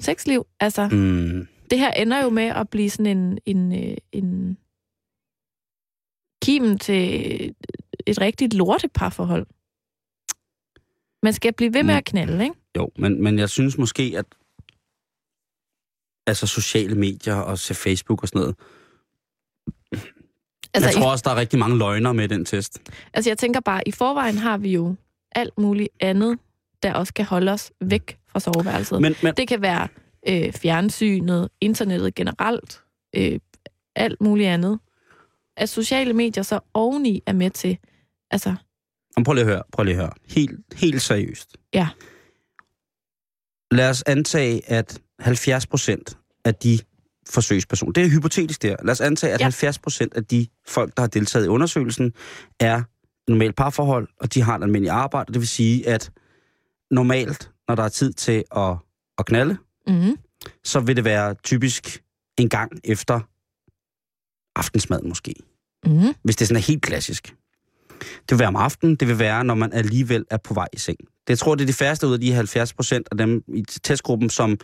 sexliv? 0.00 0.46
Altså, 0.60 0.88
Mm. 0.88 1.48
det 1.70 1.78
her 1.78 1.90
ender 1.92 2.22
jo 2.22 2.30
med 2.30 2.44
at 2.44 2.68
blive 2.70 2.90
sådan 2.90 3.18
en, 3.18 3.38
en, 3.46 3.90
øh, 3.90 3.96
en 4.12 4.58
kimen 6.42 6.78
til 6.78 7.54
et 8.06 8.20
rigtigt 8.20 8.54
lorteparforhold. 8.54 9.46
Man 11.22 11.32
skal 11.32 11.52
blive 11.52 11.74
ved 11.74 11.82
med 11.82 11.94
Mm. 11.94 11.98
at 11.98 12.04
knalde, 12.04 12.44
ikke? 12.44 12.56
Jo, 12.76 12.88
men, 12.98 13.22
men 13.22 13.38
jeg 13.38 13.50
synes 13.50 13.78
måske, 13.78 14.14
at 14.16 14.26
altså 16.26 16.46
sociale 16.46 16.94
medier 16.94 17.34
og 17.34 17.58
se 17.58 17.74
Facebook 17.74 18.22
og 18.22 18.28
sådan 18.28 18.40
noget. 18.40 18.56
Altså, 20.74 20.88
jeg 20.90 20.94
tror 20.94 21.10
også, 21.10 21.22
der 21.26 21.30
er 21.30 21.36
rigtig 21.36 21.58
mange 21.58 21.78
løgner 21.78 22.12
med 22.12 22.28
den 22.28 22.44
test. 22.44 22.80
Altså 23.14 23.30
jeg 23.30 23.38
tænker 23.38 23.60
bare, 23.60 23.88
i 23.88 23.90
forvejen 23.90 24.38
har 24.38 24.58
vi 24.58 24.72
jo 24.72 24.94
alt 25.32 25.58
muligt 25.58 25.88
andet, 26.00 26.38
der 26.82 26.94
også 26.94 27.14
kan 27.14 27.24
holde 27.24 27.52
os 27.52 27.72
væk 27.80 28.18
fra 28.28 28.40
soveværelset. 28.40 29.00
Men, 29.02 29.14
men 29.22 29.34
det 29.34 29.48
kan 29.48 29.62
være 29.62 29.88
øh, 30.28 30.52
fjernsynet, 30.52 31.48
internettet 31.60 32.14
generelt, 32.14 32.82
øh, 33.16 33.40
alt 33.96 34.20
muligt 34.20 34.48
andet. 34.48 34.78
At 35.56 35.68
sociale 35.68 36.12
medier 36.12 36.42
så 36.42 36.60
oveni 36.74 37.22
er 37.26 37.32
med 37.32 37.50
til, 37.50 37.78
altså, 38.34 38.54
Jamen, 39.16 39.24
prøv 39.24 39.34
lige 39.34 39.42
at 39.44 39.50
høre, 39.50 39.62
prøv 39.72 39.84
lige 39.84 39.94
at 39.94 40.00
høre. 40.00 40.12
Helt, 40.28 40.60
helt 40.74 41.02
seriøst. 41.02 41.56
Ja. 41.74 41.88
Lad 43.70 43.90
os 43.90 44.02
antage, 44.06 44.70
at 44.70 45.00
70 45.20 45.66
procent 45.66 46.18
af 46.44 46.54
de 46.54 46.78
forsøgspersoner, 47.28 47.92
det 47.92 48.04
er 48.04 48.08
hypotetisk 48.08 48.62
der, 48.62 48.76
lad 48.82 48.92
os 48.92 49.00
antage, 49.00 49.32
at 49.32 49.40
Ja. 49.40 49.44
ja. 49.44 49.46
70 49.46 49.78
procent 49.78 50.14
af 50.14 50.24
de 50.24 50.46
folk, 50.68 50.96
der 50.96 51.02
har 51.02 51.08
deltaget 51.08 51.44
i 51.44 51.48
undersøgelsen, 51.48 52.12
er 52.60 52.82
normalt 53.30 53.56
parforhold, 53.56 54.08
og 54.20 54.34
de 54.34 54.42
har 54.42 54.56
et 54.56 54.62
almindeligt 54.62 54.92
arbejde. 54.92 55.32
Det 55.32 55.40
vil 55.40 55.48
sige, 55.48 55.88
at 55.88 56.10
normalt, 56.90 57.50
når 57.68 57.74
der 57.74 57.82
er 57.82 57.88
tid 57.88 58.12
til 58.12 58.44
at, 58.56 58.76
at 59.18 59.26
knalde, 59.26 59.56
mm, 59.86 60.18
så 60.64 60.80
vil 60.80 60.96
det 60.96 61.04
være 61.04 61.34
typisk 61.34 62.02
en 62.38 62.48
gang 62.48 62.72
efter 62.84 63.20
aftensmad 64.56 65.02
måske. 65.02 65.34
mm, 65.86 66.14
hvis 66.24 66.36
det 66.36 66.48
sådan 66.48 66.56
er 66.62 66.66
helt 66.66 66.82
klassisk. 66.82 67.36
Det 68.00 68.30
vil 68.30 68.38
være 68.38 68.48
om 68.48 68.56
aftenen, 68.56 68.96
det 68.96 69.08
vil 69.08 69.18
være, 69.18 69.44
når 69.44 69.54
man 69.54 69.72
alligevel 69.72 70.24
er 70.30 70.36
på 70.36 70.54
vej 70.54 70.68
i 70.72 70.78
seng. 70.78 70.98
Det, 70.98 71.28
jeg 71.28 71.38
tror, 71.38 71.54
det 71.54 71.62
er 71.62 71.66
de 71.66 71.72
færreste 71.72 72.06
ud 72.06 72.12
af 72.12 72.20
de 72.20 72.32
70 72.32 72.72
procent 72.72 73.08
af 73.10 73.18
dem 73.18 73.42
i 73.48 73.64
testgruppen, 73.82 74.30
som 74.30 74.58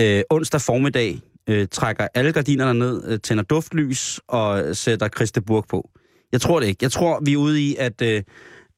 øh, 0.00 0.22
onsdag 0.30 0.60
formiddag 0.60 1.20
øh, 1.48 1.68
trækker 1.70 2.08
alle 2.14 2.32
gardinerne 2.32 2.78
ned, 2.78 3.02
øh, 3.06 3.18
tænder 3.20 3.42
duftlys 3.42 4.20
og 4.28 4.76
sætter 4.76 5.08
Christe 5.08 5.40
Burg 5.42 5.64
på. 5.68 5.90
Jeg 6.32 6.40
tror 6.40 6.60
det 6.60 6.66
ikke. 6.66 6.78
Jeg 6.82 6.92
tror, 6.92 7.20
vi 7.24 7.32
er 7.32 7.36
ude 7.36 7.62
i, 7.62 7.76
at, 7.78 8.02
øh, 8.02 8.22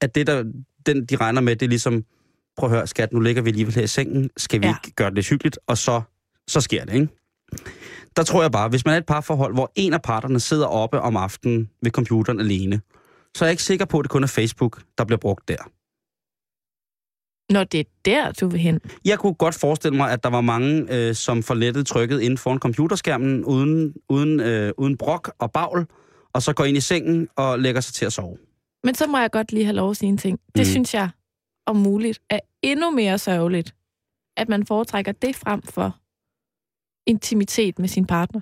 at 0.01 0.15
det, 0.15 0.27
der, 0.27 0.45
den, 0.87 1.07
de 1.07 1.17
regner 1.17 1.41
med, 1.41 1.57
det 1.57 1.67
er 1.67 1.71
ligesom, 1.71 2.05
prøv 2.57 2.71
at 2.71 2.77
høre, 2.77 2.87
skat, 2.87 3.13
nu 3.13 3.21
ligger 3.21 3.43
vi 3.43 3.51
alligevel 3.51 3.75
her 3.75 3.83
i 3.83 3.87
sengen. 3.87 4.31
Skal 4.37 4.61
vi 4.61 4.67
ja. 4.67 4.75
ikke 4.85 4.95
gøre 4.95 5.09
det 5.09 5.15
lidt 5.15 5.29
hyggeligt? 5.29 5.59
Og 5.67 5.79
så, 5.79 6.03
så 6.49 6.61
sker 6.61 6.85
det, 6.85 6.95
ikke? 6.95 7.09
Der 8.17 8.23
tror 8.23 8.43
jeg 8.43 8.53
bare, 8.53 8.69
hvis 8.69 8.85
man 8.85 8.95
er 8.95 8.99
et 8.99 9.07
parforhold, 9.07 9.55
hvor 9.55 9.73
en 9.75 9.95
af 9.95 10.03
parterne 10.03 10.41
sidder 10.41 10.67
oppe 10.67 11.01
om 11.01 11.17
aftenen 11.17 11.71
ved 11.83 11.91
computeren 11.91 12.41
alene, 12.41 12.81
så 13.37 13.45
er 13.45 13.47
jeg 13.49 13.53
ikke 13.53 13.63
sikker 13.63 13.85
på, 13.85 13.99
at 13.99 14.03
det 14.05 14.11
kun 14.11 14.23
er 14.23 14.27
Facebook, 14.27 14.83
der 14.99 15.05
bliver 15.05 15.19
brugt 15.19 15.49
der. 15.49 15.63
Når 17.53 17.65
det 17.65 17.81
er 17.81 17.85
der, 18.05 18.33
du 18.33 18.49
vil 18.49 18.61
hen. 18.61 18.81
Jeg 19.05 19.19
kunne 19.19 19.35
godt 19.35 19.55
forestille 19.55 19.97
mig, 19.97 20.11
at 20.13 20.23
der 20.25 20.29
var 20.31 20.41
mange, 20.41 20.87
øh, 21.09 21.15
som 21.15 21.43
for 21.43 21.55
lettet 21.55 21.87
trykket 21.87 22.21
inden 22.21 22.39
foran 22.39 22.59
computerskærmen, 22.59 23.45
uden, 23.45 23.95
uden, 24.09 24.41
øh, 24.41 24.73
uden 24.79 24.97
brok 24.97 25.33
og 25.39 25.53
bagl, 25.53 25.87
og 26.33 26.43
så 26.43 26.53
går 26.53 26.65
ind 26.65 26.77
i 26.77 26.81
sengen 26.81 27.29
og 27.37 27.59
lægger 27.59 27.81
sig 27.81 27.95
til 27.95 28.05
at 28.05 28.13
sove. 28.13 28.39
Men 28.85 28.95
så 28.95 29.07
må 29.07 29.19
jeg 29.19 29.31
godt 29.31 29.53
lige 29.53 29.65
have 29.65 29.77
lov 29.77 29.91
at 29.91 29.97
sige 29.97 30.09
en 30.09 30.19
ting. 30.19 30.41
Det 30.55 30.61
Mm. 30.61 30.65
synes 30.65 30.95
jeg, 30.95 31.11
om 31.67 31.77
muligt, 31.77 32.23
er 32.31 32.41
endnu 32.63 32.91
mere 32.91 33.19
sørgeligt, 33.19 33.75
at 34.37 34.49
man 34.49 34.67
foretrækker 34.67 35.13
det 35.13 35.37
frem 35.37 35.63
for 35.63 35.99
intimitet 37.07 37.79
med 37.79 37.89
sin 37.89 38.07
partner. 38.07 38.41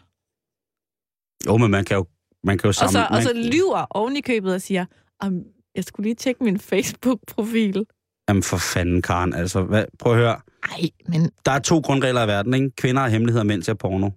Jo, 1.47 1.57
men 1.57 1.70
man 1.70 1.84
kan 1.84 1.97
jo, 1.97 2.07
man 2.45 2.59
kan 2.59 2.64
jo 2.64 2.68
Og 2.68 2.74
sammen... 2.74 2.93
så, 2.93 3.07
og 3.11 3.22
så 3.22 3.32
man, 3.34 3.45
lyver 3.45 3.86
oven 3.91 4.16
i 4.16 4.20
købet 4.20 4.55
og 4.55 4.61
siger, 4.61 4.86
"Am, 5.20 5.43
jeg 5.74 5.84
skulle 5.84 6.05
lige 6.05 6.14
tjekke 6.14 6.45
min 6.45 6.59
Facebook-profil. 6.59 7.86
Jamen 8.28 8.43
for 8.43 8.57
fanden, 8.57 9.03
Karen. 9.03 9.34
Altså, 9.34 9.62
hvad, 9.62 9.84
prøv 9.99 10.12
at 10.12 10.18
høre. 10.18 10.41
Nej, 10.68 10.91
men 11.09 11.30
Der 11.47 11.53
er 11.53 11.59
to 11.59 11.78
grundregler 11.80 12.24
i 12.24 12.28
verden, 12.28 12.55
ikke? 12.55 12.70
Kvinder 12.70 13.03
har 13.03 13.09
hemmeligheder, 13.09 13.45
mænd 13.45 13.62
ser 13.62 13.74
porno. 13.74 14.11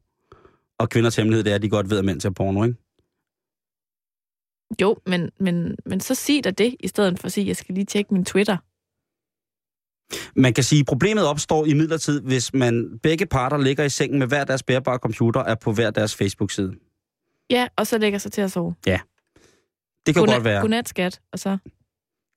Og 0.80 0.90
kvinders 0.90 1.16
hemmelighed, 1.16 1.44
det 1.44 1.52
er, 1.52 1.56
at 1.56 1.62
de 1.62 1.70
godt 1.70 1.90
ved, 1.90 1.98
at 2.00 2.06
mænd 2.06 2.22
ser 2.22 2.30
porno, 2.30 2.64
ikke? 2.64 2.76
jo, 4.82 4.98
men, 5.06 5.30
men, 5.40 5.76
men 5.86 6.00
så 6.00 6.16
sig 6.16 6.44
da 6.44 6.52
det, 6.52 6.76
i 6.80 6.88
stedet 6.88 7.20
for 7.20 7.26
at 7.26 7.32
sige, 7.32 7.48
jeg 7.48 7.56
skal 7.56 7.76
lige 7.76 7.86
tjekke 7.86 8.14
min 8.14 8.26
Twitter. 8.26 8.58
Man 10.40 10.54
kan 10.54 10.64
sige, 10.64 10.80
at 10.80 10.86
problemet 10.86 11.26
opstår 11.28 11.66
i 11.66 11.74
midlertid, 11.74 12.22
hvis 12.22 12.54
man 12.54 13.00
begge 13.04 13.26
parter 13.26 13.58
ligger 13.58 13.84
i 13.84 13.90
sengen 13.90 14.20
med 14.20 14.28
hver 14.28 14.44
deres 14.44 14.64
bærbare 14.64 14.98
computer 14.98 15.40
er 15.42 15.56
på 15.56 15.72
hver 15.74 15.92
deres 15.92 16.16
Facebook-side. 16.16 16.74
Ja, 17.52 17.68
og 17.76 17.88
så 17.88 17.98
lægger 17.98 18.20
sig 18.20 18.32
til 18.32 18.42
at 18.42 18.52
sove. 18.52 18.76
Det 18.86 20.16
kan 20.16 20.22
Godnat, 20.22 20.36
godt 20.36 20.44
være. 20.44 20.62
Godnat, 20.62 20.90
skat. 20.90 21.22
Og 21.34 21.40
så, 21.40 21.58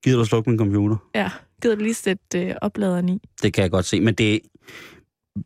Gider 0.05 0.19
du 0.19 0.25
slukke 0.25 0.51
min 0.51 0.59
computer? 0.59 0.97
ja, 1.15 1.31
gider 1.63 1.77
du 1.77 1.83
lige 1.83 1.95
sætte 1.95 2.43
øh, 2.43 2.55
opladeren 2.63 3.09
i. 3.09 3.21
Det 3.43 3.53
kan 3.53 3.63
jeg 3.63 3.71
godt 3.71 3.85
se, 3.85 4.01
men 4.01 4.15
det, 4.15 4.41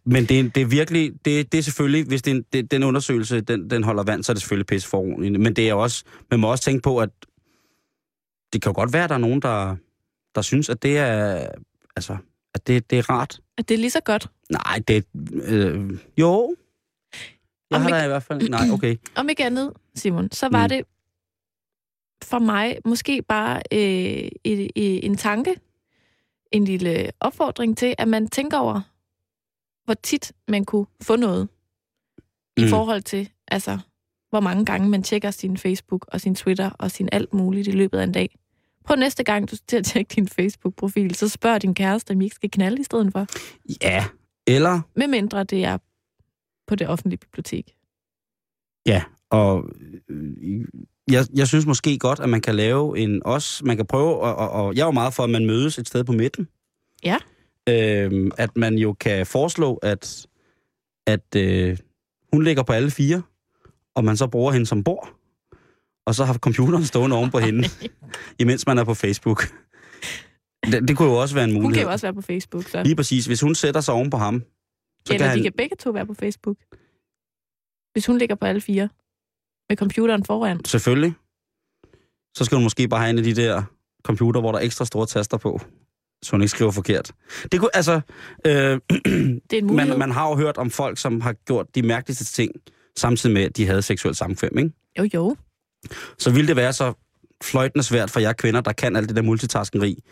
men 0.05 0.25
det, 0.25 0.55
det 0.55 0.61
er 0.61 0.67
virkelig, 0.67 1.13
det, 1.25 1.53
det 1.53 1.59
er 1.59 1.63
selvfølgelig, 1.63 2.05
hvis 2.07 2.23
det, 2.23 2.53
det, 2.53 2.71
den 2.71 2.83
undersøgelse, 2.83 3.41
den, 3.41 3.71
den 3.71 3.85
holder 3.85 4.03
vand, 4.03 4.23
så 4.23 4.33
er 4.33 4.35
det 4.35 4.43
selvfølgelig 4.43 4.67
pisse 4.67 4.89
for 4.89 4.99
ordentligt. 4.99 5.41
Men 5.41 5.57
det 5.57 5.69
er 5.69 5.75
også, 5.75 6.05
man 6.31 6.41
må 6.41 6.51
også 6.51 6.65
tænke 6.65 6.83
på, 6.83 6.99
at 6.99 7.11
det 8.53 8.63
kan 8.63 8.71
jo 8.71 8.75
godt 8.75 8.93
være, 8.93 9.05
at 9.05 9.11
der 9.11 9.17
er 9.17 9.21
nogen, 9.21 9.43
der, 9.43 9.77
der 10.35 10.43
synes, 10.43 10.69
at 10.69 10.83
det 10.83 10.99
er, 10.99 11.49
altså, 11.97 12.17
at 12.55 12.67
det, 12.67 12.91
det 12.91 12.99
er 12.99 13.11
rart. 13.11 13.41
At 13.59 13.69
det 13.69 13.75
er 13.75 13.79
lige 13.79 13.91
så 13.91 14.01
godt. 14.01 14.31
Nej, 14.51 14.83
det, 14.89 15.05
øh, 15.33 15.99
jo, 16.19 16.57
Jeg 17.71 17.81
har 17.81 17.89
ikke- 17.89 17.99
da 17.99 18.05
i 18.05 18.09
hvert 18.09 18.23
fald... 18.23 18.49
Nej, 18.49 18.71
okay. 18.73 18.97
Om 19.17 19.29
ikke 19.29 19.45
andet, 19.45 19.73
Simon, 19.95 20.33
så 20.33 20.49
var 20.49 20.63
Mm. 20.65 20.69
det 20.69 20.83
for 22.25 22.39
mig 22.39 22.77
måske 22.85 23.23
bare 23.23 23.63
øh, 23.73 24.29
et, 24.45 24.71
en 25.07 25.17
tanke, 25.17 25.55
en 26.53 26.65
lille 26.65 27.11
opfordring 27.21 27.77
til, 27.79 27.95
at 27.99 28.09
man 28.09 28.29
tænker 28.29 28.59
over, 28.59 28.81
hvor 29.85 29.95
tit 29.95 30.33
man 30.49 30.65
kunne 30.65 30.87
få 31.03 31.17
noget 31.17 31.49
i 32.57 32.63
Mm. 32.63 32.69
forhold 32.69 33.03
til, 33.03 33.31
altså, 33.49 33.79
hvor 34.31 34.41
mange 34.41 34.65
gange 34.65 34.89
man 34.89 35.03
tjekker 35.03 35.31
sin 35.31 35.57
Facebook 35.57 36.07
og 36.09 36.21
sin 36.21 36.35
Twitter 36.35 36.71
og 36.71 36.91
sin 36.91 37.09
alt 37.13 37.35
muligt 37.35 37.69
i 37.69 37.71
løbet 37.71 37.99
af 37.99 38.05
en 38.05 38.13
dag. 38.13 38.39
Prøv 38.85 38.97
næste 38.97 39.25
gang, 39.25 39.51
du 39.51 39.57
til 39.69 39.77
at 39.77 39.85
tjekke 39.85 40.15
din 40.15 40.29
Facebook-profil, 40.29 41.15
så 41.15 41.29
spørg 41.29 41.63
din 41.63 41.75
kæreste, 41.75 42.11
om 42.13 42.21
I 42.21 42.25
ikke 42.25 42.35
skal 42.37 42.51
knalde 42.51 42.81
i 42.81 42.85
stedet 42.85 43.13
for. 43.13 43.27
Ja, 43.83 44.05
eller... 44.47 44.81
Medmindre 44.97 45.45
det 45.45 45.65
er 45.65 45.79
på 46.69 46.75
det 46.75 46.89
offentlige 46.89 47.19
bibliotek. 47.19 47.75
Ja, 48.87 49.03
og 49.31 49.65
øh, 50.09 50.65
jeg, 51.11 51.27
jeg 51.35 51.49
synes 51.49 51.67
måske 51.67 51.99
godt, 51.99 52.21
at 52.21 52.29
man 52.29 52.41
kan 52.41 52.55
lave 52.55 52.99
en 52.99 53.23
også, 53.25 53.65
man 53.65 53.77
kan 53.77 53.87
prøve, 53.87 54.19
og, 54.19 54.37
og, 54.37 54.51
og 54.51 54.75
jeg 54.75 54.83
er 54.83 54.87
jo 54.87 54.91
meget 54.91 55.15
for, 55.15 55.23
at 55.23 55.31
man 55.31 55.47
mødes 55.47 55.79
et 55.79 55.89
sted 55.89 56.05
på 56.05 56.13
midten. 56.13 56.49
Ja. 57.05 57.17
Øhm, 57.69 58.31
at 58.39 58.57
man 58.57 58.75
jo 58.75 58.93
kan 58.93 59.27
foreslå, 59.27 59.75
at, 59.75 60.27
at 61.07 61.37
øh, 61.37 61.79
hun 62.33 62.45
ligger 62.45 62.63
på 62.63 62.73
alle 62.73 62.91
fire, 62.91 63.23
og 63.95 64.05
man 64.05 64.17
så 64.17 64.27
bruger 64.27 64.53
hende 64.53 64.67
som 64.67 64.85
bord, 64.85 65.09
og 66.07 66.15
så 66.15 66.25
har 66.25 66.35
computeren 66.35 66.85
stående 66.85 67.17
oven 67.17 67.31
på 67.31 67.39
hende, 67.39 67.69
imens 68.43 68.67
man 68.67 68.79
er 68.79 68.85
på 68.85 68.95
Facebook. 68.95 69.53
Det, 70.67 70.89
det 70.89 70.97
kunne 70.97 71.09
jo 71.09 71.15
også 71.15 71.35
være 71.35 71.45
en 71.45 71.51
mulighed. 71.51 71.65
Hun 71.65 71.75
kan 71.75 71.83
jo 71.83 71.91
også 71.91 72.07
være 72.07 72.15
på 72.15 72.23
Facebook, 72.23 72.69
så. 72.69 72.83
Lige 72.83 72.97
præcis. 72.97 73.27
Hvis 73.27 73.41
hun 73.41 73.55
sætter 73.55 73.81
sig 73.81 73.95
oven 73.95 74.11
på 74.11 74.17
ham, 74.17 74.43
så 75.09 75.15
Eller 75.15 75.27
han... 75.27 75.39
de 75.39 75.43
kan 75.43 75.53
begge 75.53 75.77
to 75.77 75.91
være 75.91 76.07
på 76.07 76.15
Facebook. 76.15 76.57
Hvis 77.93 78.07
hun 78.07 78.19
ligger 78.19 78.35
på 78.35 78.47
alle 78.47 78.61
fire. 78.61 78.89
Med 79.69 79.77
computeren 79.77 80.25
foran. 80.25 80.65
Selvfølgelig. 80.65 81.15
Så 82.37 82.45
skal 82.45 82.57
hun 82.57 82.63
måske 82.63 82.89
bare 82.89 83.01
have 83.01 83.11
en 83.11 83.19
af 83.19 83.25
de 83.25 83.35
der 83.35 83.63
computer, 84.05 84.41
hvor 84.41 84.53
der 84.53 84.59
er 84.59 84.63
ekstra 84.63 84.85
store 84.85 85.07
taster 85.07 85.37
på, 85.37 85.61
så 86.23 86.31
hun 86.31 86.41
ikke 86.41 86.51
skriver 86.51 86.71
forkert. 86.71 87.13
Det 87.53 87.61
kunne, 87.61 87.77
altså, 87.77 88.01
øh, 88.47 88.53
Det 89.51 89.53
er 89.53 89.59
en 89.59 89.67
mulighed. 89.67 89.91
man, 89.91 89.99
man 89.99 90.11
har 90.11 90.29
jo 90.29 90.37
hørt 90.37 90.59
om 90.59 90.71
folk, 90.71 90.99
som 90.99 91.21
har 91.21 91.33
gjort 91.33 91.67
de 91.75 91.83
mærkeligste 91.83 92.25
ting, 92.25 92.53
samtidig 92.99 93.35
med, 93.35 93.43
at 93.43 93.57
de 93.57 93.67
havde 93.67 93.83
seksuelt 93.83 94.17
samkvem, 94.17 94.59
ikke? 94.59 94.71
Jo, 94.99 95.09
jo. 95.15 95.37
Så 96.19 96.31
ville 96.31 96.49
det 96.49 96.57
være 96.57 96.73
så 96.73 96.93
fløjtende 97.45 97.83
svært 97.83 98.11
for 98.11 98.21
jer 98.21 98.33
kvinder, 98.33 98.61
der 98.61 98.73
kan 98.73 98.97
alt 98.97 99.09
det 99.09 99.17
der 99.17 99.23
multitaskeri, 99.23 100.03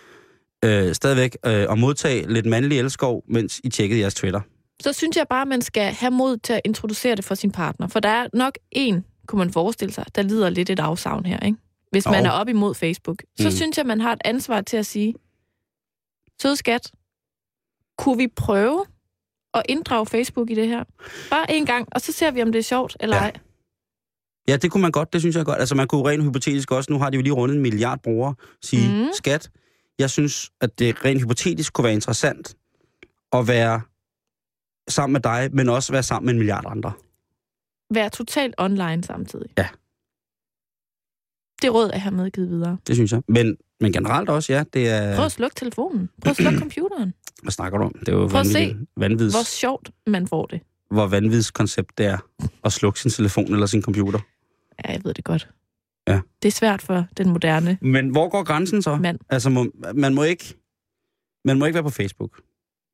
øh, 0.65 0.95
stadigvæk 0.95 1.37
øh, 1.47 1.67
at 1.71 1.79
modtage 1.79 2.33
lidt 2.33 2.47
mandlig 2.47 2.79
elskov, 2.79 3.25
mens 3.29 3.61
I 3.65 3.69
tjekkede 3.69 4.01
jeres 4.01 4.15
Twitter. 4.15 4.41
Så 4.83 4.93
synes 4.93 5.17
jeg 5.17 5.27
bare, 5.31 5.43
at 5.43 5.49
man 5.49 5.63
skal 5.63 5.93
have 5.93 6.11
mod 6.11 6.37
til 6.37 6.53
at 6.53 6.61
introducere 6.65 7.15
det 7.17 7.25
for 7.25 7.35
sin 7.35 7.53
partner. 7.53 7.87
For 7.89 8.01
der 8.01 8.09
er 8.09 8.29
nok 8.33 8.59
en, 8.71 9.05
kunne 9.27 9.39
man 9.39 9.51
forestille 9.53 9.93
sig, 9.95 10.05
der 10.15 10.23
lider 10.23 10.51
lidt 10.51 10.71
et 10.71 10.81
afsavn 10.81 11.27
her, 11.27 11.41
ikke? 11.41 11.59
Hvis 11.91 12.07
man 12.07 12.25
Jo. 12.25 12.31
er 12.31 12.31
op 12.31 12.49
imod 12.49 12.75
Facebook. 12.75 13.23
Så 13.41 13.47
Mm. 13.47 13.51
synes 13.51 13.79
jeg, 13.79 13.87
man 13.87 14.01
har 14.01 14.13
et 14.13 14.21
ansvar 14.25 14.61
til 14.61 14.77
at 14.77 14.87
sige, 14.87 15.15
sød 16.43 16.57
skat, 16.57 16.93
kunne 17.99 18.17
vi 18.19 18.29
prøve 18.37 18.85
at 19.55 19.63
inddrage 19.69 20.07
Facebook 20.07 20.51
i 20.51 20.55
det 20.55 20.69
her? 20.69 20.85
Bare 21.31 21.51
en 21.51 21.67
gang, 21.67 21.89
og 21.93 22.01
så 22.01 22.13
ser 22.13 22.31
vi, 22.31 22.43
om 22.43 22.53
det 22.53 22.59
er 22.59 22.63
sjovt 22.63 22.97
eller 23.01 23.17
Ja. 23.17 23.23
ej. 23.23 23.33
Ja, 24.49 24.57
det 24.57 24.71
kunne 24.71 24.83
man 24.83 24.93
godt, 24.93 25.13
det 25.13 25.21
synes 25.21 25.37
jeg 25.37 25.45
godt. 25.45 25.61
Altså 25.61 25.75
man 25.75 25.89
kunne 25.89 26.11
rent 26.11 26.25
hypotetisk 26.25 26.71
også, 26.71 26.93
nu 26.93 26.99
har 26.99 27.11
de 27.11 27.17
jo 27.17 27.23
lige 27.23 27.33
rundet 27.33 27.57
en 27.57 27.63
milliard 27.63 28.03
brugere, 28.03 28.35
sige, 28.63 29.05
mm. 29.05 29.09
skat, 29.13 29.51
jeg 29.99 30.11
synes, 30.11 30.51
at 30.61 30.79
det 30.79 31.05
rent 31.05 31.21
hypotetisk 31.23 31.73
kunne 31.73 31.85
være 31.85 31.93
interessant 31.93 32.57
at 33.33 33.49
være 33.49 33.81
sammen 34.89 35.13
med 35.13 35.21
dig, 35.21 35.49
men 35.53 35.69
også 35.69 35.93
være 35.93 36.03
sammen 36.03 36.27
med 36.27 36.33
en 36.35 36.39
milliard 36.39 36.65
andre. 36.69 36.93
Være 37.95 38.09
totalt 38.11 38.55
online 38.59 39.05
samtidig. 39.05 39.49
Ja. 39.59 39.69
Det 41.63 41.75
råd 41.75 41.91
er 41.95 41.99
hermed 41.99 42.31
givet 42.31 42.51
videre. 42.51 42.79
Det 42.87 42.97
synes 42.97 43.13
jeg. 43.13 43.23
Men, 43.29 43.57
men 43.81 43.93
generelt 43.93 44.29
også, 44.29 44.53
ja, 44.53 44.65
det 44.73 44.91
er... 44.91 45.17
Prøv 45.17 45.25
at 45.25 45.33
slukke 45.33 45.55
telefonen. 45.57 46.09
Prøv 46.23 46.31
at 46.31 46.37
slukke 46.37 46.59
computeren. 46.65 47.15
Hvad 47.43 47.51
snakker 47.53 47.79
du 47.79 47.85
om? 47.85 47.93
Det 48.01 48.09
er 48.09 48.13
jo 48.13 48.27
Prøv 48.29 48.41
at 48.41 48.47
se, 48.47 48.77
vanvids, 48.97 49.35
Hvor 49.35 49.45
sjovt 49.45 49.91
man 50.07 50.27
får 50.29 50.47
det. 50.47 50.61
hvor 50.91 51.07
vanvids 51.07 51.51
koncept 51.51 51.99
det 51.99 52.07
er 52.07 52.19
at 52.65 52.73
slukke 52.73 53.01
sin 53.01 53.11
telefon 53.11 53.53
eller 53.53 53.67
sin 53.67 53.83
computer. 53.83 54.19
Ja, 54.85 54.93
jeg 54.93 55.01
ved 55.05 55.15
det 55.15 55.25
godt. 55.25 55.49
Ja. 56.09 56.21
Det 56.43 56.49
er 56.49 56.53
svært 56.53 56.83
for 56.83 57.07
den 57.17 57.29
moderne 57.31 57.79
Men 57.83 58.09
hvor 58.09 58.29
går 58.29 58.45
grænsen 58.45 58.83
så? 58.83 58.97
mand. 58.97 59.19
Altså, 59.29 59.51
må, 59.51 59.67
man, 59.95 60.15
må 60.15 60.23
ikke, 60.23 60.55
man 61.45 61.59
må 61.59 61.65
ikke 61.65 61.75
være 61.75 61.83
på 61.85 61.91
Facebook. 61.91 62.41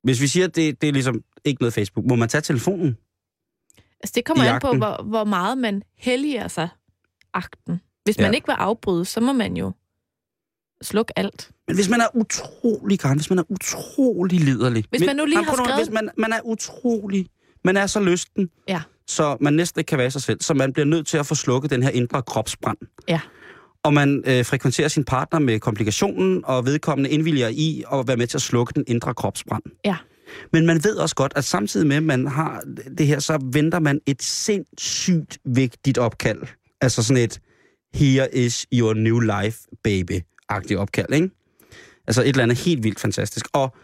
Hvis 0.03 0.21
vi 0.21 0.27
siger, 0.27 0.47
at 0.47 0.55
det, 0.55 0.81
det 0.81 0.87
er 0.89 0.93
ligesom 0.93 1.21
ikke 1.45 1.61
noget 1.61 1.73
Facebook, 1.73 2.05
må 2.05 2.15
man 2.15 2.29
tage 2.29 2.41
telefonen? 2.41 2.97
Altså, 4.03 4.11
det 4.15 4.25
kommer 4.25 4.43
an 4.43 4.61
på, 4.61 4.73
hvor, 4.73 5.03
hvor 5.03 5.23
meget 5.23 5.57
man 5.57 5.83
helliger 5.97 6.47
sig 6.47 6.69
akten. 7.33 7.81
Hvis 8.03 8.17
Ja. 8.17 8.23
man 8.23 8.33
ikke 8.33 8.47
vil 8.47 8.53
afbryde, 8.53 9.05
så 9.05 9.21
må 9.21 9.33
man 9.33 9.57
jo 9.57 9.71
slukke 10.81 11.19
alt. 11.19 11.51
Men 11.67 11.75
hvis 11.75 11.89
man 11.89 12.01
er 12.01 12.07
utrolig 12.15 12.99
græn, 12.99 13.17
hvis 13.17 13.29
man 13.29 13.39
er 13.39 13.43
utrolig 13.49 14.39
liderlig. 14.39 14.85
Hvis 14.89 15.05
man 15.05 15.15
nu 15.15 15.25
lige 15.25 15.35
Nej, 15.35 15.43
har 15.43 15.55
skrevet- 15.55 15.79
Hvis 15.79 15.89
man, 15.93 16.09
man 16.17 16.33
er 16.33 16.39
utrolig, 16.45 17.27
man 17.63 17.77
er 17.77 17.87
så 17.87 17.99
lysten, 17.99 18.49
Ja. 18.67 18.81
så 19.07 19.37
man 19.41 19.53
næsten 19.53 19.79
ikke 19.79 19.87
kan 19.89 19.97
være 19.97 20.11
sig 20.11 20.21
selv, 20.21 20.41
så 20.41 20.53
man 20.53 20.73
bliver 20.73 20.85
nødt 20.85 21.07
til 21.07 21.17
at 21.17 21.25
få 21.25 21.35
slukket 21.35 21.71
den 21.71 21.83
her 21.83 21.89
indre 21.89 22.21
kropsbrand. 22.21 22.77
Ja. 23.07 23.19
Og 23.83 23.93
man 23.93 24.23
øh, 24.25 24.45
frekventerer 24.45 24.87
sin 24.87 25.03
partner 25.03 25.39
med 25.39 25.59
komplikationen, 25.59 26.45
og 26.45 26.65
vedkommende 26.65 27.09
indvilliger 27.09 27.47
i 27.47 27.83
at 27.93 28.07
være 28.07 28.17
med 28.17 28.27
til 28.27 28.37
at 28.37 28.41
slukke 28.41 28.73
den 28.75 28.83
indre 28.87 29.13
kropsbrand. 29.13 29.63
Ja. 29.85 29.95
Men 30.53 30.65
man 30.65 30.83
ved 30.83 30.95
også 30.95 31.15
godt, 31.15 31.33
at 31.35 31.43
samtidig 31.43 31.87
med, 31.87 31.95
at 31.95 32.03
man 32.03 32.27
har 32.27 32.63
det 32.97 33.07
her, 33.07 33.19
så 33.19 33.39
venter 33.53 33.79
man 33.79 33.99
et 34.05 34.23
sindssygt 34.23 35.37
vigtigt 35.45 35.97
opkald. 35.97 36.41
Altså 36.81 37.03
sådan 37.03 37.23
et, 37.23 37.39
here 37.93 38.35
is 38.35 38.65
your 38.73 38.93
new 38.93 39.19
life, 39.19 39.59
baby-agtigt 39.83 40.75
opkald, 40.75 41.13
ikke? 41.13 41.29
Altså 42.07 42.21
et 42.21 42.27
eller 42.27 42.43
andet 42.43 42.57
helt 42.57 42.83
vildt 42.83 42.99
fantastisk. 42.99 43.45
Og 43.53 43.75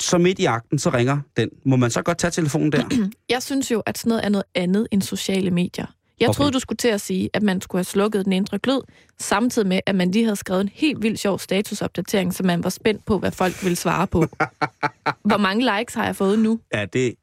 så 0.00 0.18
midt 0.18 0.38
i 0.38 0.44
akten, 0.44 0.78
så 0.78 0.90
ringer 0.90 1.18
den. 1.36 1.50
Må 1.64 1.76
man 1.76 1.90
så 1.90 2.02
godt 2.02 2.18
tage 2.18 2.30
telefonen 2.30 2.72
der? 2.72 3.08
Jeg 3.28 3.42
synes 3.42 3.70
jo, 3.70 3.82
at 3.86 3.98
sådan 3.98 4.08
noget 4.08 4.24
er 4.24 4.28
noget 4.28 4.44
andet 4.54 4.86
end 4.90 5.02
sociale 5.02 5.50
medier. 5.50 5.86
Jeg 6.22 6.28
Okay. 6.28 6.36
troede, 6.36 6.52
du 6.52 6.58
skulle 6.58 6.76
til 6.76 6.88
at 6.88 7.00
sige, 7.00 7.30
at 7.34 7.42
man 7.42 7.60
skulle 7.60 7.78
have 7.78 7.84
slukket 7.84 8.24
den 8.24 8.32
indre 8.32 8.58
glød, 8.58 8.82
samtidig 9.18 9.68
med, 9.68 9.80
at 9.86 9.94
man 9.94 10.10
lige 10.10 10.24
havde 10.24 10.36
skrevet 10.36 10.60
en 10.60 10.68
helt 10.68 11.02
vildt 11.02 11.18
sjov 11.18 11.38
statusopdatering, 11.38 12.34
så 12.34 12.42
man 12.42 12.64
var 12.64 12.70
spændt 12.70 13.04
på, 13.04 13.18
hvad 13.18 13.32
folk 13.32 13.62
ville 13.62 13.76
svare 13.76 14.06
på. 14.06 14.18
Hvor 15.28 15.36
mange 15.36 15.78
likes 15.78 15.94
har 15.94 16.04
jeg 16.04 16.16
fået 16.16 16.38
nu? 16.38 16.60
Ja, 16.74 16.84
det, 16.84 17.14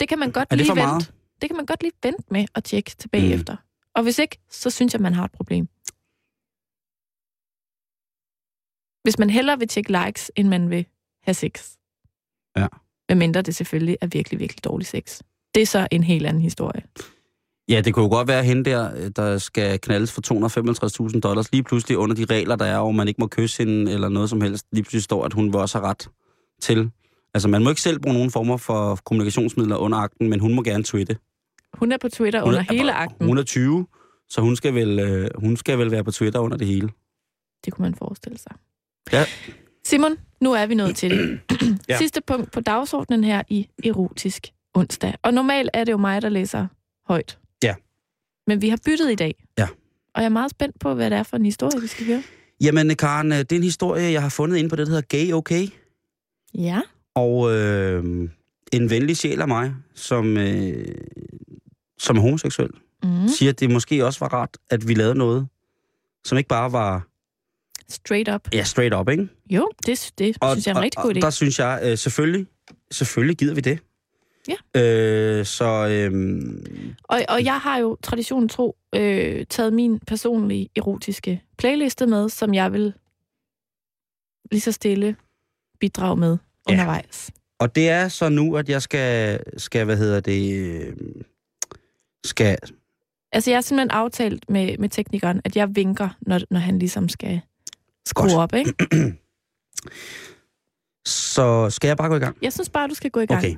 Det 0.00 0.08
kan 0.08 0.18
man 0.18 0.30
godt 0.32 0.48
er 0.50 0.56
lige 0.56 0.68
vente. 0.68 0.82
meget? 0.82 1.12
Det 1.42 1.48
kan 1.50 1.56
man 1.56 1.66
godt 1.66 1.82
lige 1.82 1.92
vente 2.02 2.22
med 2.30 2.46
at 2.54 2.64
tjekke 2.64 2.90
tilbage 2.98 3.26
mm. 3.26 3.32
efter. 3.40 3.56
Og 3.94 4.02
hvis 4.02 4.18
ikke, 4.18 4.38
så 4.50 4.70
synes 4.70 4.92
jeg, 4.94 5.00
man 5.02 5.14
har 5.14 5.24
et 5.24 5.32
problem. 5.32 5.68
Hvis 9.02 9.18
man 9.18 9.30
hellere 9.30 9.58
vil 9.58 9.68
tjekke 9.68 10.04
likes, 10.06 10.30
end 10.36 10.48
man 10.48 10.70
vil 10.70 10.86
have 11.22 11.34
sex. 11.34 11.70
Ja. 12.56 12.66
Medmindre 13.08 13.42
det 13.42 13.54
selvfølgelig 13.54 13.96
er 14.00 14.06
virkelig, 14.06 14.38
virkelig 14.38 14.64
dårlig 14.64 14.86
sex. 14.86 15.20
Det 15.54 15.62
er 15.62 15.66
så 15.66 15.88
en 15.90 16.04
helt 16.04 16.26
anden 16.26 16.42
historie. 16.42 16.82
Ja, 17.68 17.80
det 17.80 17.94
kunne 17.94 18.02
jo 18.02 18.08
godt 18.10 18.28
være 18.28 18.44
hende 18.44 18.64
der, 18.70 19.08
der 19.08 19.38
skal 19.38 19.80
knaldes 19.80 20.12
for 20.12 21.08
255.000 21.12 21.20
dollars, 21.20 21.52
lige 21.52 21.62
pludselig 21.62 21.98
under 21.98 22.16
de 22.16 22.24
regler, 22.24 22.56
der 22.56 22.64
er, 22.64 22.80
hvor 22.80 22.90
man 22.90 23.08
ikke 23.08 23.20
må 23.20 23.26
kysse 23.26 23.64
hende 23.64 23.92
eller 23.92 24.08
noget 24.08 24.30
som 24.30 24.40
helst. 24.40 24.66
Lige 24.72 24.82
pludselig 24.82 25.02
står, 25.02 25.24
at 25.24 25.32
hun 25.32 25.46
vil 25.46 25.56
også 25.56 25.78
have 25.78 25.88
ret 25.88 26.08
til. 26.60 26.90
Altså, 27.34 27.48
man 27.48 27.62
må 27.64 27.70
ikke 27.70 27.80
selv 27.82 27.98
bruge 28.00 28.14
nogen 28.14 28.30
former 28.30 28.56
for 28.56 28.98
kommunikationsmidler 29.04 29.76
under 29.76 29.98
akten, 29.98 30.30
men 30.30 30.40
hun 30.40 30.54
må 30.54 30.62
gerne 30.62 30.84
tweete. 30.84 31.16
Hun 31.74 31.92
er 31.92 31.96
på 31.98 32.08
Twitter 32.08 32.40
Hun 32.40 32.48
under 32.48 32.60
er- 32.68 32.72
hele 32.74 32.92
akten. 32.92 33.26
Hun 33.26 33.38
er 33.38 33.42
20, 33.42 33.86
så 34.28 34.40
hun 34.40 34.56
skal 34.56 34.74
vel, 34.74 34.98
øh, 34.98 35.28
hun 35.34 35.56
skal 35.56 35.78
vel 35.78 35.90
være 35.90 36.04
på 36.04 36.10
Twitter 36.10 36.40
under 36.40 36.56
det 36.56 36.66
hele. 36.66 36.88
Det 37.64 37.72
kunne 37.72 37.82
man 37.82 37.94
forestille 37.94 38.38
sig. 38.38 38.52
Ja. 39.12 39.24
Simon, 39.84 40.16
nu 40.40 40.52
er 40.52 40.66
vi 40.66 40.74
nået 40.74 40.96
til 40.96 41.10
det. 41.10 41.40
Ja. 41.88 41.98
Sidste 41.98 42.20
punkt 42.26 42.52
på 42.52 42.60
dagsordenen 42.60 43.24
her 43.24 43.42
i 43.48 43.68
Erotisk 43.84 44.46
onsdag. 44.74 45.14
Og 45.22 45.34
normalt 45.34 45.70
er 45.74 45.84
det 45.84 45.92
jo 45.92 45.96
mig, 45.96 46.22
der 46.22 46.28
læser 46.28 46.66
højt. 47.08 47.38
Men 48.46 48.62
vi 48.62 48.68
har 48.68 48.78
byttet 48.86 49.12
i 49.12 49.14
dag. 49.14 49.44
Ja. 49.58 49.68
Og 50.14 50.20
jeg 50.22 50.24
er 50.24 50.28
meget 50.28 50.50
spændt 50.50 50.80
på, 50.80 50.94
hvad 50.94 51.10
det 51.10 51.18
er 51.18 51.22
for 51.22 51.36
en 51.36 51.44
historie, 51.44 51.80
vi 51.80 51.86
skal 51.86 52.06
høre. 52.06 52.22
Jamen, 52.60 52.96
Karen, 52.96 53.32
øh, 53.32 53.38
det 53.38 53.52
er 53.52 53.56
en 53.56 53.62
historie, 53.62 54.12
jeg 54.12 54.22
har 54.22 54.28
fundet 54.28 54.56
inde 54.56 54.70
på 54.70 54.76
det, 54.76 54.86
der 54.86 54.92
hedder 54.92 55.06
Gay 55.08 55.32
Okay. 55.32 55.68
Ja. 56.54 56.80
Og 57.14 57.52
øh, 57.52 58.04
en 58.72 58.90
venlig 58.90 59.16
sjæl 59.16 59.40
af 59.40 59.48
mig, 59.48 59.74
som, 59.94 60.36
øh, 60.36 60.86
som 61.98 62.16
er 62.16 62.20
homoseksuel, 62.20 62.70
Mm. 63.04 63.28
siger, 63.28 63.50
at 63.52 63.60
det 63.60 63.70
måske 63.70 64.06
også 64.06 64.20
var 64.20 64.28
rart, 64.34 64.56
at 64.70 64.88
vi 64.88 64.94
lavede 64.94 65.14
noget, 65.14 65.48
som 66.24 66.38
ikke 66.38 66.48
bare 66.48 66.72
var 66.72 67.08
Straight 67.88 68.28
up. 68.34 68.48
ja, 68.52 68.64
straight 68.64 68.94
up, 68.94 69.08
ikke? 69.08 69.28
Jo, 69.50 69.70
det, 69.86 70.12
det 70.18 70.36
og, 70.40 70.52
synes 70.52 70.66
jeg 70.66 70.72
er 70.72 70.76
en 70.76 70.82
rigtig 70.82 71.02
god 71.02 71.10
og, 71.10 71.16
idé. 71.16 71.20
der 71.20 71.30
synes 71.30 71.58
jeg, 71.58 71.80
øh, 71.84 71.98
selvfølgelig, 71.98 72.46
selvfølgelig 72.90 73.36
gider 73.36 73.54
vi 73.54 73.60
det. 73.60 73.78
Ja. 74.48 74.80
Øh, 74.80 75.44
så 75.46 75.64
øh, 75.88 76.12
Og, 77.04 77.20
og 77.28 77.44
jeg 77.44 77.58
har 77.60 77.78
jo 77.78 77.96
traditionen 78.02 78.48
tro 78.48 78.76
øh, 78.94 79.46
taget 79.50 79.72
min 79.72 80.00
personlige 80.06 80.68
erotiske 80.76 81.42
playliste 81.58 82.06
med, 82.06 82.28
som 82.28 82.54
jeg 82.54 82.72
vil 82.72 82.94
lige 84.50 84.60
så 84.60 84.72
stille 84.72 85.16
bidrage 85.80 86.16
med 86.16 86.38
Ja. 86.68 86.72
undervejs. 86.72 87.30
og 87.58 87.74
det 87.74 87.88
er 87.88 88.08
så 88.08 88.28
nu, 88.28 88.56
at 88.56 88.68
jeg 88.68 88.82
skal, 88.82 89.40
skal 89.56 89.84
hvad 89.84 89.96
hedder 89.96 90.20
det, 90.20 90.56
øh, 90.58 90.96
skal... 92.24 92.58
Altså, 93.32 93.50
jeg 93.50 93.56
har 93.56 93.62
simpelthen 93.62 93.90
aftalt 93.90 94.50
med, 94.50 94.78
med 94.78 94.88
teknikeren, 94.88 95.40
at 95.44 95.56
jeg 95.56 95.76
vinker, 95.76 96.08
når, 96.20 96.40
når 96.50 96.58
han 96.60 96.78
ligesom 96.78 97.08
skal 97.08 97.40
skrue 98.06 98.30
Godt. 98.30 98.54
op, 98.54 98.54
ikke? 98.54 98.74
Så 101.06 101.70
skal 101.70 101.88
jeg 101.88 101.96
bare 101.96 102.08
gå 102.08 102.14
i 102.16 102.18
gang? 102.18 102.36
Jeg 102.42 102.52
synes 102.52 102.68
bare, 102.68 102.88
du 102.88 102.94
skal 102.94 103.10
gå 103.10 103.20
i 103.20 103.26
gang. 103.26 103.38
Okay. 103.38 103.56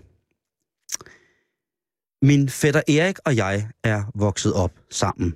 Min 2.23 2.49
fætter 2.49 2.83
Erik 2.89 3.19
og 3.25 3.37
jeg 3.37 3.69
er 3.85 4.05
vokset 4.15 4.53
op 4.53 4.73
sammen. 4.91 5.35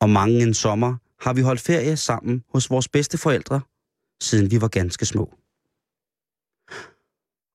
Og 0.00 0.10
mange 0.10 0.42
en 0.42 0.54
sommer 0.54 0.96
har 1.20 1.32
vi 1.32 1.40
holdt 1.40 1.60
ferie 1.60 1.96
sammen 1.96 2.44
hos 2.52 2.70
vores 2.70 2.88
bedsteforældre, 2.88 3.60
siden 4.20 4.50
vi 4.50 4.60
var 4.60 4.68
ganske 4.68 5.06
små. 5.06 5.34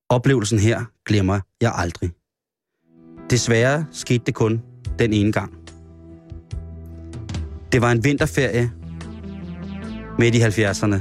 Oplevelsen 0.08 0.58
her 0.58 0.84
glemmer 1.04 1.40
jeg 1.60 1.72
aldrig. 1.74 2.10
Desværre 3.30 3.86
skete 3.92 4.24
det 4.26 4.34
kun 4.34 4.62
den 4.98 5.12
ene 5.12 5.32
gang. 5.32 5.54
Det 7.72 7.82
var 7.82 7.92
en 7.92 8.04
vinterferie 8.04 8.72
midt 10.18 10.34
i 10.34 10.40
70'erne. 10.40 10.96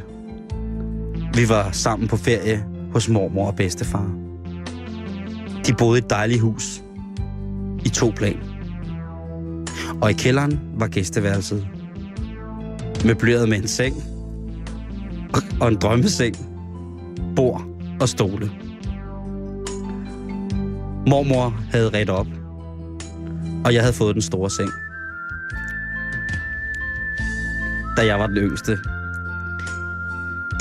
Vi 1.34 1.50
var 1.50 1.72
sammen 1.72 2.08
på 2.08 2.18
ferie 2.18 2.68
hos 2.92 3.10
mormor 3.10 3.48
og 3.48 3.56
bedstefar. 3.56 4.12
De 5.68 5.74
boede 5.78 6.00
i 6.00 6.04
et 6.04 6.10
dejligt 6.10 6.42
hus 6.42 6.84
i 7.86 7.90
to 7.90 8.14
plan. 8.16 8.40
Og 10.02 10.10
i 10.12 10.14
kælderen 10.14 10.60
var 10.74 10.88
gæsteværelset. 10.88 11.68
Møbleret 13.06 13.50
med 13.50 13.58
en 13.58 13.68
seng 13.68 13.96
og 15.62 15.68
en 15.68 15.76
drømmeseng, 15.76 16.36
bord 17.36 17.66
og 18.02 18.10
stole. 18.10 18.52
Mormor 21.08 21.62
havde 21.72 21.90
ret 21.90 22.10
op, 22.10 22.28
og 23.66 23.74
jeg 23.74 23.82
havde 23.82 23.94
fået 23.94 24.16
den 24.16 24.22
store 24.22 24.50
seng. 24.50 24.70
Da 27.98 28.06
jeg 28.06 28.20
var 28.20 28.28
den 28.28 28.38
yngste. 28.38 28.78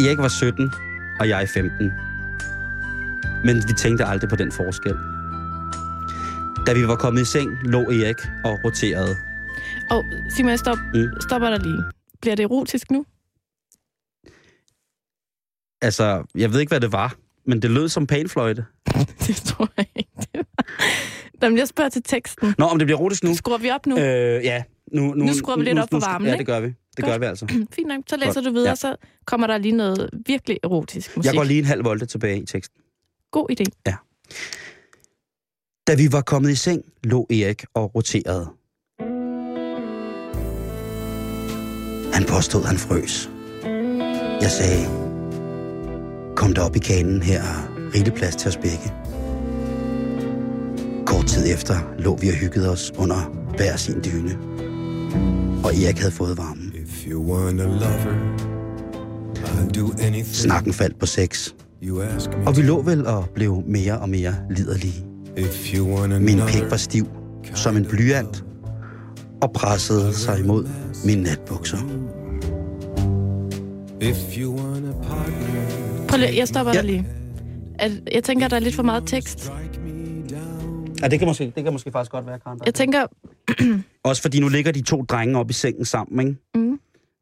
Erik 0.00 0.18
var 0.18 0.28
17, 0.28 0.72
og 1.20 1.28
jeg 1.28 1.48
15. 1.48 1.92
Men 3.44 3.56
vi 3.56 3.72
tænkte 3.72 4.04
aldrig 4.04 4.30
på 4.30 4.36
den 4.36 4.52
forskel. 4.52 4.94
Da 6.66 6.72
vi 6.74 6.88
var 6.88 6.96
kommet 6.96 7.22
i 7.22 7.24
seng, 7.24 7.50
lå 7.62 7.80
Erik 7.80 8.16
og 8.44 8.58
roterede. 8.64 9.16
Og 9.90 10.04
Simon, 10.36 10.50
jeg 10.50 10.58
stop, 10.58 10.78
Mm. 10.94 11.08
stopper 11.28 11.50
dig 11.50 11.60
lige. 11.60 11.82
Bliver 12.20 12.34
det 12.36 12.42
erotisk 12.42 12.90
nu? 12.90 13.04
Altså, 15.82 16.24
jeg 16.34 16.52
ved 16.52 16.60
ikke, 16.60 16.70
hvad 16.70 16.80
det 16.80 16.92
var, 16.92 17.14
men 17.46 17.62
det 17.62 17.70
lød 17.70 17.88
som 17.88 18.06
panfløjte. 18.06 18.64
Det 19.26 19.36
tror 19.36 19.68
jeg 19.76 19.86
ikke. 19.96 20.10
Det 20.16 20.28
var... 20.34 20.64
Jamen, 21.42 21.58
jeg 21.58 21.68
spørger 21.68 21.90
til 21.90 22.02
teksten. 22.02 22.54
Nå, 22.58 22.64
om 22.64 22.78
det 22.78 22.86
bliver 22.86 22.98
rotisk 22.98 23.24
nu? 23.24 23.34
Skruer 23.34 23.58
vi 23.58 23.70
op 23.70 23.86
nu? 23.86 23.98
Øh, 23.98 24.44
ja. 24.44 24.62
Nu, 24.92 25.14
nu, 25.14 25.24
Nu 25.24 25.34
skruer 25.34 25.56
vi 25.56 25.64
lidt 25.64 25.78
op 25.78 25.88
for 25.92 26.00
skru- 26.00 26.10
varmen, 26.10 26.28
Ja, 26.28 26.36
det 26.36 26.46
gør 26.46 26.60
vi. 26.60 26.66
Det 26.66 26.76
Godt. 26.96 27.06
gør 27.06 27.18
vi 27.18 27.24
altså. 27.24 27.46
Fint 27.76 27.88
nok, 27.88 28.00
så 28.06 28.16
læser 28.16 28.34
Godt. 28.34 28.44
du 28.44 28.50
videre, 28.52 28.68
Ja. 28.68 28.74
så 28.74 28.96
kommer 29.24 29.46
der 29.46 29.58
lige 29.58 29.72
noget 29.76 30.10
virkelig 30.26 30.58
erotisk 30.62 31.16
musik. 31.16 31.26
Jeg 31.32 31.36
går 31.38 31.44
lige 31.44 31.58
en 31.58 31.64
halv 31.64 31.84
volte 31.84 32.06
tilbage 32.06 32.42
i 32.42 32.46
teksten. 32.46 32.80
God 33.30 33.50
idé. 33.50 33.64
Da 35.86 35.94
vi 35.94 36.12
var 36.12 36.20
kommet 36.20 36.50
i 36.50 36.54
seng, 36.54 36.82
lå 37.04 37.26
Erik 37.30 37.64
og 37.74 37.94
roterede. 37.94 38.48
Han 42.14 42.24
påstod, 42.24 42.64
han 42.64 42.78
frøs. 42.78 43.30
Jeg 44.40 44.50
sagde, 44.50 44.86
kom 46.36 46.54
der 46.54 46.62
op 46.62 46.76
i 46.76 46.78
kanen, 46.78 47.22
her 47.22 47.42
er 47.42 47.90
rigelig 47.94 48.12
plads 48.12 48.36
til 48.36 48.48
os 48.48 48.56
begge. 48.56 48.92
Kort 51.06 51.26
tid 51.26 51.54
efter 51.54 51.94
lå 51.98 52.16
vi 52.16 52.28
og 52.28 52.34
hyggede 52.34 52.70
os 52.70 52.92
under 52.98 53.20
hver 53.56 53.76
sin 53.76 54.04
dyne. 54.04 54.38
Og 55.64 55.70
Erik 55.74 55.98
havde 55.98 56.12
fået 56.12 56.38
varmen. 56.38 56.72
If 56.74 57.06
you 57.06 57.32
want 57.32 57.60
a 57.60 57.64
lover, 57.64 58.16
I'll 59.36 59.80
do 59.80 59.92
anything 60.02 60.26
Snakken 60.26 60.72
faldt 60.72 60.98
på 60.98 61.06
sex, 61.06 61.50
og 62.46 62.56
vi 62.56 62.62
lå 62.62 62.82
vel 62.82 63.06
og 63.06 63.28
blev 63.34 63.62
mere 63.66 63.98
og 63.98 64.08
mere 64.08 64.34
liderlige. 64.50 65.15
Min 66.20 66.40
pik 66.48 66.70
var 66.70 66.76
stiv 66.76 67.06
som 67.54 67.76
en 67.76 67.84
blyant 67.84 68.44
og 69.42 69.52
pressede 69.52 70.14
sig 70.14 70.40
imod 70.40 70.68
mine 71.04 71.22
natbukser. 71.22 71.78
Prøv 76.08 76.18
lige, 76.18 76.36
jeg 76.36 76.48
stopper 76.48 76.72
Ja. 76.74 76.78
dig 76.78 76.84
lige. 76.86 77.06
At, 77.78 77.92
jeg 78.12 78.24
tænker, 78.24 78.48
der 78.48 78.56
er 78.56 78.60
lidt 78.60 78.74
for 78.74 78.82
meget 78.82 79.02
tekst. 79.06 79.52
Ja, 81.02 81.08
det 81.08 81.18
kan 81.18 81.28
måske, 81.28 81.52
det 81.56 81.64
kan 81.64 81.72
måske 81.72 81.92
faktisk 81.92 82.10
godt 82.10 82.26
være, 82.26 82.38
Karen. 82.38 82.58
Jeg 82.66 82.74
tænker, 82.74 83.06
Også 84.04 84.22
fordi 84.22 84.40
nu 84.40 84.48
ligger 84.48 84.72
de 84.72 84.82
to 84.82 85.02
drenge 85.02 85.38
op 85.38 85.50
i 85.50 85.52
sengen 85.52 85.84
sammen, 85.84 86.28
ikke? 86.28 86.40
mm, 86.54 86.78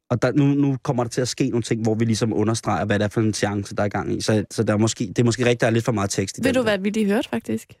Og 0.09 0.21
der, 0.21 0.31
nu, 0.31 0.45
nu 0.45 0.77
kommer 0.83 1.03
der 1.03 1.09
til 1.09 1.21
at 1.21 1.27
ske 1.27 1.49
nogle 1.49 1.63
ting, 1.63 1.81
hvor 1.81 1.95
vi 1.95 2.05
ligesom 2.05 2.33
understreger, 2.33 2.85
hvad 2.85 2.99
det 2.99 3.05
er 3.05 3.09
for 3.09 3.21
en 3.21 3.33
chance, 3.33 3.75
der 3.75 3.81
er 3.83 3.87
i 3.87 3.89
gang 3.89 4.13
i. 4.17 4.21
Så, 4.21 4.43
så 4.51 4.63
der 4.63 4.73
er 4.73 4.77
måske, 4.77 5.07
det 5.07 5.19
er 5.19 5.23
måske 5.23 5.43
rigtigt, 5.43 5.61
der 5.61 5.67
er 5.67 5.71
lidt 5.71 5.85
for 5.85 5.91
meget 5.91 6.09
tekst 6.09 6.37
i 6.37 6.43
ved 6.43 6.53
du, 6.53 6.57
der. 6.59 6.63
hvad 6.63 6.77
vi 6.77 6.89
lige 6.89 7.05
hørte 7.05 7.29
faktisk? 7.29 7.73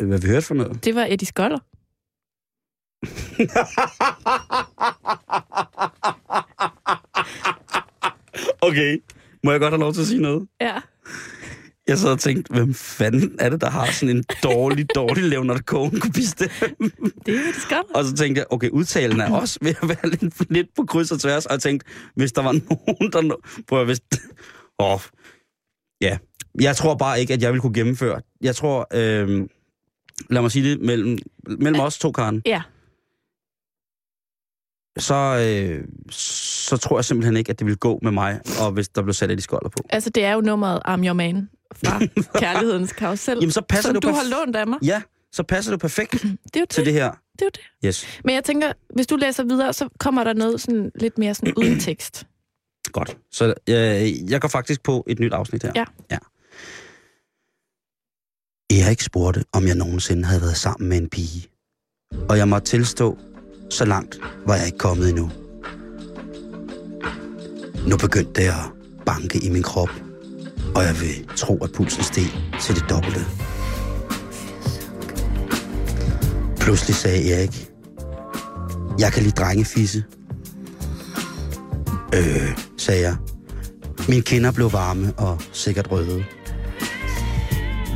Hvad 0.00 0.18
vi 0.18 0.28
hørte 0.28 0.46
for 0.46 0.54
noget? 0.54 0.84
Det 0.84 0.94
var 0.94 1.06
Eddie 1.10 1.26
Skoller. 1.26 1.58
Okay. 8.62 8.98
Må 9.44 9.50
jeg 9.50 9.60
godt 9.60 9.72
have 9.72 9.80
lov 9.80 9.92
til 9.92 10.00
at 10.00 10.06
sige 10.06 10.20
noget? 10.22 10.48
Ja. 10.60 10.76
Jeg 11.88 11.98
sad 11.98 12.10
og 12.12 12.20
tænkte, 12.20 12.52
hvem 12.54 12.74
fanden 12.74 13.36
er 13.40 13.48
det, 13.48 13.60
der 13.60 13.70
har 13.70 13.86
sådan 13.86 14.16
en 14.16 14.24
dårlig, 14.42 14.86
dårlig 14.94 15.24
Leonard 15.24 15.60
Cohen 15.60 16.00
kopiste? 16.00 16.44
Det 16.44 16.52
er 17.34 17.38
Eddie 17.38 17.52
Skoller. 17.60 17.94
Og 17.94 18.04
så 18.04 18.14
tænkte 18.16 18.38
jeg, 18.38 18.46
okay, 18.50 18.68
udtalen 18.70 19.20
er 19.20 19.32
også 19.40 19.58
ved 19.62 19.74
at 19.82 19.88
være 19.88 20.10
lidt, 20.10 20.50
lidt 20.52 20.66
på 20.76 20.84
kryds 20.84 21.12
og 21.12 21.20
tværs. 21.20 21.46
Og 21.46 21.52
jeg 21.52 21.60
tænkte, 21.60 21.86
hvis 22.14 22.32
der 22.32 22.42
var 22.42 22.52
nogen, 22.52 23.12
der... 23.12 23.20
nå- 23.22 23.40
Prøv 23.68 23.80
at 23.80 23.86
hvis... 23.86 24.00
Åh, 24.78 24.92
oh, 24.94 25.00
ja. 26.00 26.18
Jeg 26.60 26.76
tror 26.76 26.94
bare 26.94 27.20
ikke, 27.20 27.34
at 27.34 27.42
jeg 27.42 27.52
vil 27.52 27.60
kunne 27.60 27.74
gennemføre. 27.74 28.20
Jeg 28.40 28.56
tror, 28.56 28.86
øh, 28.94 29.46
lad 30.30 30.42
mig 30.42 30.50
sige 30.50 30.70
det, 30.70 30.80
mellem, 30.80 31.18
mellem 31.58 31.80
os 31.80 31.98
to, 31.98 32.12
Karen, 32.12 32.42
Ja. 32.46 32.62
så, 34.98 35.14
øh, 35.14 35.84
så 36.10 36.76
tror 36.76 36.98
jeg 36.98 37.04
simpelthen 37.04 37.36
ikke, 37.36 37.50
at 37.50 37.58
det 37.58 37.66
vil 37.66 37.76
gå 37.76 37.98
med 38.02 38.10
mig, 38.12 38.40
og 38.60 38.70
hvis 38.72 38.88
der 38.88 39.02
blev 39.02 39.14
sat 39.14 39.30
et 39.30 39.38
i 39.38 39.42
skolder 39.42 39.68
på. 39.68 39.78
Altså, 39.90 40.10
det 40.10 40.24
er 40.24 40.32
jo 40.32 40.40
nummeret 40.40 40.80
I'm 40.88 41.06
Your 41.06 41.12
Man 41.12 41.48
fra 41.74 42.00
Kærlighedens 42.40 42.92
Karusel, 42.92 43.34
Jamen, 43.40 43.50
så 43.50 43.60
passer 43.68 43.88
som 43.88 43.94
det 43.94 44.02
du 44.02 44.08
har 44.08 44.24
lånt 44.30 44.56
af 44.56 44.66
mig. 44.66 44.78
Ja, 44.82 45.02
så 45.32 45.42
passer 45.42 45.72
det 45.72 45.80
perfekt 45.80 46.12
Det 46.22 46.56
er 46.56 46.60
jo 46.60 46.66
til 46.70 46.80
det. 46.84 46.86
det 46.86 46.92
her. 47.02 47.10
det, 47.32 47.42
er 47.42 47.46
jo 47.46 47.50
det. 47.54 47.60
Yes, 47.88 48.06
Men 48.24 48.34
jeg 48.34 48.44
tænker, 48.44 48.72
hvis 48.94 49.06
du 49.06 49.16
læser 49.16 49.44
videre, 49.44 49.72
så 49.72 49.88
kommer 49.98 50.24
der 50.24 50.32
noget 50.32 50.60
sådan 50.60 50.90
lidt 50.94 51.18
mere 51.18 51.34
sådan 51.34 51.54
uden 51.56 51.80
tekst. 51.88 52.26
godt. 52.92 53.16
Så 53.32 53.44
øh, 53.68 54.30
jeg 54.30 54.40
går 54.40 54.48
faktisk 54.48 54.82
på 54.82 55.04
et 55.08 55.18
nyt 55.18 55.32
afsnit 55.32 55.62
her. 55.62 55.72
Ja. 55.76 55.84
ja. 56.10 56.18
Erik 58.70 59.00
spurgte, 59.00 59.44
om 59.52 59.66
jeg 59.66 59.74
nogensinde 59.74 60.24
havde 60.24 60.42
været 60.42 60.56
sammen 60.56 60.88
med 60.88 60.96
en 60.96 61.08
pige. 61.08 61.48
Og 62.28 62.38
jeg 62.38 62.48
måtte 62.48 62.66
tilstå, 62.66 63.18
så 63.70 63.84
langt 63.84 64.20
var 64.46 64.56
jeg 64.56 64.66
ikke 64.66 64.78
kommet 64.78 65.08
endnu. 65.08 65.30
Nu 67.88 67.96
begyndte 67.96 68.42
det 68.42 68.48
at 68.48 68.72
banke 69.06 69.38
i 69.38 69.48
min 69.48 69.62
krop, 69.62 69.88
og 70.74 70.82
jeg 70.84 71.00
vil 71.00 71.28
tro, 71.36 71.64
at 71.64 71.72
pulsen 71.72 72.02
steg 72.02 72.24
til 72.60 72.74
det 72.74 72.84
dobbelte. 72.90 73.20
Pludselig 76.60 76.94
sagde 76.96 77.32
Erik, 77.32 77.70
jeg 78.98 79.12
kan 79.12 79.22
lide 79.22 79.34
drengefisse. 79.34 80.04
Øh, 82.14 82.58
sagde 82.78 83.00
jeg. 83.00 83.16
Mine 84.08 84.22
kinder 84.22 84.52
blev 84.52 84.72
varme 84.72 85.12
og 85.16 85.40
sikkert 85.52 85.90
røde. 85.90 86.24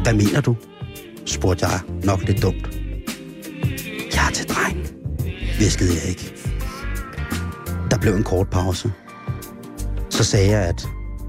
Hvad 0.05 0.15
mener 0.15 0.41
du? 0.41 0.57
spurgte 1.27 1.67
jeg 1.67 1.81
nok 2.05 2.21
lidt 2.23 2.43
dumt. 2.43 2.79
Jeg 4.15 4.27
er 4.29 4.33
til 4.35 4.49
dreng, 4.49 4.77
viskede 5.59 5.91
jeg 5.95 6.09
ikke. 6.09 6.35
Der 7.91 7.99
blev 7.99 8.15
en 8.15 8.25
kort 8.25 8.51
pause. 8.51 8.93
Så 10.11 10.25
sagde 10.25 10.51
jeg, 10.51 10.63
at 10.63 10.87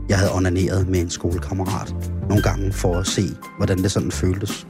jeg 0.09 0.17
havde 0.17 0.33
onaneret 0.33 0.87
med 0.87 0.99
en 0.99 1.09
skolekammerat 1.09 1.95
nogle 2.29 2.43
gange 2.43 2.73
for 2.73 2.97
at 2.97 3.07
se, 3.07 3.23
hvordan 3.57 3.77
det 3.77 3.91
sådan 3.91 4.11
føltes. 4.11 4.67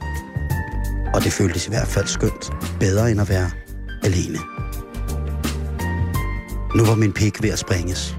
Og 1.14 1.24
det 1.24 1.32
føltes 1.32 1.66
i 1.66 1.70
hvert 1.70 1.88
fald 1.88 2.06
skønt. 2.06 2.52
Bedre 2.80 3.10
end 3.10 3.20
at 3.20 3.28
være 3.28 3.50
alene. 4.04 4.38
Nu 6.76 6.84
var 6.84 6.94
min 6.94 7.12
pik 7.12 7.42
ved 7.42 7.50
at 7.50 7.58
springes. 7.58 8.16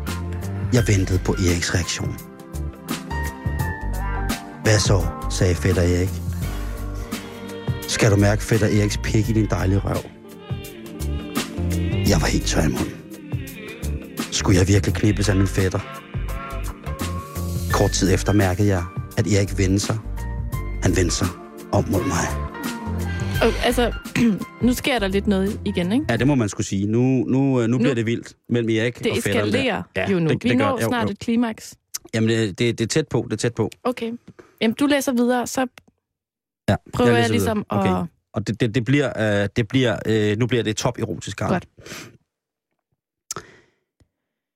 Jeg 0.73 0.83
ventede 0.88 1.19
på 1.25 1.33
Eriks 1.33 1.73
reaktion. 1.75 2.15
Hvad 4.63 4.79
så, 4.79 5.16
sagde 5.30 5.55
fætter 5.55 5.82
Erik. 5.82 6.09
Skal 7.88 8.11
du 8.11 8.15
mærke 8.15 8.43
fætter 8.43 8.67
Eriks 8.67 8.97
pik 9.03 9.30
i 9.30 9.34
din 9.34 9.47
dejlige 9.49 9.80
røv? 9.80 10.01
Jeg 12.09 12.21
var 12.21 12.28
helt 12.28 12.45
tør 12.45 12.61
i 12.61 12.67
munden. 12.67 12.93
Skulle 14.32 14.59
jeg 14.59 14.67
virkelig 14.67 14.95
knippes 14.95 15.30
af 15.30 15.36
min 15.36 15.47
fætter? 15.47 15.80
Kort 17.71 17.91
tid 17.91 18.13
efter 18.13 18.34
mærkede 18.34 18.67
jeg, 18.67 18.84
at 19.17 19.28
Erik 19.28 19.57
vendte 19.57 19.80
sig. 19.80 19.97
Han 20.84 20.95
vendte 20.95 21.15
sig 21.15 21.28
om 21.71 21.86
mod 21.89 22.03
mig. 22.03 22.28
Og, 23.41 23.65
altså, 23.65 23.91
nu 24.65 24.73
sker 24.73 24.99
der 24.99 25.07
lidt 25.07 25.28
noget 25.28 25.59
igen, 25.65 25.91
ikke? 25.91 26.05
Ja, 26.09 26.17
det 26.17 26.28
må 26.28 26.36
man 26.36 26.49
skulle 26.49 26.67
sige. 26.67 26.86
Nu, 26.88 26.99
nu, 27.28 27.61
øh, 27.61 27.67
nu 27.67 27.78
bliver 27.78 27.93
det 27.95 28.05
vildt 28.05 28.34
mellem 28.49 28.69
Erik 28.69 29.03
Det 29.03 29.11
og 29.11 29.17
fætteren 29.23 29.51
der. 29.53 29.57
eskalerer 29.59 29.84
Ja, 29.95 30.11
jo 30.11 30.19
nu. 30.19 30.30
det- 30.30 30.43
Vi 30.43 30.49
det 30.49 30.57
gør- 30.57 30.65
når 30.65 30.80
jo, 30.82 30.88
snart 30.88 31.03
jo. 31.07 31.11
et 31.11 31.19
klimaks. 31.19 31.75
Jamen, 32.14 32.30
det, 32.30 32.60
det, 32.60 32.78
det 32.78 32.84
er 32.84 32.88
tæt 32.88 33.08
på, 33.08 33.22
det 33.24 33.34
er 33.34 33.38
tæt 33.38 33.53
på. 33.55 33.70
Okay. 33.84 34.14
Jamen, 34.62 34.76
du 34.76 34.86
læser 34.86 35.12
videre, 35.12 35.47
så 35.47 35.68
Ja, 36.70 36.76
prøver 36.93 37.10
jeg, 37.12 37.20
læser 37.20 37.32
ligesom 37.32 37.58
videre. 37.72 37.88
at... 37.88 38.01
Okay. 38.01 38.12
Og 38.34 38.47
det, 38.47 38.60
det, 38.60 38.76
det 38.76 38.86
bliver, 38.86 39.41
øh, 39.43 39.49
det 39.55 39.68
bliver 39.68 39.99
øh, 40.05 40.38
nu 40.38 40.47
bliver 40.47 40.64
det 40.64 40.78
top 40.78 40.99
erotisk, 40.99 41.38
Karen. 41.38 41.51
Godt. 41.53 41.68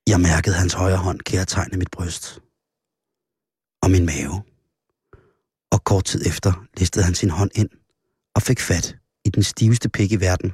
Jeg 0.08 0.20
mærkede 0.22 0.56
hans 0.56 0.74
højre 0.74 0.98
hånd 0.98 1.20
kærtegne 1.20 1.78
mit 1.78 1.92
bryst 1.92 2.40
og 3.84 3.92
min 3.92 4.06
mave. 4.06 4.44
Og 5.72 5.84
kort 5.84 6.06
tid 6.06 6.26
efter 6.28 6.66
listede 6.78 7.06
han 7.06 7.14
sin 7.16 7.30
hånd 7.30 7.52
ind 7.56 7.70
og 8.36 8.42
fik 8.42 8.60
fat 8.60 8.96
i 9.26 9.30
den 9.30 9.44
stiveste 9.44 9.90
pik 9.90 10.12
i 10.12 10.16
verden, 10.20 10.54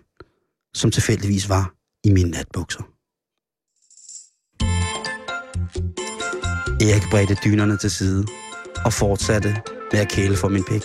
som 0.74 0.92
tilfældigvis 0.92 1.50
var 1.50 1.74
i 2.04 2.10
mine 2.12 2.30
natbukser. 2.32 2.84
Erik 6.82 7.04
bredte 7.12 7.38
dynerne 7.46 7.78
til 7.78 7.92
side 7.92 8.26
og 8.86 8.94
fortsatte 8.94 9.56
med 9.92 10.00
at 10.00 10.10
kæle 10.10 10.36
for 10.36 10.48
min 10.48 10.64
pik. 10.64 10.84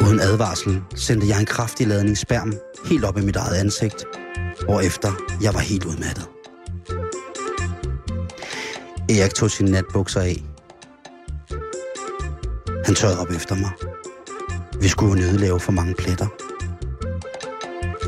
Uden 0.00 0.20
advarsel 0.20 0.82
sendte 0.94 1.28
jeg 1.28 1.40
en 1.40 1.46
kraftig 1.46 1.86
ladning 1.86 2.18
sperm 2.18 2.54
helt 2.84 3.04
op 3.04 3.18
i 3.18 3.20
mit 3.20 3.36
eget 3.36 3.56
ansigt, 3.56 4.04
efter 4.84 5.12
jeg 5.42 5.54
var 5.54 5.60
helt 5.60 5.84
udmattet. 5.84 6.28
Erik 9.08 9.34
tog 9.34 9.50
sine 9.50 9.70
natbukser 9.70 10.20
af. 10.20 10.44
Han 12.84 12.94
tørrede 12.94 13.20
op 13.20 13.30
efter 13.30 13.54
mig. 13.54 13.70
Vi 14.80 14.88
skulle 14.88 15.22
jo 15.22 15.30
nødlave 15.30 15.60
for 15.60 15.72
mange 15.72 15.94
pletter. 15.94 16.26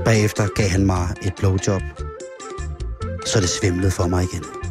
Bagefter 0.05 0.49
gav 0.55 0.69
han 0.69 0.87
mig 0.87 1.09
et 1.23 1.33
blowjob, 1.37 1.83
så 3.27 3.41
det 3.41 3.49
svimlede 3.49 3.91
for 3.91 4.07
mig 4.07 4.25
igen. 4.33 4.62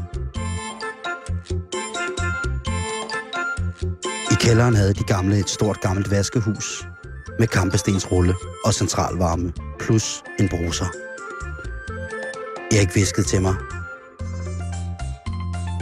Kælderen 4.42 4.76
havde 4.76 4.94
de 4.94 5.04
gamle 5.04 5.40
et 5.40 5.50
stort 5.50 5.82
gammelt 5.82 6.12
vaskehus 6.12 6.88
med 7.40 7.48
kampestensrulle 7.48 8.34
og 8.66 8.74
centralvarme, 8.74 9.54
plus 9.80 10.24
en 10.40 10.50
bruser. 10.50 10.86
Erik 12.72 12.96
viskede 12.96 13.28
til 13.28 13.42
mig. 13.42 13.56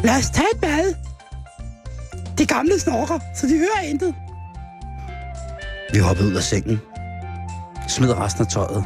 Lad 0.04 0.18
os 0.18 0.30
tage 0.30 0.48
et 0.54 0.62
bad. 0.62 0.96
De 2.38 2.46
gamle 2.46 2.80
snorker, 2.80 3.20
så 3.36 3.48
de 3.48 3.58
hører 3.58 3.82
intet. 3.90 4.16
Vi 5.94 6.00
hoppede 6.00 6.28
ud 6.30 6.36
af 6.36 6.44
sengen, 6.44 6.80
smed 7.88 8.18
resten 8.18 8.46
af 8.46 8.52
tøjet 8.52 8.86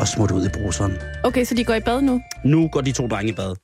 og 0.00 0.08
smuttede 0.08 0.40
ud 0.40 0.46
i 0.46 0.50
bruseren. 0.54 0.92
Okay, 1.24 1.44
så 1.44 1.54
de 1.54 1.64
går 1.64 1.74
i 1.74 1.80
bad 1.80 2.02
nu. 2.02 2.20
Nu 2.44 2.68
går 2.68 2.80
de 2.80 2.92
to 2.92 3.06
drenge 3.08 3.32
i 3.32 3.34
bad. 3.34 3.54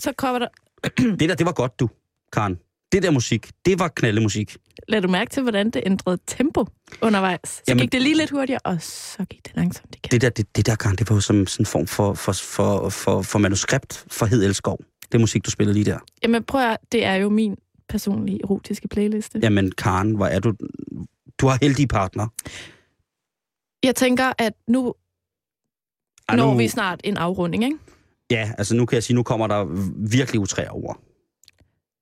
Så 0.00 0.12
kommer 0.18 0.38
der... 0.38 0.48
Det 1.20 1.28
der, 1.28 1.34
det 1.34 1.46
var 1.46 1.52
godt, 1.52 1.80
du, 1.80 1.88
Karen. 2.32 2.56
Det 2.94 3.02
der 3.02 3.10
musik, 3.10 3.50
det 3.64 3.78
var 3.78 3.88
knaldemusik. 3.88 4.56
Lad 4.88 5.02
du 5.02 5.08
mærke 5.08 5.30
til, 5.30 5.42
hvordan 5.42 5.70
det 5.70 5.82
ændrede 5.86 6.18
tempo 6.26 6.66
undervejs. 7.02 7.48
Så 7.48 7.62
Jamen- 7.68 7.80
gik 7.80 7.92
det 7.92 8.02
lige 8.02 8.16
lidt 8.16 8.30
hurtigere, 8.30 8.60
og 8.64 8.76
så 8.82 9.24
gik 9.30 9.44
det 9.44 9.52
langsomt 9.56 9.94
igen. 9.94 10.10
Det 10.10 10.20
der, 10.20 10.28
det, 10.28 10.56
det 10.56 10.66
der, 10.66 10.76
Karen, 10.76 10.96
det 10.96 11.10
var 11.10 11.16
jo 11.16 11.20
som 11.20 11.46
sådan 11.46 11.62
en 11.62 11.66
form 11.66 11.86
for, 11.86 12.14
for, 12.14 12.32
for, 12.32 12.88
for, 12.88 13.22
for 13.22 13.38
manuskript 13.38 14.04
for 14.10 14.26
Hed 14.26 14.44
Elskov. 14.44 14.78
Det 15.12 15.20
musik, 15.20 15.46
du 15.46 15.50
spillede 15.50 15.74
lige 15.74 15.84
der. 15.84 15.98
Jamen 16.22 16.44
prøv 16.44 16.60
at, 16.60 16.76
det 16.92 17.04
er 17.04 17.14
jo 17.14 17.28
min 17.28 17.56
personlige 17.88 18.40
erotiske 18.44 18.88
playliste. 18.88 19.38
Ja. 19.38 19.46
Jamen, 19.46 19.72
Karen, 19.72 20.14
hvor 20.14 20.26
er 20.26 20.38
du... 20.38 20.54
Du 21.38 21.46
har 21.46 21.58
heldige 21.62 21.86
partner. 21.86 22.26
Jeg 23.82 23.94
tænker, 23.94 24.32
at 24.38 24.52
nu 24.68 24.94
Ej, 26.28 26.36
når 26.36 26.52
nu, 26.52 26.58
vi 26.58 26.68
snart 26.68 27.00
en 27.04 27.16
afrunding, 27.16 27.64
ikke? 27.64 27.76
Ja, 28.30 28.52
altså 28.58 28.74
nu 28.76 28.86
kan 28.86 28.94
jeg 28.94 29.02
sige, 29.02 29.14
nu 29.16 29.22
kommer 29.22 29.46
der 29.46 29.64
virkelig 30.10 30.40
utræer 30.40 30.70
over. 30.70 30.94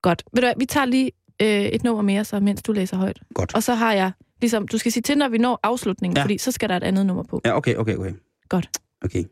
Godt. 0.02 0.22
Ved 0.34 0.42
du 0.42 0.46
hvad, 0.46 0.54
vi 0.58 0.64
tager 0.66 0.86
lige 0.86 1.12
øh, 1.42 1.48
et 1.48 1.84
nummer 1.84 2.02
mere, 2.02 2.24
så 2.24 2.40
mens 2.40 2.62
du 2.62 2.72
læser 2.72 2.96
højt. 2.96 3.20
Godt. 3.34 3.54
Og 3.54 3.62
så 3.62 3.74
har 3.74 3.92
jeg, 3.92 4.12
ligesom, 4.40 4.68
du 4.68 4.78
skal 4.78 4.92
sige 4.92 5.02
til, 5.02 5.18
når 5.18 5.28
vi 5.28 5.38
når 5.38 5.60
afslutningen, 5.62 6.16
Ja. 6.16 6.22
fordi 6.22 6.38
så 6.38 6.52
skal 6.52 6.68
der 6.68 6.76
et 6.76 6.82
andet 6.82 7.06
nummer 7.06 7.22
på. 7.22 7.40
Ja, 7.44 7.56
okay, 7.56 7.74
okay, 7.74 7.96
okay. 7.96 8.12
Godt. 8.48 8.70
Okay. 9.04 9.24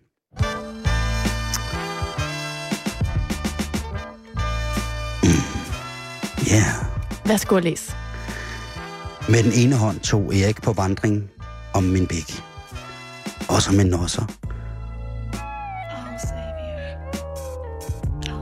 Ja. 6.46 6.52
Yeah. 6.54 6.86
Værsgo 7.26 7.56
at 7.56 7.64
læse. 7.64 7.92
Med 9.28 9.42
den 9.42 9.52
ene 9.52 9.76
hånd 9.76 10.00
tog 10.00 10.34
Erik 10.34 10.62
på 10.62 10.72
vandring 10.72 11.30
om 11.74 11.82
min 11.82 12.06
bæk. 12.06 12.42
Og 13.48 13.62
som 13.62 13.80
en 13.80 13.86
nosser. 13.86 14.22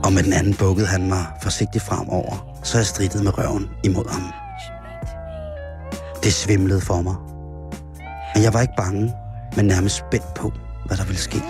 Og 0.09 0.13
med 0.13 0.23
den 0.23 0.33
anden 0.33 0.53
bukkede 0.53 0.87
han 0.87 1.07
mig 1.07 1.25
forsigtigt 1.41 1.83
fremover, 1.83 2.59
så 2.63 2.77
jeg 2.77 2.85
strittede 2.85 3.23
med 3.23 3.37
røven 3.37 3.69
imod 3.83 4.11
ham. 4.11 4.33
Det 6.23 6.33
svimlede 6.33 6.81
for 6.81 7.01
mig. 7.01 7.15
Men 8.35 8.43
jeg 8.43 8.53
var 8.53 8.61
ikke 8.61 8.73
bange, 8.77 9.13
men 9.55 9.65
nærmest 9.65 9.95
spændt 9.95 10.33
på, 10.35 10.51
hvad 10.85 10.97
der 10.97 11.03
ville 11.05 11.19
ske. 11.19 11.41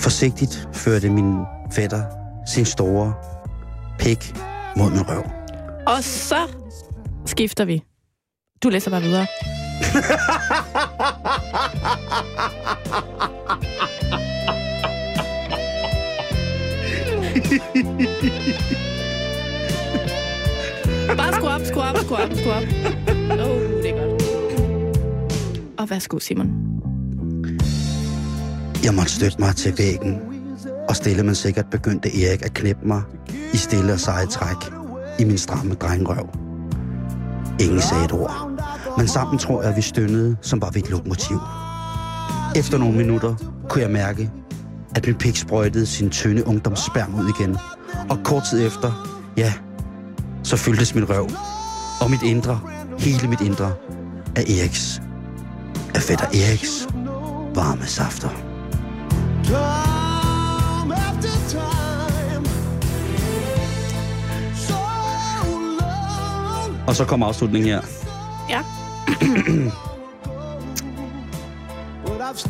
Forsigtigt 0.00 0.68
førte 0.72 1.10
min 1.10 1.34
fætter 1.72 2.04
sin 2.46 2.64
store 2.64 3.14
pik 3.98 4.34
mod 4.76 4.90
min 4.90 5.08
røv. 5.08 5.22
Og 5.86 6.04
så 6.04 6.48
skifter 7.26 7.64
vi. 7.64 7.82
Du 8.62 8.68
læser 8.68 8.90
bare 8.90 9.02
videre. 9.02 9.26
Bare 21.16 21.34
skru 21.34 21.46
op, 21.46 21.60
skru 21.64 21.80
op, 21.80 21.96
skru 21.96 22.14
op, 22.14 22.32
skru 22.34 22.50
op. 22.50 22.62
Oh, 23.30 23.60
det 23.82 23.90
er 23.90 24.00
godt. 24.00 24.22
Og 25.78 25.90
værsgo, 25.90 26.18
Simon. 26.18 26.50
Jeg 28.84 28.94
måtte 28.94 29.12
støtte 29.12 29.40
mig 29.40 29.56
til 29.56 29.74
væggen, 29.78 30.18
og 30.88 30.96
stille 30.96 31.22
men 31.22 31.34
sikkert 31.34 31.66
begyndte 31.70 32.22
Erik 32.22 32.42
at 32.44 32.54
knæppe 32.54 32.88
mig 32.88 33.02
i 33.52 33.56
stille 33.56 33.92
og 33.92 34.00
seje 34.00 34.26
træk 34.26 34.72
i 35.18 35.24
min 35.24 35.38
stramme 35.38 35.74
drengrøv. 35.74 36.28
Ingen 37.60 37.80
sagde 37.80 38.04
et 38.04 38.12
ord, 38.12 38.50
men 38.98 39.08
sammen 39.08 39.38
tror 39.38 39.62
jeg, 39.62 39.70
at 39.70 39.76
vi 39.76 39.82
stønnede, 39.82 40.36
som 40.42 40.62
var 40.62 40.70
vi 40.70 40.78
et 40.78 40.90
lokomotiv. 40.90 41.38
Efter 42.56 42.78
nogle 42.78 42.96
minutter 42.96 43.34
kunne 43.68 43.82
jeg 43.82 43.90
mærke, 43.90 44.30
at 44.94 45.06
min 45.06 45.14
pik 45.14 45.36
sprøjtede 45.36 45.86
sin 45.86 46.10
tynde 46.10 46.46
ungdomssperm 46.46 47.14
ud 47.14 47.28
igen. 47.38 47.56
Og 48.10 48.18
kort 48.24 48.42
tid 48.50 48.66
efter, 48.66 49.18
ja, 49.36 49.52
så 50.42 50.56
fyldtes 50.56 50.94
min 50.94 51.10
røv 51.10 51.28
og 52.00 52.10
mit 52.10 52.22
indre, 52.22 52.60
hele 52.98 53.28
mit 53.28 53.40
indre, 53.40 53.72
af 54.36 54.42
Eriks, 54.42 55.02
af 55.94 56.02
fætter 56.02 56.26
Eriks 56.26 56.88
varme 57.54 57.86
safter. 57.86 58.28
Og 66.86 66.96
så 66.96 67.04
kommer 67.04 67.26
afslutningen 67.26 67.70
her. 67.70 67.80
Ja. 68.50 68.62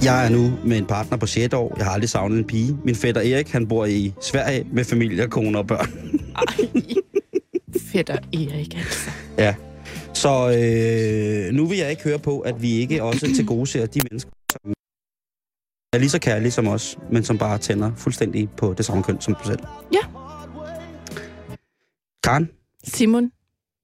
Jeg 0.05 0.27
er 0.27 0.29
nu 0.31 0.59
med 0.65 0.79
en 0.79 0.87
partner 0.87 1.19
på 1.19 1.27
6 1.27 1.55
år. 1.55 1.75
Jeg 1.77 1.87
har 1.87 1.93
aldrig 1.93 2.09
savnet 2.11 2.39
en 2.39 2.45
pige. 2.45 2.77
Min 2.85 2.95
fætter 2.95 3.21
Erik, 3.21 3.49
han 3.49 3.69
bor 3.69 3.85
i 3.87 4.13
Sverige 4.21 4.67
med 4.73 4.85
familie, 4.85 5.29
kone 5.29 5.59
og 5.59 5.67
børn. 5.67 5.89
Fætter 7.93 8.15
Erik, 8.33 8.77
altså. 8.77 9.11
Ja. 9.39 9.55
Så 10.15 10.29
øh, 11.49 11.55
nu 11.55 11.67
vil 11.67 11.79
jeg 11.79 11.91
ikke 11.91 12.03
høre 12.03 12.19
på, 12.19 12.41
at 12.41 12.63
vi 12.63 12.71
ikke 12.73 13.03
også 13.03 13.27
til 13.37 13.47
gode 13.47 13.67
ser 13.67 13.87
de 13.87 14.01
mennesker, 14.11 14.31
som 14.53 14.73
er 15.93 15.99
lige 15.99 16.11
så 16.11 16.19
kærlige 16.19 16.51
som 16.51 16.69
os, 16.69 16.99
men 17.13 17.25
som 17.25 17.39
bare 17.39 17.59
tænder 17.59 17.93
fuldstændig 17.97 18.51
på 18.51 18.75
det 18.75 18.85
samme 18.85 19.03
køn 19.03 19.21
som 19.21 19.35
du 19.35 19.45
selv. 19.47 19.61
Ja. 19.93 19.99
Karen, 22.25 22.49
Simon, 22.85 23.31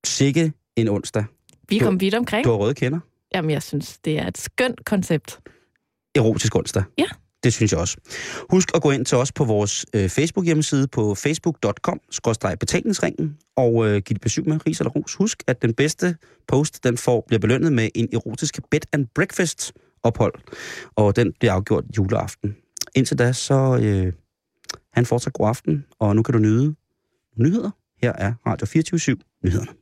sikke 0.05 0.53
en 0.77 0.89
onsdag. 0.89 1.25
vi 1.69 1.79
Du- 1.79 1.85
kom 1.85 2.01
vidt 2.01 2.15
omkring. 2.15 2.45
Du 2.45 2.51
har 2.51 2.57
røde 2.57 2.75
kender. 2.75 2.99
Jamen, 3.35 3.51
jeg 3.51 3.63
synes, 3.63 3.99
det 4.05 4.19
er 4.19 4.27
et 4.27 4.39
skønt 4.39 4.85
koncept. 4.85 5.39
Erotisk 6.19 6.57
onsdag. 6.57 6.83
Ja. 6.99 7.05
Det 7.43 7.53
synes 7.53 7.73
jeg 7.73 7.81
også. 7.81 7.97
Husk 8.51 8.71
at 8.75 8.83
gå 8.83 8.91
ind 8.91 9.05
til 9.05 9.19
os 9.19 9.33
på 9.33 9.45
vores 9.45 9.87
øh, 9.95 10.09
Facebook-hjemmeside 10.09 10.89
på 10.89 11.15
facebook.com-betalingsringen 11.15 13.37
og 13.57 13.87
øh, 13.87 14.03
giv 14.03 14.15
det 14.15 14.21
besøg 14.21 14.49
med 14.49 14.67
ris 14.67 14.81
eller 14.81 14.91
ros. 14.91 15.15
Husk, 15.15 15.43
at 15.47 15.63
den 15.63 15.75
bedste 15.75 16.17
post, 16.49 16.85
den 16.85 16.99
får, 16.99 17.25
bliver 17.27 17.41
belønnet 17.41 17.73
med 17.73 17.89
en 17.95 18.09
erotisk 18.13 18.61
bed 18.71 18.81
and 18.93 19.07
breakfast 19.15 19.73
ophold, 20.03 20.35
og 20.97 21.17
den 21.17 21.33
bliver 21.41 21.53
afgjort 21.53 21.85
juleaften. 21.97 22.57
Indtil 22.95 23.19
da, 23.19 23.33
så 23.33 23.79
øh, 23.83 24.13
han 24.93 25.07
fortsat 25.07 25.33
god 25.33 25.49
aften, 25.49 25.85
og 25.99 26.17
nu 26.17 26.23
kan 26.23 26.33
du 26.33 26.39
nyde 26.39 26.75
nyheder. 27.37 27.71
Her 28.03 28.13
er 28.13 28.35
Radio 28.47 28.67
24 28.67 29.17
nyhederne. 29.45 29.78